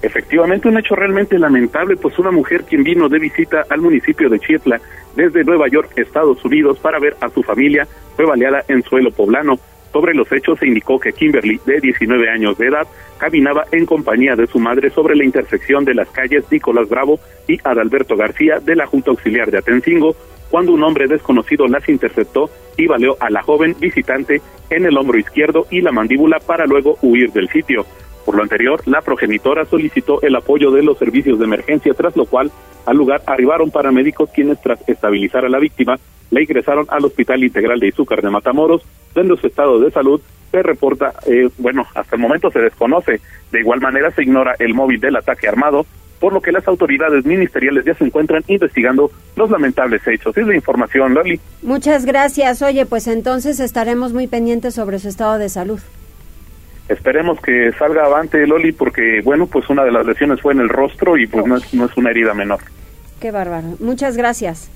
Efectivamente, 0.00 0.68
un 0.68 0.78
hecho 0.78 0.94
realmente 0.94 1.38
lamentable, 1.38 1.96
pues 1.96 2.18
una 2.18 2.30
mujer 2.30 2.64
quien 2.64 2.84
vino 2.84 3.08
de 3.08 3.18
visita 3.18 3.64
al 3.68 3.80
municipio 3.80 4.30
de 4.30 4.38
Chietla 4.38 4.80
desde 5.16 5.44
Nueva 5.44 5.66
York, 5.68 5.90
Estados 5.96 6.42
Unidos, 6.44 6.78
para 6.78 7.00
ver 7.00 7.16
a 7.20 7.28
su 7.30 7.42
familia, 7.42 7.86
fue 8.16 8.24
baleada 8.24 8.64
en 8.68 8.82
suelo 8.84 9.10
poblano. 9.10 9.58
Sobre 9.92 10.14
los 10.14 10.30
hechos 10.30 10.58
se 10.58 10.68
indicó 10.68 11.00
que 11.00 11.12
Kimberly, 11.12 11.60
de 11.66 11.80
19 11.80 12.30
años 12.30 12.56
de 12.56 12.68
edad, 12.68 12.86
caminaba 13.18 13.64
en 13.72 13.84
compañía 13.84 14.36
de 14.36 14.46
su 14.46 14.60
madre 14.60 14.90
sobre 14.90 15.16
la 15.16 15.24
intersección 15.24 15.84
de 15.84 15.94
las 15.94 16.08
calles 16.10 16.44
Nicolás 16.50 16.88
Bravo 16.88 17.18
y 17.48 17.58
Adalberto 17.64 18.16
García 18.16 18.60
de 18.60 18.76
la 18.76 18.86
Junta 18.86 19.10
Auxiliar 19.10 19.50
de 19.50 19.58
Atencingo, 19.58 20.14
cuando 20.50 20.72
un 20.72 20.82
hombre 20.82 21.06
desconocido 21.06 21.66
las 21.66 21.88
interceptó 21.88 22.50
y 22.76 22.86
baleó 22.86 23.16
a 23.20 23.30
la 23.30 23.42
joven 23.42 23.76
visitante 23.78 24.40
en 24.70 24.86
el 24.86 24.96
hombro 24.96 25.18
izquierdo 25.18 25.66
y 25.70 25.80
la 25.80 25.92
mandíbula 25.92 26.38
para 26.40 26.66
luego 26.66 26.98
huir 27.02 27.32
del 27.32 27.48
sitio. 27.48 27.84
Por 28.24 28.36
lo 28.36 28.42
anterior, 28.42 28.82
la 28.86 29.00
progenitora 29.00 29.64
solicitó 29.64 30.20
el 30.22 30.36
apoyo 30.36 30.70
de 30.70 30.82
los 30.82 30.98
servicios 30.98 31.38
de 31.38 31.46
emergencia, 31.46 31.94
tras 31.94 32.14
lo 32.16 32.26
cual 32.26 32.50
al 32.84 32.96
lugar 32.96 33.22
arribaron 33.26 33.70
paramédicos 33.70 34.30
quienes 34.30 34.60
tras 34.60 34.86
estabilizar 34.88 35.44
a 35.44 35.48
la 35.48 35.58
víctima 35.58 35.96
la 36.30 36.42
ingresaron 36.42 36.86
al 36.90 37.04
Hospital 37.04 37.42
Integral 37.42 37.80
de 37.80 37.88
Izúcar 37.88 38.20
de 38.22 38.30
Matamoros, 38.30 38.82
donde 39.14 39.36
su 39.36 39.46
estado 39.46 39.80
de 39.80 39.90
salud 39.90 40.20
se 40.50 40.62
reporta, 40.62 41.14
eh, 41.26 41.48
bueno, 41.58 41.86
hasta 41.94 42.16
el 42.16 42.22
momento 42.22 42.50
se 42.50 42.60
desconoce. 42.60 43.20
De 43.50 43.60
igual 43.60 43.80
manera 43.80 44.10
se 44.10 44.22
ignora 44.22 44.54
el 44.58 44.74
móvil 44.74 45.00
del 45.00 45.16
ataque 45.16 45.48
armado, 45.48 45.86
por 46.20 46.32
lo 46.32 46.40
que 46.40 46.52
las 46.52 46.66
autoridades 46.66 47.24
ministeriales 47.24 47.84
ya 47.84 47.94
se 47.94 48.04
encuentran 48.04 48.42
investigando 48.46 49.10
los 49.36 49.50
lamentables 49.50 50.06
hechos. 50.06 50.36
Es 50.36 50.46
la 50.46 50.54
información, 50.54 51.14
Loli. 51.14 51.40
Muchas 51.62 52.04
gracias. 52.04 52.62
Oye, 52.62 52.86
pues 52.86 53.06
entonces 53.06 53.60
estaremos 53.60 54.12
muy 54.12 54.26
pendientes 54.26 54.74
sobre 54.74 54.98
su 54.98 55.08
estado 55.08 55.38
de 55.38 55.48
salud. 55.48 55.80
Esperemos 56.88 57.38
que 57.40 57.70
salga 57.78 58.06
avante, 58.06 58.46
Loli, 58.46 58.72
porque, 58.72 59.20
bueno, 59.22 59.46
pues 59.46 59.68
una 59.68 59.84
de 59.84 59.92
las 59.92 60.06
lesiones 60.06 60.40
fue 60.40 60.54
en 60.54 60.60
el 60.60 60.70
rostro 60.70 61.18
y 61.18 61.26
pues 61.26 61.46
no 61.46 61.56
es, 61.56 61.74
no 61.74 61.84
es 61.84 61.96
una 61.96 62.10
herida 62.10 62.32
menor. 62.32 62.60
Qué 63.20 63.30
bárbaro. 63.30 63.76
Muchas 63.78 64.16
gracias. 64.16 64.70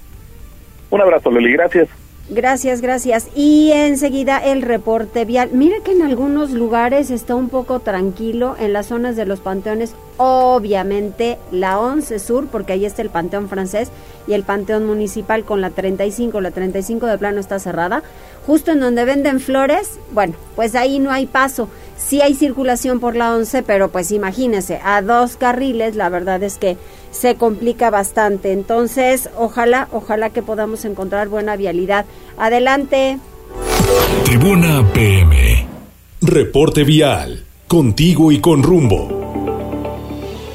Un 0.91 1.01
abrazo, 1.01 1.31
Loli. 1.31 1.53
Gracias. 1.53 1.89
Gracias, 2.35 2.81
gracias. 2.81 3.29
Y 3.35 3.73
enseguida 3.73 4.39
el 4.39 4.63
reporte 4.63 5.27
vial. 5.27 5.51
Mira 5.53 5.77
que 5.85 5.93
en 5.93 6.01
algunos 6.01 6.51
lugares 6.51 7.11
está 7.11 7.35
un 7.35 7.51
poco 7.51 7.81
tranquilo, 7.81 8.57
en 8.59 8.73
las 8.73 8.87
zonas 8.87 9.17
de 9.17 9.27
los 9.27 9.41
panteones, 9.41 9.95
obviamente 10.17 11.37
la 11.51 11.79
11 11.79 12.19
Sur, 12.19 12.47
porque 12.47 12.73
ahí 12.73 12.87
está 12.87 13.03
el 13.03 13.11
Panteón 13.11 13.51
francés 13.51 13.91
y 14.27 14.33
el 14.33 14.45
Panteón 14.45 14.87
Municipal 14.87 15.45
con 15.45 15.61
la 15.61 15.71
35, 15.71 16.41
la 16.41 16.53
35 16.53 17.07
de 17.07 17.19
plano 17.19 17.39
está 17.39 17.59
cerrada. 17.59 18.03
Justo 18.47 18.73
en 18.73 18.81
donde 18.81 19.05
venden 19.05 19.41
flores, 19.41 19.99
bueno, 20.13 20.35
pues 20.57 20.75
ahí 20.75 20.99
no 20.99 21.13
hay 21.13 21.27
paso. 21.27 21.69
Sí 21.97 22.21
hay 22.21 22.35
circulación 22.35 22.99
por 22.99 23.15
la 23.15 23.35
11, 23.35 23.63
pero 23.63 23.91
pues 23.91 24.11
imagínese, 24.11 24.81
a 24.83 25.01
dos 25.03 25.37
carriles, 25.37 25.95
la 25.95 26.09
verdad 26.09 26.43
es 26.43 26.59
que 26.59 26.77
se 27.13 27.37
complica 27.37 27.91
bastante. 27.91 28.53
Entonces, 28.53 29.31
ojalá, 29.37 29.89
ojalá 29.93 30.31
que 30.31 30.43
podamos 30.43 30.85
encontrar 30.85 31.29
buena 31.29 31.57
vialidad. 31.57 32.05
Adelante. 32.37 33.19
Tribuna 34.25 34.85
PM. 34.93 35.67
Reporte 36.21 36.83
vial. 36.83 37.45
Contigo 37.69 38.33
y 38.33 38.41
con 38.41 38.63
rumbo. 38.63 39.23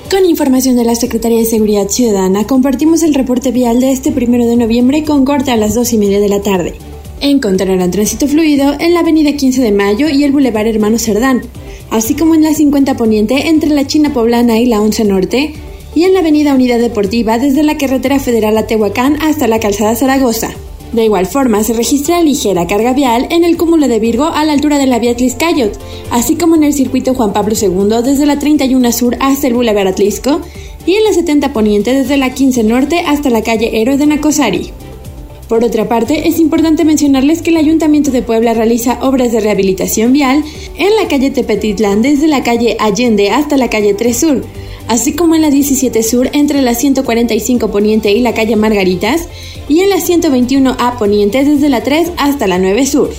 Con 0.09 0.25
información 0.25 0.77
de 0.77 0.85
la 0.85 0.95
Secretaría 0.95 1.39
de 1.39 1.45
Seguridad 1.45 1.89
Ciudadana, 1.89 2.45
compartimos 2.47 3.03
el 3.03 3.13
reporte 3.13 3.51
vial 3.51 3.79
de 3.79 3.91
este 3.91 4.11
primero 4.11 4.45
de 4.45 4.55
noviembre 4.55 5.03
con 5.03 5.25
corte 5.25 5.51
a 5.51 5.57
las 5.57 5.75
dos 5.75 5.91
y 5.93 5.97
media 5.97 6.19
de 6.19 6.29
la 6.29 6.41
tarde. 6.41 6.75
Encontrarán 7.19 7.89
tránsito 7.89 8.27
fluido 8.27 8.75
en 8.79 8.93
la 8.93 8.99
avenida 8.99 9.33
15 9.33 9.61
de 9.61 9.71
Mayo 9.71 10.07
y 10.07 10.23
el 10.23 10.31
Boulevard 10.31 10.67
Hermano 10.67 10.99
Cerdán, 10.99 11.41
así 11.89 12.13
como 12.13 12.35
en 12.35 12.43
la 12.43 12.53
50 12.53 12.95
Poniente 12.95 13.47
entre 13.47 13.71
la 13.71 13.87
China 13.87 14.13
Poblana 14.13 14.59
y 14.59 14.67
la 14.67 14.81
11 14.81 15.03
Norte, 15.05 15.53
y 15.95 16.03
en 16.03 16.13
la 16.13 16.19
avenida 16.19 16.53
Unidad 16.53 16.79
Deportiva 16.79 17.39
desde 17.39 17.63
la 17.63 17.77
carretera 17.77 18.19
federal 18.19 18.55
a 18.57 18.67
Tehuacán 18.67 19.17
hasta 19.21 19.47
la 19.47 19.59
calzada 19.59 19.95
Zaragoza. 19.95 20.51
De 20.93 21.03
igual 21.03 21.25
forma, 21.25 21.63
se 21.63 21.73
registra 21.73 22.21
ligera 22.21 22.67
carga 22.67 22.93
vial 22.93 23.27
en 23.31 23.43
el 23.43 23.57
cúmulo 23.57 23.87
de 23.87 23.99
Virgo 23.99 24.25
a 24.25 24.45
la 24.45 24.53
altura 24.53 24.77
de 24.77 24.85
la 24.85 24.99
vía 24.99 25.15
Cayot, 25.15 25.77
así 26.11 26.35
como 26.35 26.55
en 26.55 26.63
el 26.63 26.73
circuito 26.73 27.13
Juan 27.15 27.33
Pablo 27.33 27.55
II 27.59 28.03
desde 28.03 28.25
la 28.25 28.39
31 28.39 28.91
Sur 28.91 29.17
hasta 29.19 29.47
el 29.47 29.55
Boulevard 29.55 29.87
Atlisco 29.87 30.39
y 30.85 30.95
en 30.95 31.03
la 31.03 31.13
70 31.13 31.51
Poniente 31.51 31.93
desde 31.93 32.15
la 32.15 32.33
15 32.33 32.63
Norte 32.63 32.99
hasta 33.05 33.29
la 33.29 33.41
calle 33.41 33.81
Héroe 33.81 33.97
de 33.97 34.05
Nacosari. 34.05 34.71
Por 35.47 35.63
otra 35.63 35.87
parte, 35.87 36.27
es 36.27 36.39
importante 36.39 36.83
mencionarles 36.83 37.41
que 37.41 37.51
el 37.51 37.57
Ayuntamiento 37.57 38.11
de 38.11 38.21
Puebla 38.21 38.53
realiza 38.53 38.99
obras 39.01 39.31
de 39.31 39.39
rehabilitación 39.39 40.11
vial 40.11 40.43
en 40.77 40.95
la 40.95 41.07
calle 41.07 41.31
Tepetitlán 41.31 42.01
desde 42.01 42.27
la 42.27 42.43
calle 42.43 42.75
Allende 42.79 43.29
hasta 43.29 43.55
la 43.55 43.69
calle 43.69 43.93
3 43.93 44.17
Sur, 44.17 44.45
así 44.89 45.13
como 45.13 45.35
en 45.35 45.41
la 45.41 45.49
17 45.49 46.03
Sur 46.03 46.29
entre 46.33 46.61
la 46.61 46.75
145 46.75 47.71
Poniente 47.71 48.11
y 48.11 48.19
la 48.19 48.33
calle 48.33 48.57
Margaritas, 48.57 49.29
y 49.69 49.79
en 49.79 49.89
la 49.89 49.97
121A 49.97 50.97
Poniente 50.97 51.45
desde 51.45 51.69
la 51.69 51.81
3 51.81 52.11
hasta 52.17 52.47
la 52.47 52.59
9 52.59 52.85
Sur. 52.85 53.09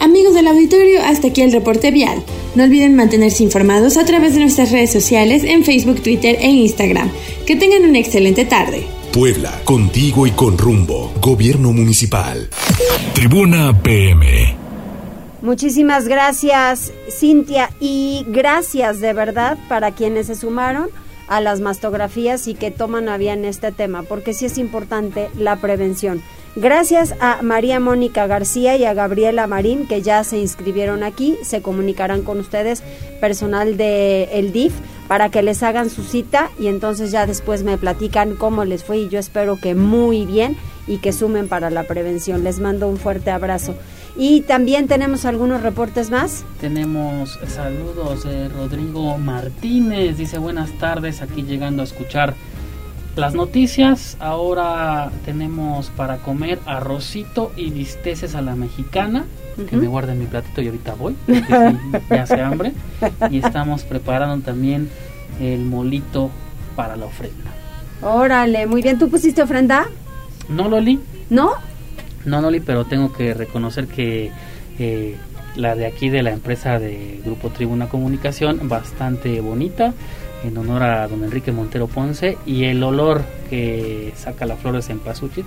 Amigos 0.00 0.34
del 0.34 0.48
auditorio, 0.48 1.00
hasta 1.04 1.28
aquí 1.28 1.42
el 1.42 1.52
reporte 1.52 1.92
vial. 1.92 2.20
No 2.56 2.64
olviden 2.64 2.96
mantenerse 2.96 3.44
informados 3.44 3.96
a 3.96 4.04
través 4.04 4.34
de 4.34 4.40
nuestras 4.40 4.72
redes 4.72 4.90
sociales 4.90 5.44
en 5.44 5.64
Facebook, 5.64 6.02
Twitter 6.02 6.36
e 6.40 6.50
Instagram. 6.50 7.12
Que 7.46 7.54
tengan 7.54 7.84
una 7.84 7.98
excelente 7.98 8.44
tarde. 8.44 8.86
Puebla, 9.12 9.60
contigo 9.64 10.24
y 10.24 10.30
con 10.30 10.56
rumbo. 10.56 11.12
Gobierno 11.20 11.72
Municipal. 11.72 12.48
Tribuna 13.12 13.76
PM. 13.82 14.56
Muchísimas 15.42 16.06
gracias, 16.06 16.92
Cintia, 17.10 17.70
y 17.80 18.24
gracias 18.28 19.00
de 19.00 19.12
verdad 19.12 19.58
para 19.68 19.90
quienes 19.90 20.28
se 20.28 20.36
sumaron 20.36 20.90
a 21.26 21.40
las 21.40 21.60
mastografías 21.60 22.46
y 22.46 22.54
que 22.54 22.70
toman 22.70 23.08
a 23.08 23.16
bien 23.16 23.44
este 23.44 23.72
tema, 23.72 24.04
porque 24.04 24.32
sí 24.32 24.46
es 24.46 24.58
importante 24.58 25.28
la 25.36 25.56
prevención. 25.56 26.22
Gracias 26.54 27.14
a 27.20 27.42
María 27.42 27.80
Mónica 27.80 28.28
García 28.28 28.76
y 28.76 28.84
a 28.84 28.94
Gabriela 28.94 29.48
Marín 29.48 29.88
que 29.88 30.02
ya 30.02 30.22
se 30.22 30.38
inscribieron 30.38 31.02
aquí, 31.02 31.36
se 31.42 31.62
comunicarán 31.62 32.22
con 32.22 32.38
ustedes 32.38 32.84
personal 33.20 33.76
de 33.76 34.28
el 34.32 34.52
DIF 34.52 34.72
para 35.10 35.28
que 35.28 35.42
les 35.42 35.64
hagan 35.64 35.90
su 35.90 36.04
cita 36.04 36.52
y 36.56 36.68
entonces 36.68 37.10
ya 37.10 37.26
después 37.26 37.64
me 37.64 37.76
platican 37.76 38.36
cómo 38.36 38.64
les 38.64 38.84
fue 38.84 38.98
y 38.98 39.08
yo 39.08 39.18
espero 39.18 39.56
que 39.56 39.74
muy 39.74 40.24
bien 40.24 40.56
y 40.86 40.98
que 40.98 41.12
sumen 41.12 41.48
para 41.48 41.68
la 41.68 41.82
prevención. 41.82 42.44
Les 42.44 42.60
mando 42.60 42.86
un 42.86 42.96
fuerte 42.96 43.32
abrazo. 43.32 43.74
Y 44.16 44.42
también 44.42 44.86
tenemos 44.86 45.24
algunos 45.24 45.64
reportes 45.64 46.10
más. 46.10 46.44
Tenemos 46.60 47.40
saludos 47.48 48.22
de 48.22 48.48
Rodrigo 48.50 49.18
Martínez. 49.18 50.16
Dice 50.16 50.38
buenas 50.38 50.70
tardes, 50.78 51.22
aquí 51.22 51.42
llegando 51.42 51.82
a 51.82 51.86
escuchar 51.86 52.36
las 53.16 53.34
noticias. 53.34 54.16
Ahora 54.20 55.10
tenemos 55.24 55.90
para 55.90 56.18
comer 56.18 56.58
arrocito 56.66 57.52
y 57.56 57.70
bisteces 57.70 58.34
a 58.34 58.42
la 58.42 58.54
mexicana. 58.56 59.24
Que 59.68 59.76
me 59.76 59.88
guarden 59.88 60.18
mi 60.18 60.24
platito 60.24 60.62
y 60.62 60.66
ahorita 60.66 60.94
voy. 60.94 61.16
ya 62.08 62.22
hace 62.22 62.40
hambre. 62.40 62.72
Y 63.30 63.38
estamos 63.38 63.82
preparando 63.82 64.42
también 64.42 64.88
el 65.40 65.64
molito 65.64 66.30
para 66.76 66.96
la 66.96 67.06
ofrenda. 67.06 67.50
Órale, 68.02 68.66
muy 68.66 68.80
bien. 68.80 68.98
¿Tú 68.98 69.10
pusiste 69.10 69.42
ofrenda? 69.42 69.88
No, 70.48 70.68
Loli. 70.68 70.98
¿No? 71.28 71.52
No, 72.24 72.40
Loli, 72.40 72.60
pero 72.60 72.86
tengo 72.86 73.12
que 73.12 73.34
reconocer 73.34 73.86
que 73.86 74.30
eh, 74.78 75.16
la 75.56 75.74
de 75.74 75.86
aquí 75.86 76.08
de 76.08 76.22
la 76.22 76.30
empresa 76.30 76.78
de 76.78 77.20
Grupo 77.24 77.50
Tribuna 77.50 77.88
Comunicación, 77.88 78.68
bastante 78.68 79.40
bonita, 79.40 79.92
en 80.44 80.56
honor 80.56 80.82
a 80.82 81.08
don 81.08 81.24
Enrique 81.24 81.52
Montero 81.52 81.86
Ponce, 81.86 82.38
y 82.46 82.64
el 82.64 82.82
olor 82.82 83.22
que 83.48 84.12
saca 84.16 84.46
la 84.46 84.56
flor 84.56 84.76
de 84.76 84.82
cempasúchil 84.82 85.44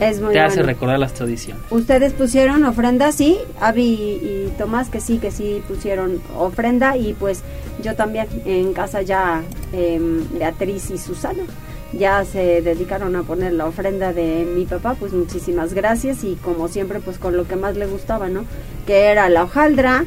es 0.00 0.20
muy 0.20 0.32
te 0.32 0.40
hace 0.40 0.62
recordar 0.62 0.98
las 0.98 1.14
tradiciones. 1.14 1.62
¿Ustedes 1.70 2.12
pusieron 2.12 2.64
ofrenda? 2.64 3.12
Sí, 3.12 3.38
Avi 3.60 3.82
y 3.84 4.52
Tomás 4.58 4.88
que 4.88 5.00
sí, 5.00 5.18
que 5.18 5.30
sí 5.30 5.62
pusieron 5.68 6.20
ofrenda 6.36 6.96
y 6.96 7.12
pues 7.12 7.42
yo 7.82 7.94
también 7.94 8.26
en 8.44 8.72
casa 8.72 9.02
ya 9.02 9.42
eh, 9.72 10.00
Beatriz 10.32 10.90
y 10.90 10.98
Susana 10.98 11.44
ya 11.92 12.24
se 12.24 12.62
dedicaron 12.62 13.14
a 13.16 13.22
poner 13.22 13.52
la 13.52 13.66
ofrenda 13.66 14.12
de 14.12 14.46
mi 14.46 14.64
papá, 14.64 14.96
pues 14.98 15.12
muchísimas 15.12 15.74
gracias 15.74 16.24
y 16.24 16.36
como 16.36 16.68
siempre 16.68 17.00
pues 17.00 17.18
con 17.18 17.36
lo 17.36 17.46
que 17.46 17.56
más 17.56 17.76
le 17.76 17.86
gustaba, 17.86 18.28
¿no? 18.28 18.44
Que 18.86 19.06
era 19.06 19.28
la 19.28 19.44
hojaldra, 19.44 20.04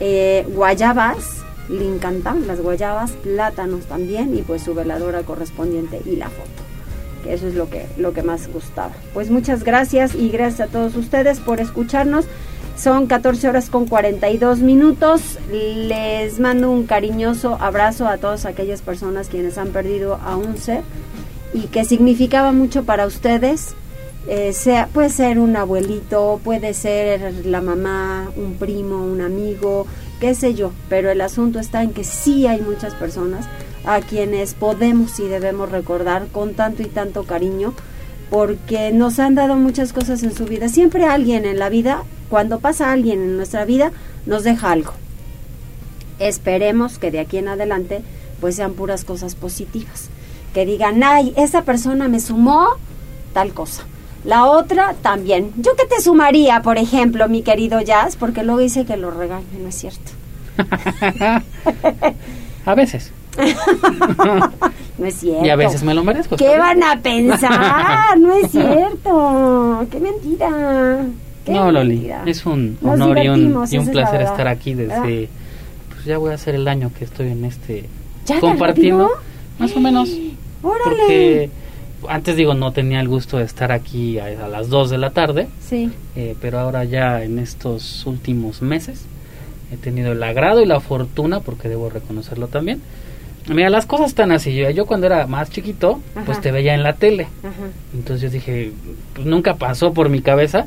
eh, 0.00 0.44
guayabas, 0.48 1.44
le 1.68 1.86
encantan 1.86 2.46
las 2.46 2.60
guayabas, 2.60 3.12
plátanos 3.12 3.86
también 3.86 4.36
y 4.36 4.42
pues 4.42 4.62
su 4.62 4.74
veladora 4.74 5.22
correspondiente 5.22 6.00
y 6.04 6.16
la 6.16 6.28
foto. 6.28 6.48
Que 7.22 7.34
eso 7.34 7.46
es 7.48 7.54
lo 7.54 7.68
que, 7.68 7.86
lo 7.96 8.12
que 8.12 8.22
más 8.22 8.48
gustaba. 8.52 8.92
Pues 9.12 9.30
muchas 9.30 9.64
gracias 9.64 10.14
y 10.14 10.30
gracias 10.30 10.68
a 10.68 10.72
todos 10.72 10.96
ustedes 10.96 11.40
por 11.40 11.60
escucharnos. 11.60 12.26
Son 12.76 13.08
14 13.08 13.48
horas 13.48 13.70
con 13.70 13.86
42 13.86 14.60
minutos. 14.60 15.38
Les 15.50 16.38
mando 16.38 16.70
un 16.70 16.86
cariñoso 16.86 17.56
abrazo 17.60 18.06
a 18.06 18.18
todas 18.18 18.46
aquellas 18.46 18.82
personas 18.82 19.28
quienes 19.28 19.58
han 19.58 19.68
perdido 19.68 20.14
a 20.24 20.36
un 20.36 20.56
ser 20.58 20.82
y 21.52 21.62
que 21.62 21.84
significaba 21.84 22.52
mucho 22.52 22.84
para 22.84 23.06
ustedes. 23.06 23.74
Eh, 24.28 24.52
sea, 24.52 24.88
puede 24.92 25.08
ser 25.08 25.38
un 25.38 25.56
abuelito, 25.56 26.40
puede 26.44 26.74
ser 26.74 27.46
la 27.46 27.60
mamá, 27.62 28.30
un 28.36 28.54
primo, 28.54 29.04
un 29.04 29.22
amigo, 29.22 29.86
qué 30.20 30.34
sé 30.34 30.54
yo, 30.54 30.72
pero 30.88 31.10
el 31.10 31.20
asunto 31.20 31.58
está 31.58 31.82
en 31.82 31.92
que 31.92 32.04
sí 32.04 32.46
hay 32.46 32.60
muchas 32.60 32.94
personas 32.94 33.46
a 33.84 34.00
quienes 34.00 34.54
podemos 34.54 35.18
y 35.20 35.28
debemos 35.28 35.70
recordar 35.70 36.26
con 36.28 36.54
tanto 36.54 36.82
y 36.82 36.86
tanto 36.86 37.24
cariño 37.24 37.74
porque 38.30 38.92
nos 38.92 39.18
han 39.18 39.34
dado 39.34 39.56
muchas 39.56 39.92
cosas 39.92 40.22
en 40.22 40.34
su 40.34 40.44
vida. 40.44 40.68
Siempre 40.68 41.06
alguien 41.06 41.46
en 41.46 41.58
la 41.58 41.68
vida, 41.68 42.02
cuando 42.28 42.60
pasa 42.60 42.92
alguien 42.92 43.22
en 43.22 43.36
nuestra 43.36 43.64
vida, 43.64 43.92
nos 44.26 44.44
deja 44.44 44.72
algo. 44.72 44.92
Esperemos 46.18 46.98
que 46.98 47.10
de 47.10 47.20
aquí 47.20 47.38
en 47.38 47.48
adelante 47.48 48.02
pues 48.40 48.56
sean 48.56 48.74
puras 48.74 49.04
cosas 49.04 49.34
positivas 49.34 50.10
que 50.54 50.66
digan, 50.66 51.02
ay, 51.02 51.32
esa 51.36 51.62
persona 51.62 52.08
me 52.08 52.20
sumó 52.20 52.68
tal 53.32 53.52
cosa. 53.52 53.84
La 54.24 54.46
otra 54.46 54.94
también. 55.00 55.52
Yo 55.56 55.74
que 55.76 55.86
te 55.86 56.02
sumaría, 56.02 56.62
por 56.62 56.78
ejemplo, 56.78 57.28
mi 57.28 57.42
querido 57.42 57.80
Jazz, 57.80 58.16
porque 58.16 58.42
luego 58.42 58.60
dice 58.60 58.84
que 58.84 58.96
lo 58.96 59.10
regaño, 59.10 59.46
no 59.60 59.68
es 59.68 59.74
cierto. 59.74 60.12
a 62.66 62.74
veces. 62.74 63.12
no 64.98 65.06
es 65.06 65.14
cierto. 65.14 65.46
Y 65.46 65.50
a 65.50 65.56
veces 65.56 65.82
me 65.82 65.94
lo 65.94 66.02
merezco. 66.02 66.36
¿Qué 66.36 66.58
van 66.58 66.82
a 66.82 67.00
pensar? 67.00 68.18
no 68.18 68.34
es 68.34 68.50
cierto. 68.50 69.86
Qué 69.90 70.00
mentira. 70.00 71.04
no, 71.46 71.72
Loli, 71.72 72.10
es 72.26 72.44
un 72.44 72.76
honor 72.82 73.18
y 73.18 73.28
un, 73.28 73.64
y 73.70 73.78
un 73.78 73.88
placer 73.88 74.22
estar 74.22 74.48
aquí 74.48 74.74
desde... 74.74 75.28
Pues 75.90 76.04
ya 76.04 76.18
voy 76.18 76.32
a 76.32 76.34
hacer 76.34 76.54
el 76.54 76.66
año 76.68 76.90
que 76.96 77.04
estoy 77.04 77.28
en 77.28 77.44
este... 77.44 77.88
compartiendo. 78.40 79.10
Más 79.58 79.74
o 79.74 79.80
menos. 79.80 80.10
Porque 80.62 81.50
antes 82.08 82.36
digo, 82.36 82.54
no 82.54 82.72
tenía 82.72 83.00
el 83.00 83.08
gusto 83.08 83.38
de 83.38 83.44
estar 83.44 83.72
aquí 83.72 84.18
a, 84.18 84.48
las 84.48 84.68
2 84.68 84.90
de 84.90 84.98
la 84.98 85.10
tarde. 85.10 85.48
Sí. 85.60 85.90
Eh, 86.16 86.36
pero 86.40 86.58
ahora 86.58 86.84
ya 86.84 87.22
en 87.22 87.38
estos 87.38 88.06
últimos 88.06 88.62
meses 88.62 89.06
he 89.72 89.76
tenido 89.76 90.12
el 90.12 90.22
agrado 90.22 90.60
y 90.60 90.66
la 90.66 90.80
fortuna, 90.80 91.40
porque 91.40 91.68
debo 91.68 91.90
reconocerlo 91.90 92.48
también. 92.48 92.80
Mira, 93.48 93.70
las 93.70 93.86
cosas 93.86 94.08
están 94.08 94.30
así. 94.30 94.54
Yo, 94.54 94.68
yo 94.70 94.86
cuando 94.86 95.06
era 95.06 95.26
más 95.26 95.50
chiquito, 95.50 96.00
pues 96.26 96.40
te 96.40 96.52
veía 96.52 96.74
en 96.74 96.82
la 96.82 96.94
tele. 96.94 97.28
Entonces 97.94 98.22
yo 98.22 98.30
dije, 98.30 98.72
pues 99.14 99.26
nunca 99.26 99.54
pasó 99.54 99.92
por 99.92 100.08
mi 100.10 100.20
cabeza 100.20 100.66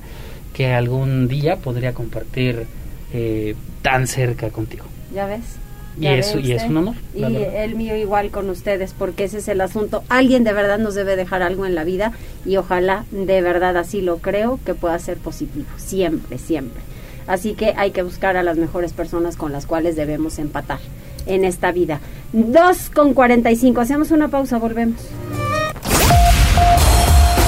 que 0.54 0.74
algún 0.74 1.28
día 1.28 1.58
podría 1.58 1.94
compartir 1.94 2.66
eh, 3.14 3.56
tan 3.82 4.08
cerca 4.08 4.50
contigo. 4.50 4.86
Ya 5.14 5.26
ves. 5.26 5.61
Y, 6.00 6.08
eso, 6.08 6.40
y 6.40 6.54
es 6.54 6.64
un 6.64 6.78
honor. 6.78 6.96
Y 7.14 7.24
el 7.24 7.76
mío 7.76 7.96
igual 7.96 8.32
con 8.32 8.50
ustedes, 8.50 8.94
porque 8.98 9.26
ese 9.26 9.40
es 9.40 9.48
el 9.48 9.62
asunto. 9.62 10.04
Alguien 10.10 10.44
de 10.44 10.54
verdad 10.54 10.80
nos 10.80 10.96
debe 10.96 11.16
dejar 11.16 11.42
algo 11.42 11.66
en 11.66 11.76
la 11.76 11.84
vida 11.84 12.14
y 12.46 12.58
ojalá 12.58 13.06
de 13.12 13.42
verdad 13.42 13.78
así 13.78 14.02
lo 14.02 14.18
creo 14.18 14.60
que 14.66 14.74
pueda 14.74 14.98
ser 15.00 15.18
positivo. 15.18 15.66
Siempre, 15.78 16.38
siempre. 16.38 16.82
Así 17.28 17.54
que 17.54 17.74
hay 17.78 17.92
que 17.92 18.04
buscar 18.04 18.38
a 18.38 18.44
las 18.44 18.58
mejores 18.58 18.94
personas 18.94 19.36
con 19.36 19.52
las 19.52 19.66
cuales 19.66 19.96
debemos 19.96 20.40
empatar 20.40 20.80
en 21.26 21.46
esta 21.46 21.72
vida. 21.72 22.00
2 22.34 22.90
con 22.90 23.14
45. 23.14 23.82
Hacemos 23.82 24.12
una 24.12 24.30
pausa, 24.30 24.58
volvemos. 24.58 25.00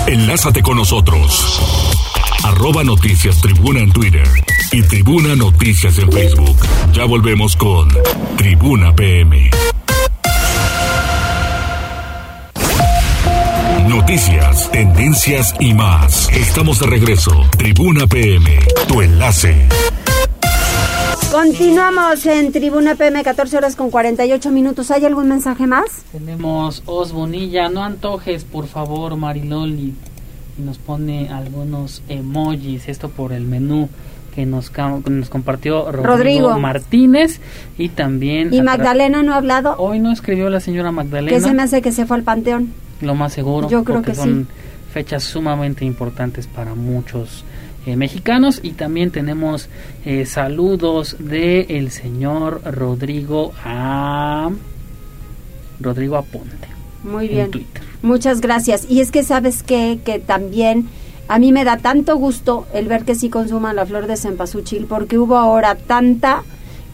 Enlázate 0.07 0.61
con 0.61 0.77
nosotros. 0.77 1.59
Arroba 2.43 2.83
Noticias 2.83 3.41
Tribuna 3.41 3.79
en 3.79 3.91
Twitter 3.93 4.27
y 4.74 4.82
Tribuna 4.82 5.36
Noticias 5.36 5.99
en 5.99 6.11
Facebook. 6.11 6.57
Ya 6.93 7.05
volvemos 7.05 7.55
con 7.55 7.89
Tribuna 8.38 8.95
PM. 8.95 9.51
Noticias, 13.88 14.71
tendencias 14.71 15.53
y 15.59 15.76
más. 15.76 16.28
Estamos 16.30 16.80
de 16.80 16.88
regreso. 16.88 17.32
Tribuna 17.55 18.07
PM, 18.07 18.49
tu 18.88 19.01
enlace. 19.01 19.67
Continuamos 21.32 22.26
en 22.26 22.51
Tribuna 22.51 22.95
PM, 22.95 23.24
14 23.24 23.57
horas 23.57 23.76
con 23.76 23.91
48 23.91 24.49
minutos. 24.49 24.89
¿Hay 24.89 25.05
algún 25.05 25.30
mensaje 25.30 25.67
más? 25.67 26.03
Tenemos 26.11 26.82
Os 26.88 27.11
Bonilla, 27.11 27.69
no 27.69 27.84
antojes, 27.84 28.43
por 28.43 28.67
favor, 28.67 29.17
Mariloli. 29.17 29.93
Y 30.57 30.61
nos 30.61 30.80
pone 30.80 31.30
algunos 31.30 32.01
emojis, 32.09 32.88
esto 32.88 33.09
por 33.09 33.34
el 33.34 33.45
menú 33.45 33.89
que 34.34 34.45
nos, 34.45 34.71
nos 35.09 35.29
compartió 35.29 35.91
Rodrigo, 35.91 36.57
Martínez 36.59 37.39
y 37.77 37.89
también... 37.89 38.53
¿Y 38.53 38.61
Magdalena 38.61 39.23
no 39.23 39.34
ha 39.34 39.38
hablado? 39.38 39.75
Hoy 39.77 39.99
no 39.99 40.11
escribió 40.11 40.49
la 40.49 40.59
señora 40.59 40.91
Magdalena. 40.91 41.36
¿Qué 41.36 41.41
se 41.41 41.53
me 41.53 41.63
hace 41.63 41.81
que 41.81 41.91
se 41.91 42.05
fue 42.05 42.17
al 42.17 42.23
panteón? 42.23 42.73
Lo 43.01 43.15
más 43.15 43.34
seguro. 43.34 43.69
Yo 43.69 43.84
creo 43.84 44.01
que 44.01 44.15
son 44.15 44.47
fechas 44.91 45.23
sumamente 45.23 45.86
importantes 45.86 46.47
para 46.47 46.75
muchos 46.75 47.43
eh, 47.86 47.95
mexicanos 47.95 48.59
y 48.63 48.71
también 48.71 49.11
tenemos 49.11 49.67
eh, 50.05 50.25
saludos 50.25 51.17
de 51.19 51.61
el 51.69 51.91
señor 51.91 52.61
Rodrigo 52.63 53.53
a 53.63 54.49
Rodrigo 55.79 56.15
Aponte. 56.17 56.67
Muy 57.03 57.27
bien. 57.27 57.51
Muchas 58.01 58.39
gracias. 58.39 58.86
Y 58.89 59.01
es 59.01 59.11
que 59.11 59.23
sabes 59.23 59.63
qué? 59.63 59.99
que 60.03 60.19
también 60.19 60.88
a 61.28 61.39
mí 61.39 61.51
me 61.51 61.63
da 61.63 61.78
tanto 61.78 62.17
gusto 62.17 62.65
el 62.74 62.88
ver 62.88 63.05
que 63.05 63.15
sí 63.15 63.30
consuman 63.30 63.76
la 63.76 63.86
flor 63.86 64.07
de 64.07 64.17
cempasúchil 64.17 64.86
porque 64.86 65.17
hubo 65.17 65.38
ahora 65.38 65.76
tanta 65.76 66.43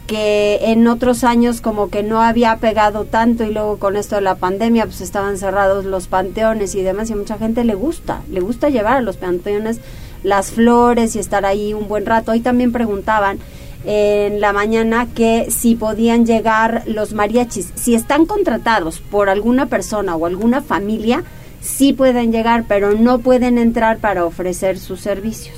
que 0.09 0.59
en 0.63 0.87
otros 0.87 1.23
años 1.23 1.61
como 1.61 1.89
que 1.89 2.01
no 2.01 2.21
había 2.21 2.57
pegado 2.57 3.05
tanto 3.05 3.43
y 3.43 3.53
luego 3.53 3.77
con 3.77 3.95
esto 3.95 4.15
de 4.15 4.21
la 4.21 4.35
pandemia 4.35 4.85
pues 4.85 5.01
estaban 5.01 5.37
cerrados 5.37 5.85
los 5.85 6.07
panteones 6.07 6.73
y 6.73 6.81
demás 6.81 7.09
y 7.09 7.13
a 7.13 7.15
mucha 7.15 7.37
gente 7.37 7.63
le 7.63 7.75
gusta, 7.75 8.23
le 8.31 8.39
gusta 8.39 8.69
llevar 8.69 8.97
a 8.97 9.01
los 9.01 9.17
panteones 9.17 9.79
las 10.23 10.49
flores 10.51 11.15
y 11.15 11.19
estar 11.19 11.45
ahí 11.45 11.73
un 11.73 11.87
buen 11.87 12.07
rato. 12.07 12.31
Hoy 12.31 12.39
también 12.39 12.71
preguntaban 12.71 13.39
en 13.85 14.41
la 14.41 14.51
mañana 14.51 15.07
que 15.13 15.51
si 15.51 15.75
podían 15.75 16.25
llegar 16.25 16.83
los 16.85 17.13
mariachis, 17.13 17.71
si 17.75 17.93
están 17.93 18.25
contratados 18.25 18.99
por 18.99 19.29
alguna 19.29 19.67
persona 19.67 20.15
o 20.15 20.25
alguna 20.25 20.61
familia, 20.61 21.23
sí 21.61 21.93
pueden 21.93 22.31
llegar, 22.31 22.65
pero 22.67 22.93
no 22.93 23.19
pueden 23.19 23.57
entrar 23.57 23.97
para 23.97 24.25
ofrecer 24.25 24.77
sus 24.79 24.99
servicios. 24.99 25.55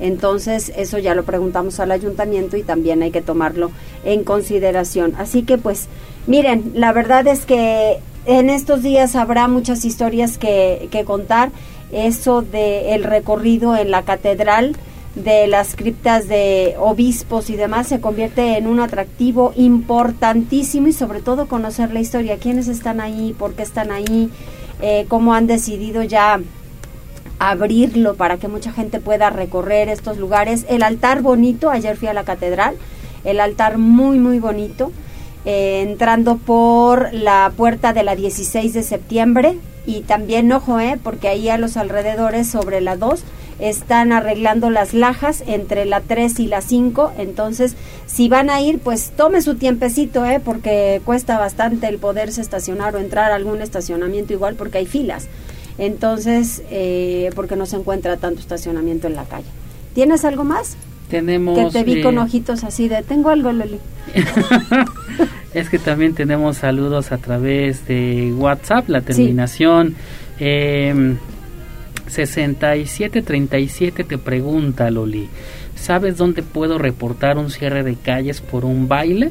Entonces, 0.00 0.72
eso 0.76 0.98
ya 0.98 1.14
lo 1.14 1.24
preguntamos 1.24 1.78
al 1.78 1.92
ayuntamiento 1.92 2.56
y 2.56 2.62
también 2.62 3.02
hay 3.02 3.10
que 3.10 3.22
tomarlo 3.22 3.70
en 4.04 4.24
consideración. 4.24 5.14
Así 5.16 5.42
que, 5.42 5.58
pues, 5.58 5.86
miren, 6.26 6.72
la 6.74 6.92
verdad 6.92 7.26
es 7.26 7.46
que 7.46 7.98
en 8.26 8.50
estos 8.50 8.82
días 8.82 9.14
habrá 9.14 9.48
muchas 9.48 9.84
historias 9.84 10.38
que, 10.38 10.88
que 10.90 11.04
contar. 11.04 11.50
Eso 11.92 12.42
de 12.42 12.94
el 12.94 13.04
recorrido 13.04 13.76
en 13.76 13.90
la 13.90 14.02
catedral, 14.02 14.74
de 15.14 15.46
las 15.46 15.76
criptas 15.76 16.26
de 16.26 16.74
obispos 16.78 17.50
y 17.50 17.56
demás 17.56 17.86
se 17.88 18.00
convierte 18.00 18.56
en 18.56 18.66
un 18.66 18.80
atractivo 18.80 19.52
importantísimo 19.56 20.88
y 20.88 20.94
sobre 20.94 21.20
todo 21.20 21.48
conocer 21.48 21.92
la 21.92 22.00
historia, 22.00 22.38
quiénes 22.38 22.66
están 22.68 22.98
ahí, 22.98 23.34
por 23.38 23.52
qué 23.52 23.62
están 23.62 23.90
ahí, 23.90 24.30
eh, 24.82 25.06
cómo 25.08 25.32
han 25.32 25.46
decidido 25.46 26.02
ya 26.02 26.40
abrirlo 27.38 28.14
para 28.14 28.36
que 28.36 28.48
mucha 28.48 28.72
gente 28.72 29.00
pueda 29.00 29.30
recorrer 29.30 29.88
estos 29.88 30.18
lugares. 30.18 30.66
El 30.68 30.82
altar 30.82 31.22
bonito, 31.22 31.70
ayer 31.70 31.96
fui 31.96 32.08
a 32.08 32.12
la 32.12 32.24
catedral, 32.24 32.76
el 33.24 33.40
altar 33.40 33.78
muy, 33.78 34.18
muy 34.18 34.38
bonito, 34.38 34.92
eh, 35.44 35.84
entrando 35.88 36.36
por 36.36 37.12
la 37.14 37.52
puerta 37.56 37.92
de 37.92 38.02
la 38.02 38.14
16 38.14 38.74
de 38.74 38.82
septiembre 38.82 39.58
y 39.86 40.02
también, 40.02 40.50
ojo, 40.52 40.78
eh, 40.80 40.98
porque 41.02 41.28
ahí 41.28 41.48
a 41.48 41.58
los 41.58 41.76
alrededores, 41.76 42.48
sobre 42.48 42.80
la 42.80 42.96
2, 42.96 43.22
están 43.58 44.12
arreglando 44.12 44.70
las 44.70 44.94
lajas 44.94 45.44
entre 45.46 45.84
la 45.84 46.00
3 46.00 46.40
y 46.40 46.46
la 46.46 46.60
5, 46.60 47.12
entonces 47.18 47.76
si 48.06 48.28
van 48.28 48.50
a 48.50 48.60
ir, 48.60 48.78
pues 48.78 49.12
tome 49.16 49.42
su 49.42 49.54
tiempecito, 49.54 50.24
eh, 50.24 50.40
porque 50.44 51.00
cuesta 51.04 51.38
bastante 51.38 51.88
el 51.88 51.98
poderse 51.98 52.40
estacionar 52.40 52.96
o 52.96 52.98
entrar 52.98 53.30
a 53.30 53.36
algún 53.36 53.62
estacionamiento 53.62 54.32
igual 54.32 54.56
porque 54.56 54.78
hay 54.78 54.86
filas 54.86 55.28
entonces, 55.78 56.62
eh, 56.70 57.30
porque 57.34 57.56
no 57.56 57.66
se 57.66 57.76
encuentra 57.76 58.16
tanto 58.16 58.40
estacionamiento 58.40 59.06
en 59.06 59.14
la 59.14 59.24
calle. 59.24 59.46
¿Tienes 59.94 60.24
algo 60.24 60.44
más? 60.44 60.76
Tenemos... 61.08 61.58
Que 61.58 61.70
te 61.70 61.84
vi 61.84 62.02
con 62.02 62.16
eh, 62.16 62.20
ojitos 62.20 62.64
así 62.64 62.88
de, 62.88 63.02
tengo 63.02 63.30
algo, 63.30 63.52
Loli. 63.52 63.78
es 65.54 65.68
que 65.68 65.78
también 65.78 66.14
tenemos 66.14 66.58
saludos 66.58 67.12
a 67.12 67.18
través 67.18 67.86
de 67.86 68.32
WhatsApp, 68.36 68.88
la 68.88 69.00
terminación 69.00 69.94
eh, 70.38 71.16
6737 72.08 74.04
te 74.04 74.18
pregunta, 74.18 74.90
Loli, 74.90 75.28
¿sabes 75.74 76.16
dónde 76.16 76.42
puedo 76.42 76.78
reportar 76.78 77.38
un 77.38 77.50
cierre 77.50 77.82
de 77.82 77.96
calles 77.96 78.40
por 78.40 78.64
un 78.64 78.88
baile? 78.88 79.30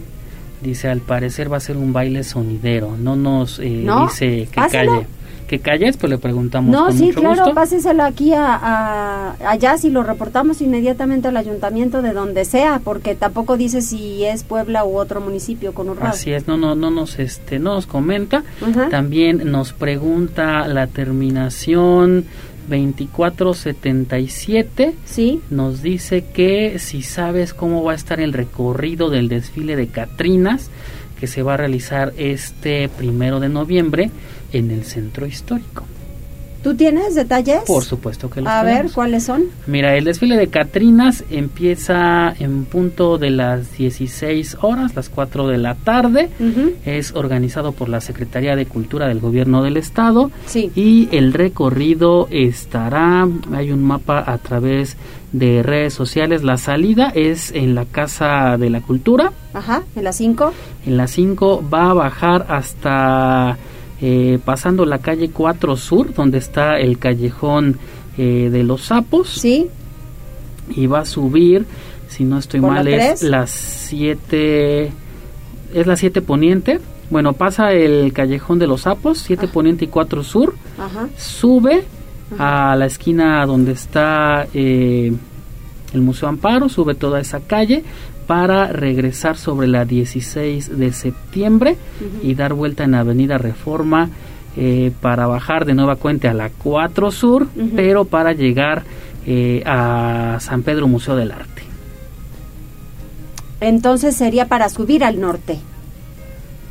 Dice, 0.61 0.89
al 0.89 1.01
parecer 1.01 1.51
va 1.51 1.57
a 1.57 1.61
ser 1.61 1.77
un 1.77 1.91
baile 1.91 2.23
sonidero, 2.23 2.95
no 2.97 3.15
nos 3.15 3.59
eh, 3.59 3.85
dice 4.03 4.47
qué 4.51 4.61
calle 4.71 5.07
que 5.51 5.59
calles, 5.59 5.97
pues 5.97 6.09
le 6.09 6.17
preguntamos. 6.17 6.71
No, 6.71 6.91
sí, 6.93 7.11
claro, 7.11 7.53
páseselo 7.53 8.03
aquí 8.03 8.31
a, 8.33 9.35
allá 9.45 9.77
si 9.77 9.89
lo 9.89 10.01
reportamos 10.01 10.61
inmediatamente 10.61 11.27
al 11.27 11.35
ayuntamiento 11.35 12.01
de 12.01 12.13
donde 12.13 12.45
sea, 12.45 12.79
porque 12.81 13.15
tampoco 13.15 13.57
dice 13.57 13.81
si 13.81 14.23
es 14.23 14.45
Puebla 14.45 14.85
u 14.85 14.97
otro 14.97 15.19
municipio 15.19 15.73
con 15.73 15.89
Urrado. 15.89 16.13
Así 16.13 16.31
es, 16.31 16.47
no, 16.47 16.55
no, 16.55 16.73
no 16.75 16.89
nos, 16.89 17.19
este, 17.19 17.59
no 17.59 17.73
nos 17.73 17.85
comenta. 17.85 18.45
También 18.91 19.51
nos 19.51 19.73
pregunta 19.73 20.69
la 20.69 20.87
terminación 20.87 22.23
2477. 22.69 24.95
Sí. 25.03 25.41
Nos 25.49 25.81
dice 25.81 26.23
que 26.33 26.79
si 26.79 27.01
sabes 27.01 27.53
cómo 27.53 27.83
va 27.83 27.91
a 27.91 27.95
estar 27.95 28.21
el 28.21 28.31
recorrido 28.31 29.09
del 29.09 29.27
desfile 29.27 29.75
de 29.75 29.87
Catrinas 29.87 30.71
que 31.19 31.27
se 31.27 31.43
va 31.43 31.55
a 31.55 31.57
realizar 31.57 32.13
este 32.17 32.87
primero 32.89 33.39
de 33.39 33.49
noviembre 33.49 34.09
en 34.51 34.71
el 34.71 34.83
centro 34.83 35.25
histórico. 35.25 35.83
¿Tú 36.63 36.75
tienes 36.75 37.15
detalles? 37.15 37.61
Por 37.65 37.83
supuesto 37.83 38.29
que 38.29 38.41
los 38.41 38.49
A 38.49 38.61
ver, 38.61 38.91
¿cuáles 38.91 39.23
son? 39.23 39.45
Mira, 39.65 39.95
el 39.95 40.03
desfile 40.05 40.37
de 40.37 40.47
Catrinas 40.47 41.23
empieza 41.31 42.35
en 42.37 42.65
punto 42.65 43.17
de 43.17 43.31
las 43.31 43.75
16 43.77 44.57
horas, 44.61 44.95
las 44.95 45.09
4 45.09 45.47
de 45.47 45.57
la 45.57 45.73
tarde. 45.73 46.29
Es 46.85 47.15
organizado 47.15 47.71
por 47.71 47.89
la 47.89 47.99
Secretaría 47.99 48.55
de 48.55 48.67
Cultura 48.67 49.07
del 49.07 49.19
Gobierno 49.19 49.63
del 49.63 49.75
Estado. 49.75 50.29
Sí. 50.45 50.71
Y 50.75 51.09
el 51.11 51.33
recorrido 51.33 52.27
estará, 52.29 53.27
hay 53.53 53.71
un 53.71 53.83
mapa 53.83 54.23
a 54.27 54.37
través 54.37 54.97
de 55.31 55.63
redes 55.63 55.95
sociales. 55.95 56.43
La 56.43 56.57
salida 56.57 57.11
es 57.15 57.51
en 57.53 57.73
la 57.73 57.85
Casa 57.85 58.57
de 58.59 58.69
la 58.69 58.81
Cultura. 58.81 59.33
Ajá, 59.55 59.81
en 59.95 60.03
la 60.03 60.13
5. 60.13 60.53
En 60.85 60.97
la 60.97 61.07
5 61.07 61.63
va 61.73 61.89
a 61.89 61.93
bajar 61.93 62.45
hasta 62.49 63.57
eh, 64.01 64.39
pasando 64.43 64.85
la 64.85 64.97
calle 64.97 65.29
4 65.29 65.77
Sur, 65.77 66.13
donde 66.13 66.39
está 66.39 66.79
el 66.79 66.97
callejón 66.97 67.77
eh, 68.17 68.49
de 68.51 68.63
los 68.63 68.83
sapos. 68.85 69.29
Sí. 69.29 69.67
Y 70.75 70.87
va 70.87 70.99
a 70.99 71.05
subir, 71.05 71.65
si 72.07 72.23
no 72.23 72.39
estoy 72.39 72.61
mal, 72.61 72.87
es 72.87 73.21
las 73.21 73.51
7, 73.51 74.91
es 75.73 75.87
la 75.87 75.95
7 75.95 76.21
Poniente. 76.21 76.79
Bueno, 77.09 77.33
pasa 77.33 77.73
el 77.73 78.13
callejón 78.13 78.57
de 78.57 78.67
los 78.67 78.81
sapos, 78.81 79.19
7 79.19 79.47
ah. 79.47 79.51
Poniente 79.51 79.85
y 79.85 79.87
4 79.89 80.23
Sur. 80.23 80.55
Sube 81.17 81.83
a 82.39 82.75
la 82.75 82.85
esquina 82.85 83.45
donde 83.45 83.73
está 83.73 84.47
eh, 84.53 85.11
el 85.93 86.01
Museo 86.01 86.29
Amparo, 86.29 86.69
sube 86.69 86.95
toda 86.95 87.19
esa 87.19 87.41
calle, 87.41 87.83
para 88.31 88.67
regresar 88.67 89.35
sobre 89.35 89.67
la 89.67 89.83
16 89.83 90.79
de 90.79 90.93
septiembre 90.93 91.75
y 92.23 92.33
dar 92.33 92.53
vuelta 92.53 92.85
en 92.85 92.95
Avenida 92.95 93.37
Reforma 93.37 94.09
eh, 94.55 94.93
para 95.01 95.27
bajar 95.27 95.65
de 95.65 95.73
nueva 95.73 95.97
cuenta 95.97 96.31
a 96.31 96.33
la 96.33 96.49
4 96.49 97.11
Sur, 97.11 97.49
pero 97.75 98.05
para 98.05 98.31
llegar 98.31 98.83
eh, 99.27 99.61
a 99.65 100.37
San 100.39 100.63
Pedro 100.63 100.87
Museo 100.87 101.17
del 101.17 101.33
Arte. 101.33 101.63
Entonces 103.59 104.15
sería 104.15 104.47
para 104.47 104.69
subir 104.69 105.03
al 105.03 105.19
norte, 105.19 105.59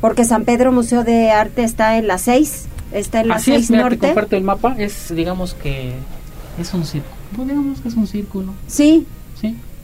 porque 0.01 0.25
San 0.25 0.45
Pedro 0.45 0.71
Museo 0.71 1.03
de 1.03 1.29
Arte 1.29 1.63
está 1.63 1.99
en 1.99 2.07
la 2.07 2.17
6, 2.17 2.65
está 2.91 3.21
en 3.21 3.27
la 3.27 3.37
6 3.37 3.69
norte. 3.69 4.15
el 4.31 4.43
mapa, 4.43 4.73
es 4.79 5.13
digamos 5.13 5.53
que 5.53 5.93
es 6.59 6.73
un 6.73 6.85
círculo, 6.85 7.45
digamos 7.45 7.81
que 7.81 7.87
es 7.87 7.93
un 7.93 8.07
círculo. 8.07 8.51
Sí. 8.65 9.05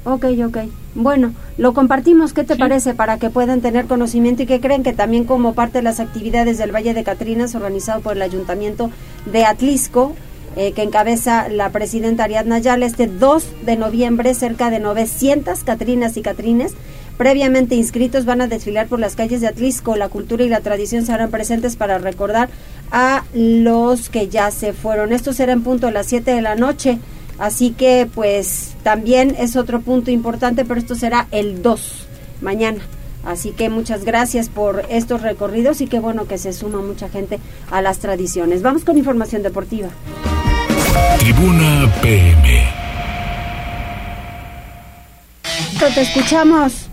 Ok, 0.09 0.23
ok. 0.45 0.57
Bueno, 0.95 1.33
lo 1.57 1.73
compartimos, 1.73 2.31
¿qué 2.31 2.45
te 2.45 2.55
parece? 2.55 2.93
Para 2.93 3.19
que 3.19 3.29
puedan 3.29 3.59
tener 3.59 3.87
conocimiento 3.87 4.43
y 4.43 4.45
que 4.45 4.61
creen 4.61 4.81
que 4.81 4.93
también 4.93 5.25
como 5.25 5.53
parte 5.53 5.79
de 5.79 5.83
las 5.83 5.99
actividades 5.99 6.57
del 6.57 6.73
Valle 6.73 6.93
de 6.93 7.03
Catrinas, 7.03 7.55
organizado 7.55 7.99
por 7.99 8.15
el 8.15 8.21
Ayuntamiento 8.21 8.89
de 9.25 9.43
Atlisco, 9.43 10.15
eh, 10.55 10.71
que 10.71 10.83
encabeza 10.83 11.49
la 11.49 11.71
presidenta 11.71 12.23
Ariadna 12.23 12.59
Yala, 12.59 12.85
este 12.85 13.07
2 13.07 13.65
de 13.65 13.75
noviembre, 13.75 14.33
cerca 14.33 14.69
de 14.69 14.79
900 14.79 15.65
Catrinas 15.65 16.15
y 16.15 16.21
Catrines 16.21 16.73
previamente 17.17 17.75
inscritos 17.75 18.25
van 18.25 18.41
a 18.41 18.47
desfilar 18.47 18.87
por 18.87 18.99
las 18.99 19.15
calles 19.15 19.41
de 19.41 19.47
Atlisco. 19.47 19.95
La 19.95 20.07
cultura 20.07 20.43
y 20.43 20.49
la 20.49 20.61
tradición 20.61 21.05
serán 21.05 21.31
presentes 21.31 21.75
para 21.75 21.97
recordar 21.97 22.49
a 22.91 23.23
los 23.33 24.09
que 24.09 24.29
ya 24.29 24.51
se 24.51 24.71
fueron. 24.71 25.11
Esto 25.11 25.33
será 25.33 25.51
en 25.51 25.63
punto 25.63 25.87
a 25.87 25.91
las 25.91 26.05
7 26.07 26.31
de 26.31 26.41
la 26.41 26.55
noche. 26.55 26.99
Así 27.39 27.71
que 27.71 28.07
pues 28.13 28.75
también 28.83 29.35
es 29.37 29.55
otro 29.55 29.81
punto 29.81 30.11
importante, 30.11 30.65
pero 30.65 30.79
esto 30.79 30.95
será 30.95 31.27
el 31.31 31.61
2 31.61 32.07
mañana. 32.41 32.79
Así 33.25 33.51
que 33.51 33.69
muchas 33.69 34.05
gracias 34.05 34.47
por 34.47 34.85
estos 34.89 35.21
recorridos 35.21 35.81
y 35.81 35.87
qué 35.87 35.99
bueno 35.99 36.27
que 36.27 36.37
se 36.37 36.53
suma 36.53 36.81
mucha 36.81 37.09
gente 37.09 37.39
a 37.69 37.81
las 37.81 37.99
tradiciones. 37.99 38.61
Vamos 38.61 38.85
con 38.85 38.97
información 38.97 39.43
deportiva. 39.43 39.89
Tribuna 41.19 41.93
PM. 42.01 42.63
Te 45.93 46.01
escuchamos. 46.01 46.86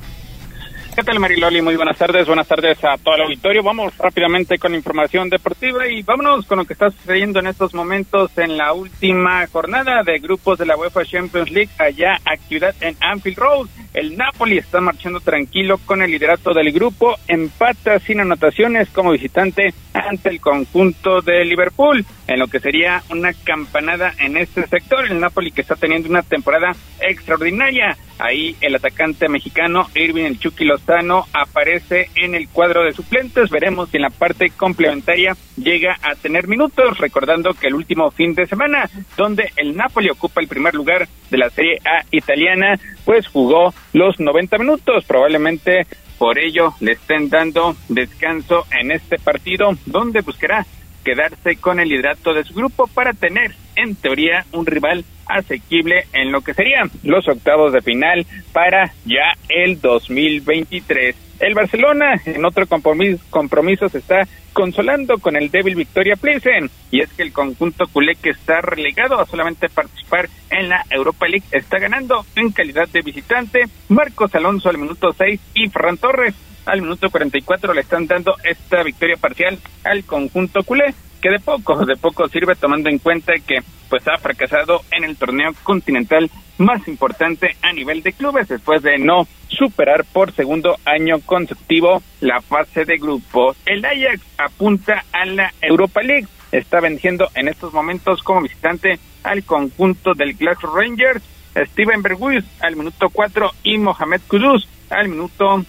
¿Qué 0.95 1.03
tal 1.03 1.18
Mariloli? 1.18 1.61
Muy 1.61 1.74
buenas 1.74 1.99
tardes, 1.99 2.24
buenas 2.24 2.47
tardes 2.47 2.78
a 2.84 2.97
todo 2.99 3.16
el 3.16 3.22
auditorio. 3.22 3.64
Vamos 3.64 3.99
rápidamente 3.99 4.59
con 4.59 4.76
información 4.76 5.28
deportiva 5.28 5.88
y 5.88 6.03
vámonos 6.03 6.47
con 6.47 6.59
lo 6.59 6.64
que 6.64 6.74
está 6.74 6.88
sucediendo 6.92 7.40
en 7.40 7.49
estos 7.49 7.74
momentos 7.74 8.30
en 8.38 8.57
la 8.57 8.72
última 8.72 9.45
jornada 9.49 10.05
de 10.05 10.20
grupos 10.20 10.57
de 10.57 10.66
la 10.66 10.76
UEFA 10.76 11.05
Champions 11.05 11.51
League 11.51 11.70
allá 11.80 12.20
actividad 12.24 12.76
en 12.80 12.97
Anfield 13.01 13.38
Road. 13.38 13.66
El 13.92 14.16
Napoli 14.16 14.59
está 14.59 14.80
marchando 14.80 15.18
tranquilo 15.18 15.78
con 15.78 16.01
el 16.01 16.12
liderato 16.12 16.53
del 16.53 16.70
grupo, 16.70 17.16
empata 17.26 17.99
sin 17.99 18.20
anotaciones 18.20 18.88
como 18.90 19.11
visitante 19.11 19.74
ante 19.95 20.28
el 20.28 20.40
conjunto 20.40 21.20
de 21.22 21.45
Liverpool, 21.45 22.05
en 22.26 22.38
lo 22.38 22.47
que 22.47 22.61
sería 22.61 23.03
una 23.11 23.32
campanada 23.32 24.12
en 24.18 24.36
este 24.36 24.66
sector. 24.66 25.07
El 25.07 25.20
Napoli 25.20 25.51
que 25.51 25.62
está 25.62 25.76
teniendo 25.76 26.09
una 26.09 26.22
temporada 26.22 26.72
extraordinaria. 27.01 27.97
Ahí 28.18 28.56
el 28.60 28.74
atacante 28.74 29.28
mexicano 29.28 29.88
Irving 29.94 30.24
El 30.24 30.38
Chucky 30.38 30.64
Lozano 30.64 31.26
aparece 31.32 32.10
en 32.14 32.34
el 32.34 32.48
cuadro 32.48 32.84
de 32.84 32.92
suplentes. 32.92 33.50
Veremos 33.50 33.90
si 33.90 33.96
en 33.96 34.02
la 34.02 34.10
parte 34.10 34.50
complementaria 34.50 35.36
llega 35.56 35.98
a 36.02 36.14
tener 36.14 36.46
minutos, 36.46 36.98
recordando 36.98 37.54
que 37.54 37.66
el 37.66 37.74
último 37.74 38.10
fin 38.10 38.34
de 38.34 38.46
semana, 38.46 38.88
donde 39.16 39.50
el 39.56 39.76
Napoli 39.76 40.10
ocupa 40.10 40.40
el 40.40 40.48
primer 40.48 40.74
lugar 40.74 41.08
de 41.30 41.38
la 41.38 41.50
Serie 41.50 41.80
A 41.84 42.04
italiana, 42.10 42.78
pues 43.04 43.26
jugó 43.26 43.74
los 43.92 44.20
90 44.20 44.58
minutos. 44.58 45.04
Probablemente 45.04 45.86
por 46.18 46.38
ello 46.38 46.74
le 46.80 46.92
estén 46.92 47.28
dando 47.28 47.76
descanso 47.88 48.66
en 48.70 48.92
este 48.92 49.18
partido, 49.18 49.76
donde 49.86 50.20
buscará 50.20 50.64
quedarse 51.05 51.57
con 51.57 51.78
el 51.78 51.88
liderato 51.88 52.32
de 52.32 52.44
su 52.44 52.55
grupo 52.55 52.88
para 52.88 53.12
tener, 53.12 53.55
en 53.76 53.94
teoría, 53.94 54.44
un 54.52 54.66
rival 54.66 55.05
asequible 55.26 56.07
en 56.12 56.32
lo 56.32 56.40
que 56.40 56.55
serían 56.55 56.90
los 57.02 57.26
octavos 57.28 57.72
de 57.72 57.82
final 57.82 58.26
para 58.52 58.92
ya 59.05 59.32
el 59.48 59.80
2023. 59.80 61.16
El 61.40 61.55
Barcelona 61.55 62.14
en 62.24 62.44
otro 62.44 62.66
compromiso, 62.66 63.22
compromiso 63.30 63.88
se 63.88 63.98
está 63.98 64.22
consolando 64.52 65.18
con 65.18 65.36
el 65.36 65.50
débil 65.50 65.74
Victoria 65.74 66.14
Plesen 66.16 66.70
y 66.90 67.00
es 67.00 67.12
que 67.12 67.22
el 67.22 67.32
conjunto 67.32 67.86
culé 67.92 68.14
que 68.14 68.30
está 68.30 68.61
relegado 68.61 69.18
a 69.18 69.26
solamente 69.26 69.68
participar 69.68 70.28
en 70.50 70.68
la 70.68 70.84
Europa 70.90 71.26
League 71.26 71.46
está 71.50 71.78
ganando 71.78 72.24
en 72.36 72.52
calidad 72.52 72.88
de 72.88 73.02
visitante. 73.02 73.64
Marcos 73.88 74.34
Alonso 74.34 74.68
al 74.68 74.78
minuto 74.78 75.12
6 75.12 75.40
y 75.55 75.68
Ferran 75.68 75.98
Torres 75.98 76.34
al 76.66 76.82
minuto 76.82 77.10
44 77.10 77.74
le 77.74 77.80
están 77.80 78.06
dando 78.06 78.34
esta 78.44 78.82
victoria 78.82 79.16
parcial 79.16 79.58
al 79.84 80.04
conjunto 80.04 80.62
culé 80.62 80.94
que 81.20 81.30
de 81.30 81.40
poco, 81.40 81.86
de 81.86 81.96
poco 81.96 82.28
sirve 82.28 82.54
tomando 82.54 82.90
en 82.90 82.98
cuenta 82.98 83.32
que 83.46 83.60
pues 83.88 84.06
ha 84.08 84.18
fracasado 84.18 84.82
en 84.90 85.04
el 85.04 85.16
torneo 85.16 85.52
continental 85.62 86.30
más 86.58 86.86
importante 86.86 87.56
a 87.62 87.72
nivel 87.72 88.02
de 88.02 88.12
clubes 88.12 88.48
después 88.48 88.82
de 88.82 88.98
no 88.98 89.26
superar 89.48 90.04
por 90.12 90.32
segundo 90.32 90.76
año 90.84 91.20
consecutivo 91.20 92.02
la 92.20 92.40
fase 92.42 92.84
de 92.84 92.98
grupos. 92.98 93.56
El 93.64 93.84
Ajax 93.84 94.20
apunta 94.36 95.04
a 95.12 95.24
la 95.24 95.52
Europa 95.62 96.02
League. 96.02 96.28
Está 96.52 96.80
venciendo 96.80 97.28
en 97.34 97.48
estos 97.48 97.72
momentos 97.72 98.22
como 98.22 98.42
visitante 98.42 98.98
al 99.22 99.44
conjunto 99.44 100.12
del 100.14 100.34
Glasgow 100.34 100.76
Rangers, 100.76 101.22
Steven 101.56 102.02
Berghuis 102.02 102.44
al 102.60 102.76
minuto 102.76 103.08
4 103.10 103.50
y 103.62 103.78
Mohamed 103.78 104.20
Kudus 104.28 104.68
al 104.90 105.08
minuto 105.08 105.64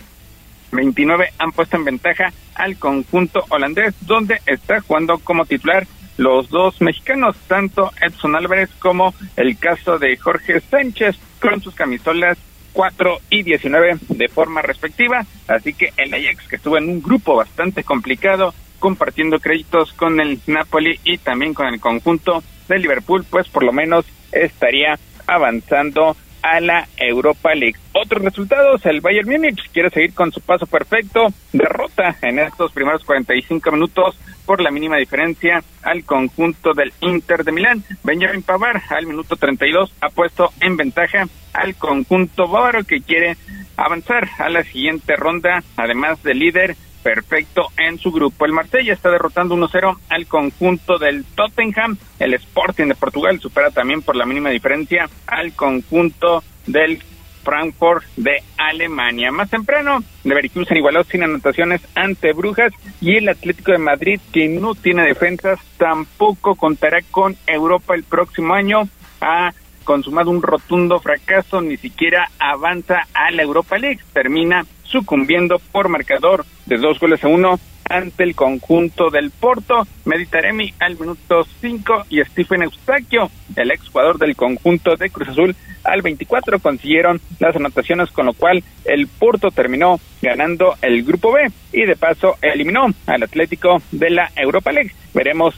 29 0.71 1.29
han 1.37 1.51
puesto 1.51 1.77
en 1.77 1.85
ventaja 1.85 2.33
al 2.55 2.77
conjunto 2.77 3.43
holandés, 3.49 3.95
donde 4.01 4.39
está 4.45 4.81
jugando 4.81 5.19
como 5.19 5.45
titular 5.45 5.85
los 6.17 6.49
dos 6.49 6.81
mexicanos, 6.81 7.35
tanto 7.47 7.91
Edson 8.01 8.35
Álvarez 8.35 8.69
como 8.79 9.13
el 9.35 9.57
caso 9.57 9.99
de 9.99 10.15
Jorge 10.17 10.61
Sánchez, 10.61 11.17
con 11.39 11.61
sus 11.61 11.75
camisolas 11.75 12.37
4 12.73 13.19
y 13.29 13.43
19 13.43 13.97
de 14.09 14.27
forma 14.27 14.61
respectiva. 14.61 15.25
Así 15.47 15.73
que 15.73 15.93
el 15.97 16.13
Ajax, 16.13 16.47
que 16.47 16.57
estuvo 16.57 16.77
en 16.77 16.89
un 16.89 17.01
grupo 17.01 17.35
bastante 17.35 17.83
complicado, 17.83 18.53
compartiendo 18.79 19.39
créditos 19.39 19.93
con 19.93 20.19
el 20.19 20.39
Napoli 20.47 20.99
y 21.03 21.17
también 21.17 21.53
con 21.53 21.67
el 21.67 21.79
conjunto 21.79 22.43
de 22.67 22.79
Liverpool, 22.79 23.25
pues 23.29 23.47
por 23.49 23.63
lo 23.63 23.71
menos 23.71 24.05
estaría 24.31 24.99
avanzando 25.27 26.15
a 26.45 26.59
la 26.59 26.87
Europa 26.97 27.55
League. 27.55 27.79
Otros 27.91 28.21
resultados, 28.23 28.85
el 28.85 29.01
Bayern 29.01 29.27
Múnich 29.27 29.67
quiere 29.73 29.89
seguir 29.89 30.13
con 30.13 30.31
su 30.31 30.41
paso 30.41 30.67
perfecto, 30.67 31.27
derrota 31.51 32.15
en 32.21 32.37
estos 32.37 32.71
primeros 32.71 33.03
45 33.03 33.71
minutos 33.71 34.15
por 34.45 34.61
la 34.61 34.69
mínima 34.69 34.97
diferencia 34.97 35.63
al 35.81 36.03
conjunto 36.03 36.73
del 36.73 36.93
Inter 37.01 37.43
de 37.43 37.51
Milán. 37.51 37.83
Benjamin 38.03 38.43
Pavar 38.43 38.79
al 38.89 39.07
minuto 39.07 39.35
32 39.35 39.91
ha 40.01 40.09
puesto 40.09 40.51
en 40.61 40.77
ventaja 40.77 41.27
al 41.53 41.75
conjunto 41.75 42.47
bávaro 42.47 42.83
que 42.83 43.01
quiere 43.01 43.37
avanzar 43.75 44.29
a 44.37 44.49
la 44.49 44.63
siguiente 44.63 45.15
ronda, 45.15 45.63
además 45.77 46.21
del 46.21 46.37
líder 46.37 46.75
perfecto 47.05 47.67
en 47.77 47.99
su 47.99 48.11
grupo. 48.11 48.45
El 48.45 48.51
Marsella 48.51 48.91
está 48.91 49.11
derrotando 49.11 49.55
1-0 49.55 49.95
al 50.09 50.25
conjunto 50.25 50.97
del 50.97 51.23
Tottenham. 51.23 51.99
El 52.17 52.33
Sporting 52.33 52.87
de 52.87 52.95
Portugal 52.95 53.39
supera 53.39 53.69
también 53.69 54.01
por 54.01 54.15
la 54.15 54.25
mínima 54.25 54.49
diferencia 54.49 55.07
al 55.27 55.53
conjunto 55.53 56.43
del 56.65 56.97
Frankfurt 57.43 58.03
de 58.15 58.41
Alemania. 58.57 59.31
Más 59.31 59.51
temprano, 59.51 59.99
Leverkusen 60.23 60.77
igualó 60.77 61.03
sin 61.03 61.21
anotaciones 61.21 61.81
ante 61.93 62.33
Brujas 62.33 62.73
y 62.99 63.17
el 63.17 63.29
Atlético 63.29 63.71
de 63.73 63.77
Madrid, 63.77 64.19
que 64.33 64.47
no 64.47 64.73
tiene 64.73 65.03
defensas, 65.03 65.59
tampoco 65.77 66.55
contará 66.55 67.03
con 67.11 67.37
Europa 67.45 67.93
el 67.93 68.03
próximo 68.03 68.55
año. 68.55 68.89
Ha 69.21 69.53
consumado 69.83 70.31
un 70.31 70.41
rotundo 70.41 70.99
fracaso, 70.99 71.61
ni 71.61 71.77
siquiera 71.77 72.31
avanza 72.39 73.03
a 73.13 73.29
la 73.29 73.43
Europa 73.43 73.77
League. 73.77 73.99
Termina 74.11 74.65
sucumbiendo 74.81 75.59
por 75.71 75.87
marcador 75.87 76.45
de 76.65 76.77
dos 76.77 76.99
goles 76.99 77.23
a 77.23 77.27
uno 77.27 77.59
ante 77.89 78.23
el 78.23 78.35
conjunto 78.35 79.09
del 79.09 79.29
Porto, 79.31 79.87
Meditaremi 80.05 80.73
al 80.79 80.99
minuto 80.99 81.45
5 81.61 82.05
y 82.09 82.21
Stephen 82.23 82.63
Eustaquio, 82.63 83.29
el 83.55 83.71
ex 83.71 83.89
jugador 83.89 84.17
del 84.17 84.35
conjunto 84.35 84.95
de 84.95 85.09
Cruz 85.09 85.29
Azul, 85.29 85.55
al 85.83 86.01
24 86.01 86.59
consiguieron 86.59 87.21
las 87.39 87.55
anotaciones, 87.55 88.09
con 88.09 88.25
lo 88.25 88.33
cual 88.33 88.63
el 88.85 89.07
Porto 89.07 89.51
terminó 89.51 89.99
ganando 90.21 90.75
el 90.81 91.03
grupo 91.03 91.31
B 91.31 91.51
y 91.73 91.85
de 91.85 91.95
paso 91.95 92.37
eliminó 92.41 92.87
al 93.05 93.23
Atlético 93.23 93.81
de 93.91 94.09
la 94.09 94.31
Europa 94.35 94.71
League. 94.71 94.91
Veremos 95.13 95.53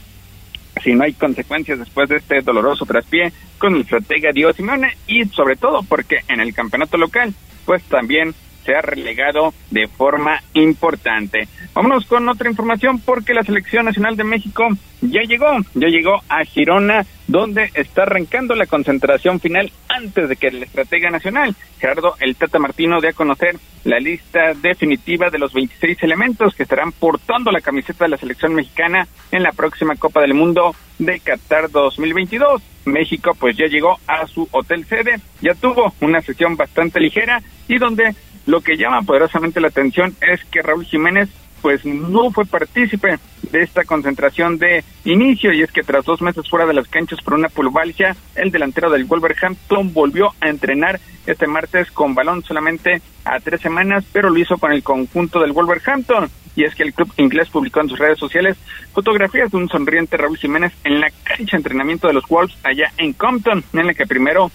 si 0.83 0.93
no 0.93 1.05
hay 1.05 1.13
consecuencias 1.13 1.79
después 1.79 2.09
de 2.09 2.17
este 2.17 2.41
doloroso 2.41 2.85
traspié 2.85 3.31
con 3.57 3.75
el 3.75 3.81
estratega 3.81 4.31
Dios 4.31 4.55
Simone 4.55 4.95
y 5.07 5.25
sobre 5.25 5.55
todo 5.55 5.81
porque 5.83 6.17
en 6.27 6.39
el 6.39 6.53
campeonato 6.53 6.97
local 6.97 7.33
pues 7.65 7.81
también 7.83 8.35
se 8.67 8.75
ha 8.75 8.81
relegado 8.81 9.53
de 9.71 9.87
forma 9.87 10.43
importante. 10.53 11.47
Vámonos 11.73 12.05
con 12.05 12.27
otra 12.27 12.49
información 12.49 12.99
porque 12.99 13.33
la 13.33 13.43
Selección 13.43 13.85
Nacional 13.85 14.17
de 14.17 14.25
México 14.25 14.67
ya 14.99 15.21
llegó, 15.21 15.47
ya 15.73 15.87
llegó 15.87 16.21
a 16.27 16.43
Girona, 16.43 17.05
donde 17.27 17.71
está 17.75 18.03
arrancando 18.03 18.55
la 18.55 18.65
concentración 18.65 19.39
final 19.39 19.71
antes 19.87 20.27
de 20.27 20.35
que 20.35 20.47
el 20.47 20.63
estratega 20.63 21.09
nacional, 21.09 21.55
Gerardo 21.79 22.15
El 22.19 22.35
Tata 22.35 22.59
Martino, 22.59 22.99
dé 22.99 23.09
a 23.09 23.13
conocer 23.13 23.57
la 23.85 23.99
lista 23.99 24.53
definitiva 24.53 25.29
de 25.29 25.39
los 25.39 25.53
26 25.53 26.03
elementos 26.03 26.53
que 26.53 26.63
estarán 26.63 26.91
portando 26.91 27.51
la 27.51 27.61
camiseta 27.61 28.03
de 28.03 28.09
la 28.09 28.17
selección 28.17 28.53
mexicana 28.53 29.07
en 29.31 29.43
la 29.43 29.53
próxima 29.53 29.95
Copa 29.95 30.19
del 30.19 30.33
Mundo 30.33 30.75
de 30.99 31.21
Qatar 31.21 31.71
2022. 31.71 32.61
México 32.85 33.35
pues 33.39 33.55
ya 33.55 33.67
llegó 33.67 33.97
a 34.07 34.25
su 34.27 34.47
hotel 34.51 34.85
sede, 34.85 35.19
ya 35.41 35.53
tuvo 35.53 35.93
una 36.01 36.21
sesión 36.21 36.55
bastante 36.55 36.99
ligera 36.99 37.41
y 37.67 37.77
donde 37.77 38.15
lo 38.47 38.61
que 38.61 38.77
llama 38.77 39.03
poderosamente 39.03 39.61
la 39.61 39.67
atención 39.67 40.15
es 40.21 40.43
que 40.45 40.63
Raúl 40.63 40.85
Jiménez 40.85 41.29
pues 41.61 41.85
no 41.85 42.31
fue 42.31 42.45
partícipe 42.45 43.19
de 43.51 43.61
esta 43.61 43.83
concentración 43.83 44.57
de 44.57 44.83
inicio 45.05 45.51
y 45.51 45.63
es 45.63 45.71
que 45.71 45.83
tras 45.83 46.05
dos 46.05 46.21
meses 46.21 46.49
fuera 46.49 46.65
de 46.65 46.73
las 46.73 46.87
canchas 46.87 47.19
por 47.21 47.33
una 47.33 47.49
pulvalgia, 47.49 48.15
el 48.35 48.51
delantero 48.51 48.89
del 48.89 49.05
Wolverhampton 49.05 49.93
volvió 49.93 50.33
a 50.39 50.49
entrenar 50.49 50.99
este 51.25 51.47
martes 51.47 51.91
con 51.91 52.15
balón 52.15 52.43
solamente 52.43 53.01
a 53.25 53.39
tres 53.39 53.59
semanas, 53.59 54.05
pero 54.13 54.29
lo 54.29 54.39
hizo 54.39 54.57
con 54.57 54.71
el 54.71 54.83
conjunto 54.83 55.39
del 55.41 55.51
Wolverhampton. 55.51 56.29
Y 56.55 56.63
es 56.63 56.73
que 56.73 56.83
el 56.83 56.93
club 56.93 57.11
inglés 57.17 57.49
publicó 57.49 57.81
en 57.81 57.89
sus 57.89 57.99
redes 57.99 58.17
sociales 58.17 58.57
fotografías 58.93 59.51
de 59.51 59.57
un 59.57 59.69
sonriente 59.69 60.17
Raúl 60.17 60.37
Jiménez 60.37 60.73
en 60.83 60.99
la 60.99 61.11
cancha 61.23 61.51
de 61.51 61.57
entrenamiento 61.57 62.07
de 62.07 62.13
los 62.13 62.25
Wolves 62.27 62.57
allá 62.63 62.91
en 62.97 63.13
Compton, 63.13 63.63
en 63.73 63.87
la 63.87 63.93
que 63.93 64.07
primero 64.07 64.49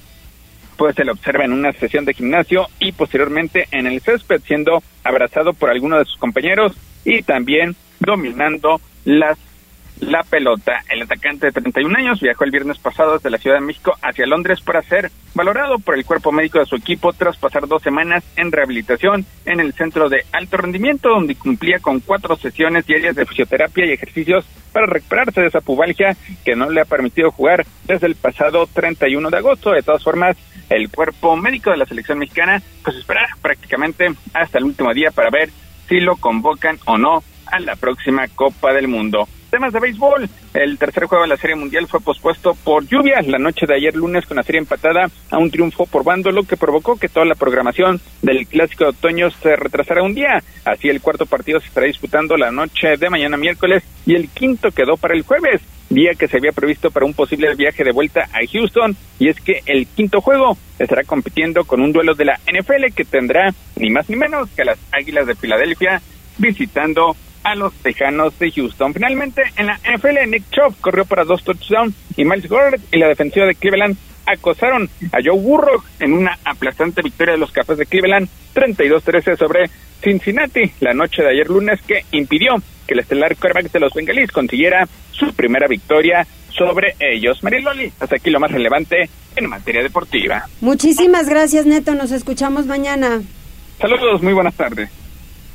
pues 0.76 0.94
se 0.94 1.04
le 1.04 1.12
observa 1.12 1.44
en 1.44 1.52
una 1.52 1.72
sesión 1.72 2.04
de 2.04 2.14
gimnasio 2.14 2.66
y 2.78 2.92
posteriormente 2.92 3.66
en 3.70 3.86
el 3.86 4.00
césped 4.00 4.40
siendo 4.44 4.82
abrazado 5.04 5.52
por 5.52 5.70
alguno 5.70 5.98
de 5.98 6.04
sus 6.04 6.16
compañeros 6.16 6.72
y 7.04 7.22
también 7.22 7.76
dominando 8.00 8.80
las 9.04 9.38
la 10.00 10.22
pelota. 10.24 10.82
El 10.90 11.02
atacante 11.02 11.46
de 11.46 11.52
31 11.52 11.96
años 11.96 12.20
viajó 12.20 12.44
el 12.44 12.50
viernes 12.50 12.78
pasado 12.78 13.14
desde 13.14 13.30
la 13.30 13.38
Ciudad 13.38 13.56
de 13.56 13.66
México 13.66 13.96
hacia 14.02 14.26
Londres 14.26 14.60
para 14.60 14.82
ser 14.82 15.10
valorado 15.34 15.78
por 15.78 15.94
el 15.94 16.04
cuerpo 16.04 16.32
médico 16.32 16.58
de 16.58 16.66
su 16.66 16.76
equipo 16.76 17.12
tras 17.12 17.36
pasar 17.36 17.66
dos 17.66 17.82
semanas 17.82 18.24
en 18.36 18.52
rehabilitación 18.52 19.24
en 19.46 19.60
el 19.60 19.72
centro 19.72 20.08
de 20.08 20.24
alto 20.32 20.56
rendimiento, 20.56 21.08
donde 21.08 21.34
cumplía 21.36 21.78
con 21.78 22.00
cuatro 22.00 22.36
sesiones 22.36 22.86
diarias 22.86 23.16
de 23.16 23.26
fisioterapia 23.26 23.86
y 23.86 23.92
ejercicios 23.92 24.44
para 24.72 24.86
recuperarse 24.86 25.40
de 25.40 25.46
esa 25.48 25.60
pubalgia 25.60 26.16
que 26.44 26.56
no 26.56 26.68
le 26.70 26.80
ha 26.80 26.84
permitido 26.84 27.30
jugar 27.30 27.64
desde 27.84 28.06
el 28.06 28.16
pasado 28.16 28.66
31 28.66 29.30
de 29.30 29.36
agosto. 29.36 29.72
De 29.72 29.82
todas 29.82 30.02
formas, 30.02 30.36
el 30.68 30.90
cuerpo 30.90 31.36
médico 31.36 31.70
de 31.70 31.76
la 31.76 31.86
selección 31.86 32.18
mexicana 32.18 32.62
pues 32.82 32.96
esperará 32.96 33.28
prácticamente 33.40 34.08
hasta 34.34 34.58
el 34.58 34.64
último 34.64 34.92
día 34.94 35.10
para 35.10 35.30
ver 35.30 35.50
si 35.88 36.00
lo 36.00 36.16
convocan 36.16 36.78
o 36.86 36.98
no 36.98 37.22
a 37.46 37.60
la 37.60 37.76
próxima 37.76 38.26
Copa 38.28 38.72
del 38.72 38.88
Mundo. 38.88 39.28
Temas 39.52 39.72
de 39.74 39.80
béisbol. 39.80 40.28
El 40.54 40.78
tercer 40.78 41.04
juego 41.04 41.24
de 41.24 41.28
la 41.28 41.36
Serie 41.36 41.56
Mundial 41.56 41.86
fue 41.86 42.00
pospuesto 42.00 42.56
por 42.64 42.86
lluvia 42.86 43.20
la 43.20 43.38
noche 43.38 43.66
de 43.66 43.74
ayer 43.74 43.94
lunes 43.94 44.24
con 44.24 44.38
la 44.38 44.42
serie 44.42 44.60
empatada 44.60 45.10
a 45.30 45.38
un 45.38 45.50
triunfo 45.50 45.84
por 45.84 46.04
bando, 46.04 46.32
lo 46.32 46.44
que 46.44 46.56
provocó 46.56 46.98
que 46.98 47.10
toda 47.10 47.26
la 47.26 47.34
programación 47.34 48.00
del 48.22 48.46
Clásico 48.46 48.84
de 48.84 48.90
Otoño 48.90 49.30
se 49.30 49.54
retrasara 49.54 50.02
un 50.02 50.14
día. 50.14 50.42
Así 50.64 50.88
el 50.88 51.02
cuarto 51.02 51.26
partido 51.26 51.60
se 51.60 51.66
estará 51.66 51.86
disputando 51.86 52.36
la 52.38 52.50
noche 52.50 52.96
de 52.98 53.10
mañana 53.10 53.36
miércoles 53.36 53.84
y 54.06 54.14
el 54.14 54.30
quinto 54.30 54.70
quedó 54.70 54.96
para 54.96 55.14
el 55.14 55.22
jueves 55.22 55.60
día 55.90 56.12
que 56.18 56.28
se 56.28 56.38
había 56.38 56.52
previsto 56.52 56.90
para 56.90 57.04
un 57.04 57.12
posible 57.12 57.54
viaje 57.54 57.84
de 57.84 57.92
vuelta 57.92 58.22
a 58.32 58.38
Houston, 58.50 58.96
y 59.18 59.28
es 59.28 59.38
que 59.38 59.60
el 59.66 59.86
quinto 59.86 60.22
juego 60.22 60.56
estará 60.78 61.02
compitiendo 61.04 61.64
con 61.64 61.82
un 61.82 61.92
duelo 61.92 62.14
de 62.14 62.24
la 62.24 62.40
NFL 62.46 62.94
que 62.96 63.04
tendrá 63.04 63.50
ni 63.76 63.90
más 63.90 64.08
ni 64.08 64.16
menos 64.16 64.48
que 64.56 64.64
las 64.64 64.78
Águilas 64.90 65.26
de 65.26 65.34
Filadelfia 65.34 66.00
visitando 66.38 67.14
a 67.42 67.54
los 67.54 67.72
Tejanos 67.74 68.38
de 68.38 68.50
Houston. 68.50 68.94
Finalmente, 68.94 69.42
en 69.56 69.66
la 69.66 69.78
NFL, 69.78 70.28
Nick 70.28 70.44
Chubb 70.50 70.80
corrió 70.80 71.04
para 71.04 71.24
dos 71.24 71.42
touchdowns 71.44 71.94
y 72.16 72.24
Miles 72.24 72.48
Gordon 72.48 72.80
y 72.90 72.98
la 72.98 73.08
defensiva 73.08 73.46
de 73.46 73.54
Cleveland 73.54 73.96
acosaron 74.26 74.88
a 75.12 75.18
Joe 75.24 75.38
Burrow 75.38 75.82
en 75.98 76.12
una 76.12 76.38
aplastante 76.44 77.02
victoria 77.02 77.32
de 77.32 77.38
los 77.38 77.50
Cafés 77.50 77.78
de 77.78 77.86
Cleveland 77.86 78.28
32-13 78.54 79.36
sobre 79.36 79.70
Cincinnati 80.00 80.72
la 80.80 80.92
noche 80.92 81.22
de 81.22 81.30
ayer 81.30 81.48
lunes 81.48 81.80
que 81.82 82.04
impidió 82.12 82.56
que 82.86 82.94
el 82.94 83.00
estelar 83.00 83.36
quarterback 83.36 83.70
de 83.72 83.80
los 83.80 83.94
Bengalis 83.94 84.30
consiguiera 84.30 84.86
su 85.10 85.32
primera 85.34 85.66
victoria 85.68 86.26
sobre 86.50 86.94
ellos. 86.98 87.42
Mariloli, 87.42 87.92
hasta 87.98 88.16
aquí 88.16 88.30
lo 88.30 88.40
más 88.40 88.50
relevante 88.50 89.08
en 89.36 89.48
materia 89.48 89.82
deportiva. 89.82 90.46
Muchísimas 90.60 91.28
gracias, 91.28 91.66
Neto. 91.66 91.94
Nos 91.94 92.12
escuchamos 92.12 92.66
mañana. 92.66 93.22
Saludos, 93.80 94.22
muy 94.22 94.32
buenas 94.32 94.54
tardes. 94.54 95.01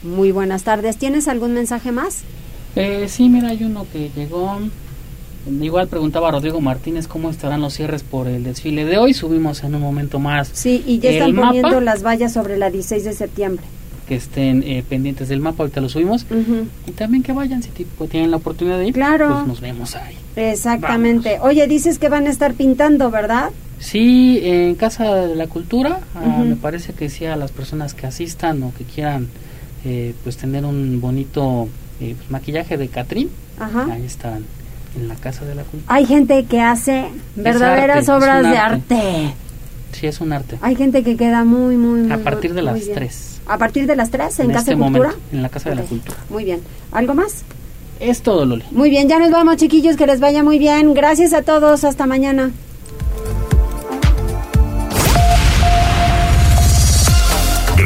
Muy 0.04 0.32
buenas 0.32 0.64
tardes. 0.64 0.98
¿Tienes 0.98 1.28
algún 1.28 1.54
mensaje 1.54 1.91
más? 1.91 2.24
Eh, 2.76 3.08
sí, 3.10 3.30
mira, 3.30 3.50
hay 3.50 3.64
uno 3.64 3.86
que 3.91 4.12
llegó. 4.16 4.60
Igual 5.62 5.88
preguntaba 5.88 6.28
a 6.28 6.32
Rodrigo 6.32 6.62
Martínez 6.62 7.08
cómo 7.08 7.30
estarán 7.30 7.62
los 7.62 7.74
cierres 7.74 8.04
por 8.04 8.28
el 8.28 8.43
desfile 8.43 8.86
de 8.86 8.98
hoy. 8.98 9.14
Subimos 9.14 9.64
en 9.64 9.76
un 9.76 9.82
momento 9.82 10.20
más. 10.20 10.50
Sí, 10.54 10.84
y 10.86 11.00
ya 11.00 11.10
están 11.10 11.36
poniendo 11.36 11.82
las 11.82 12.04
vallas 12.04 12.34
sobre 12.34 12.58
la 12.58 12.70
16 12.70 13.06
de 13.06 13.14
septiembre. 13.14 13.64
Que 14.08 14.16
estén 14.16 14.64
eh, 14.64 14.84
pendientes 14.88 15.30
del 15.30 15.39
mapa, 15.39 15.64
ahorita 15.64 15.82
lo 15.82 15.89
subimos. 15.89 16.26
Y 16.86 16.91
también 16.91 17.24
que 17.24 17.34
vayan, 17.34 17.64
si 17.64 17.70
tipo, 17.70 18.06
tienen 18.06 18.32
la 18.32 18.38
oportunidad 18.38 18.78
de 18.78 18.88
ir. 18.88 18.93
Claro. 18.93 19.34
Pues 19.34 19.48
nos 19.48 19.62
vemos 19.62 19.95
ahí. 19.95 20.16
Exactamente. 20.36 21.39
Oye, 21.41 21.68
dices 21.68 21.98
que 21.98 22.10
van 22.10 22.28
a 22.28 22.30
estar 22.30 22.54
pintando, 22.54 23.10
¿verdad? 23.10 23.52
Sí, 23.80 24.39
en 24.43 24.76
Casa 24.76 25.16
de 25.16 25.36
la 25.36 25.48
Cultura. 25.48 26.02
Ah, 26.16 26.43
me 26.45 26.56
parece 26.56 26.93
que 26.93 27.10
sí 27.10 27.26
a 27.26 27.36
las 27.36 27.52
personas 27.52 27.93
que 27.93 28.08
asistan 28.08 28.64
o 28.64 28.74
que 28.78 28.84
quieran 28.84 29.28
eh, 29.86 30.13
pues 30.23 30.38
tener 30.38 30.65
un 30.65 30.99
bonito 31.01 31.67
eh, 31.99 32.15
pues, 32.17 32.32
maquillaje 32.32 32.78
de 32.78 32.88
Catrín. 32.88 33.30
Ahí 33.59 34.03
están 34.05 34.45
en 34.95 35.07
la 35.07 35.15
Casa 35.15 35.45
de 35.45 35.55
la 35.55 35.63
Cultura. 35.63 35.93
Hay 35.93 36.05
gente 36.05 36.45
que 36.45 36.61
hace 36.61 37.05
verdaderas 37.36 38.07
obras 38.09 38.43
de 38.43 38.57
arte. 38.57 39.34
Sí, 39.93 40.07
es 40.07 40.21
un 40.21 40.34
arte. 40.34 40.57
Hay 40.61 40.75
gente 40.75 41.03
que 41.03 41.15
queda 41.15 41.43
muy, 41.43 41.75
muy, 41.78 42.01
muy 42.01 42.11
A 42.11 42.17
partir 42.19 42.53
de 42.53 42.61
las 42.61 42.80
3. 42.86 43.41
¿A 43.47 43.57
partir 43.57 43.88
de 43.88 43.95
las 43.95 44.11
3 44.11 44.39
en, 44.41 44.47
Casa 44.47 44.59
este 44.59 44.75
de 44.75 44.78
Cultura? 44.78 45.13
en 45.32 45.41
la 45.41 45.49
Casa 45.49 45.69
de 45.69 45.75
la 45.75 45.84
Cultura. 45.84 46.17
Muy 46.30 46.43
bien. 46.43 46.61
¿Algo 46.91 47.13
más? 47.13 47.43
Es 47.99 48.21
todo, 48.21 48.45
Loli. 48.45 48.63
Muy 48.71 48.89
bien, 48.89 49.07
ya 49.07 49.17
nos 49.17 49.32
vamos, 49.32 49.57
chiquillos, 49.57 49.95
que 49.95 50.05
les 50.05 50.19
vaya 50.19 50.43
muy 50.43 50.59
bien. 50.59 50.93
Gracias 50.93 51.34
a 51.34 51.41
todos, 51.41 51.84
hasta 51.84 52.05
mañana. 52.05 52.51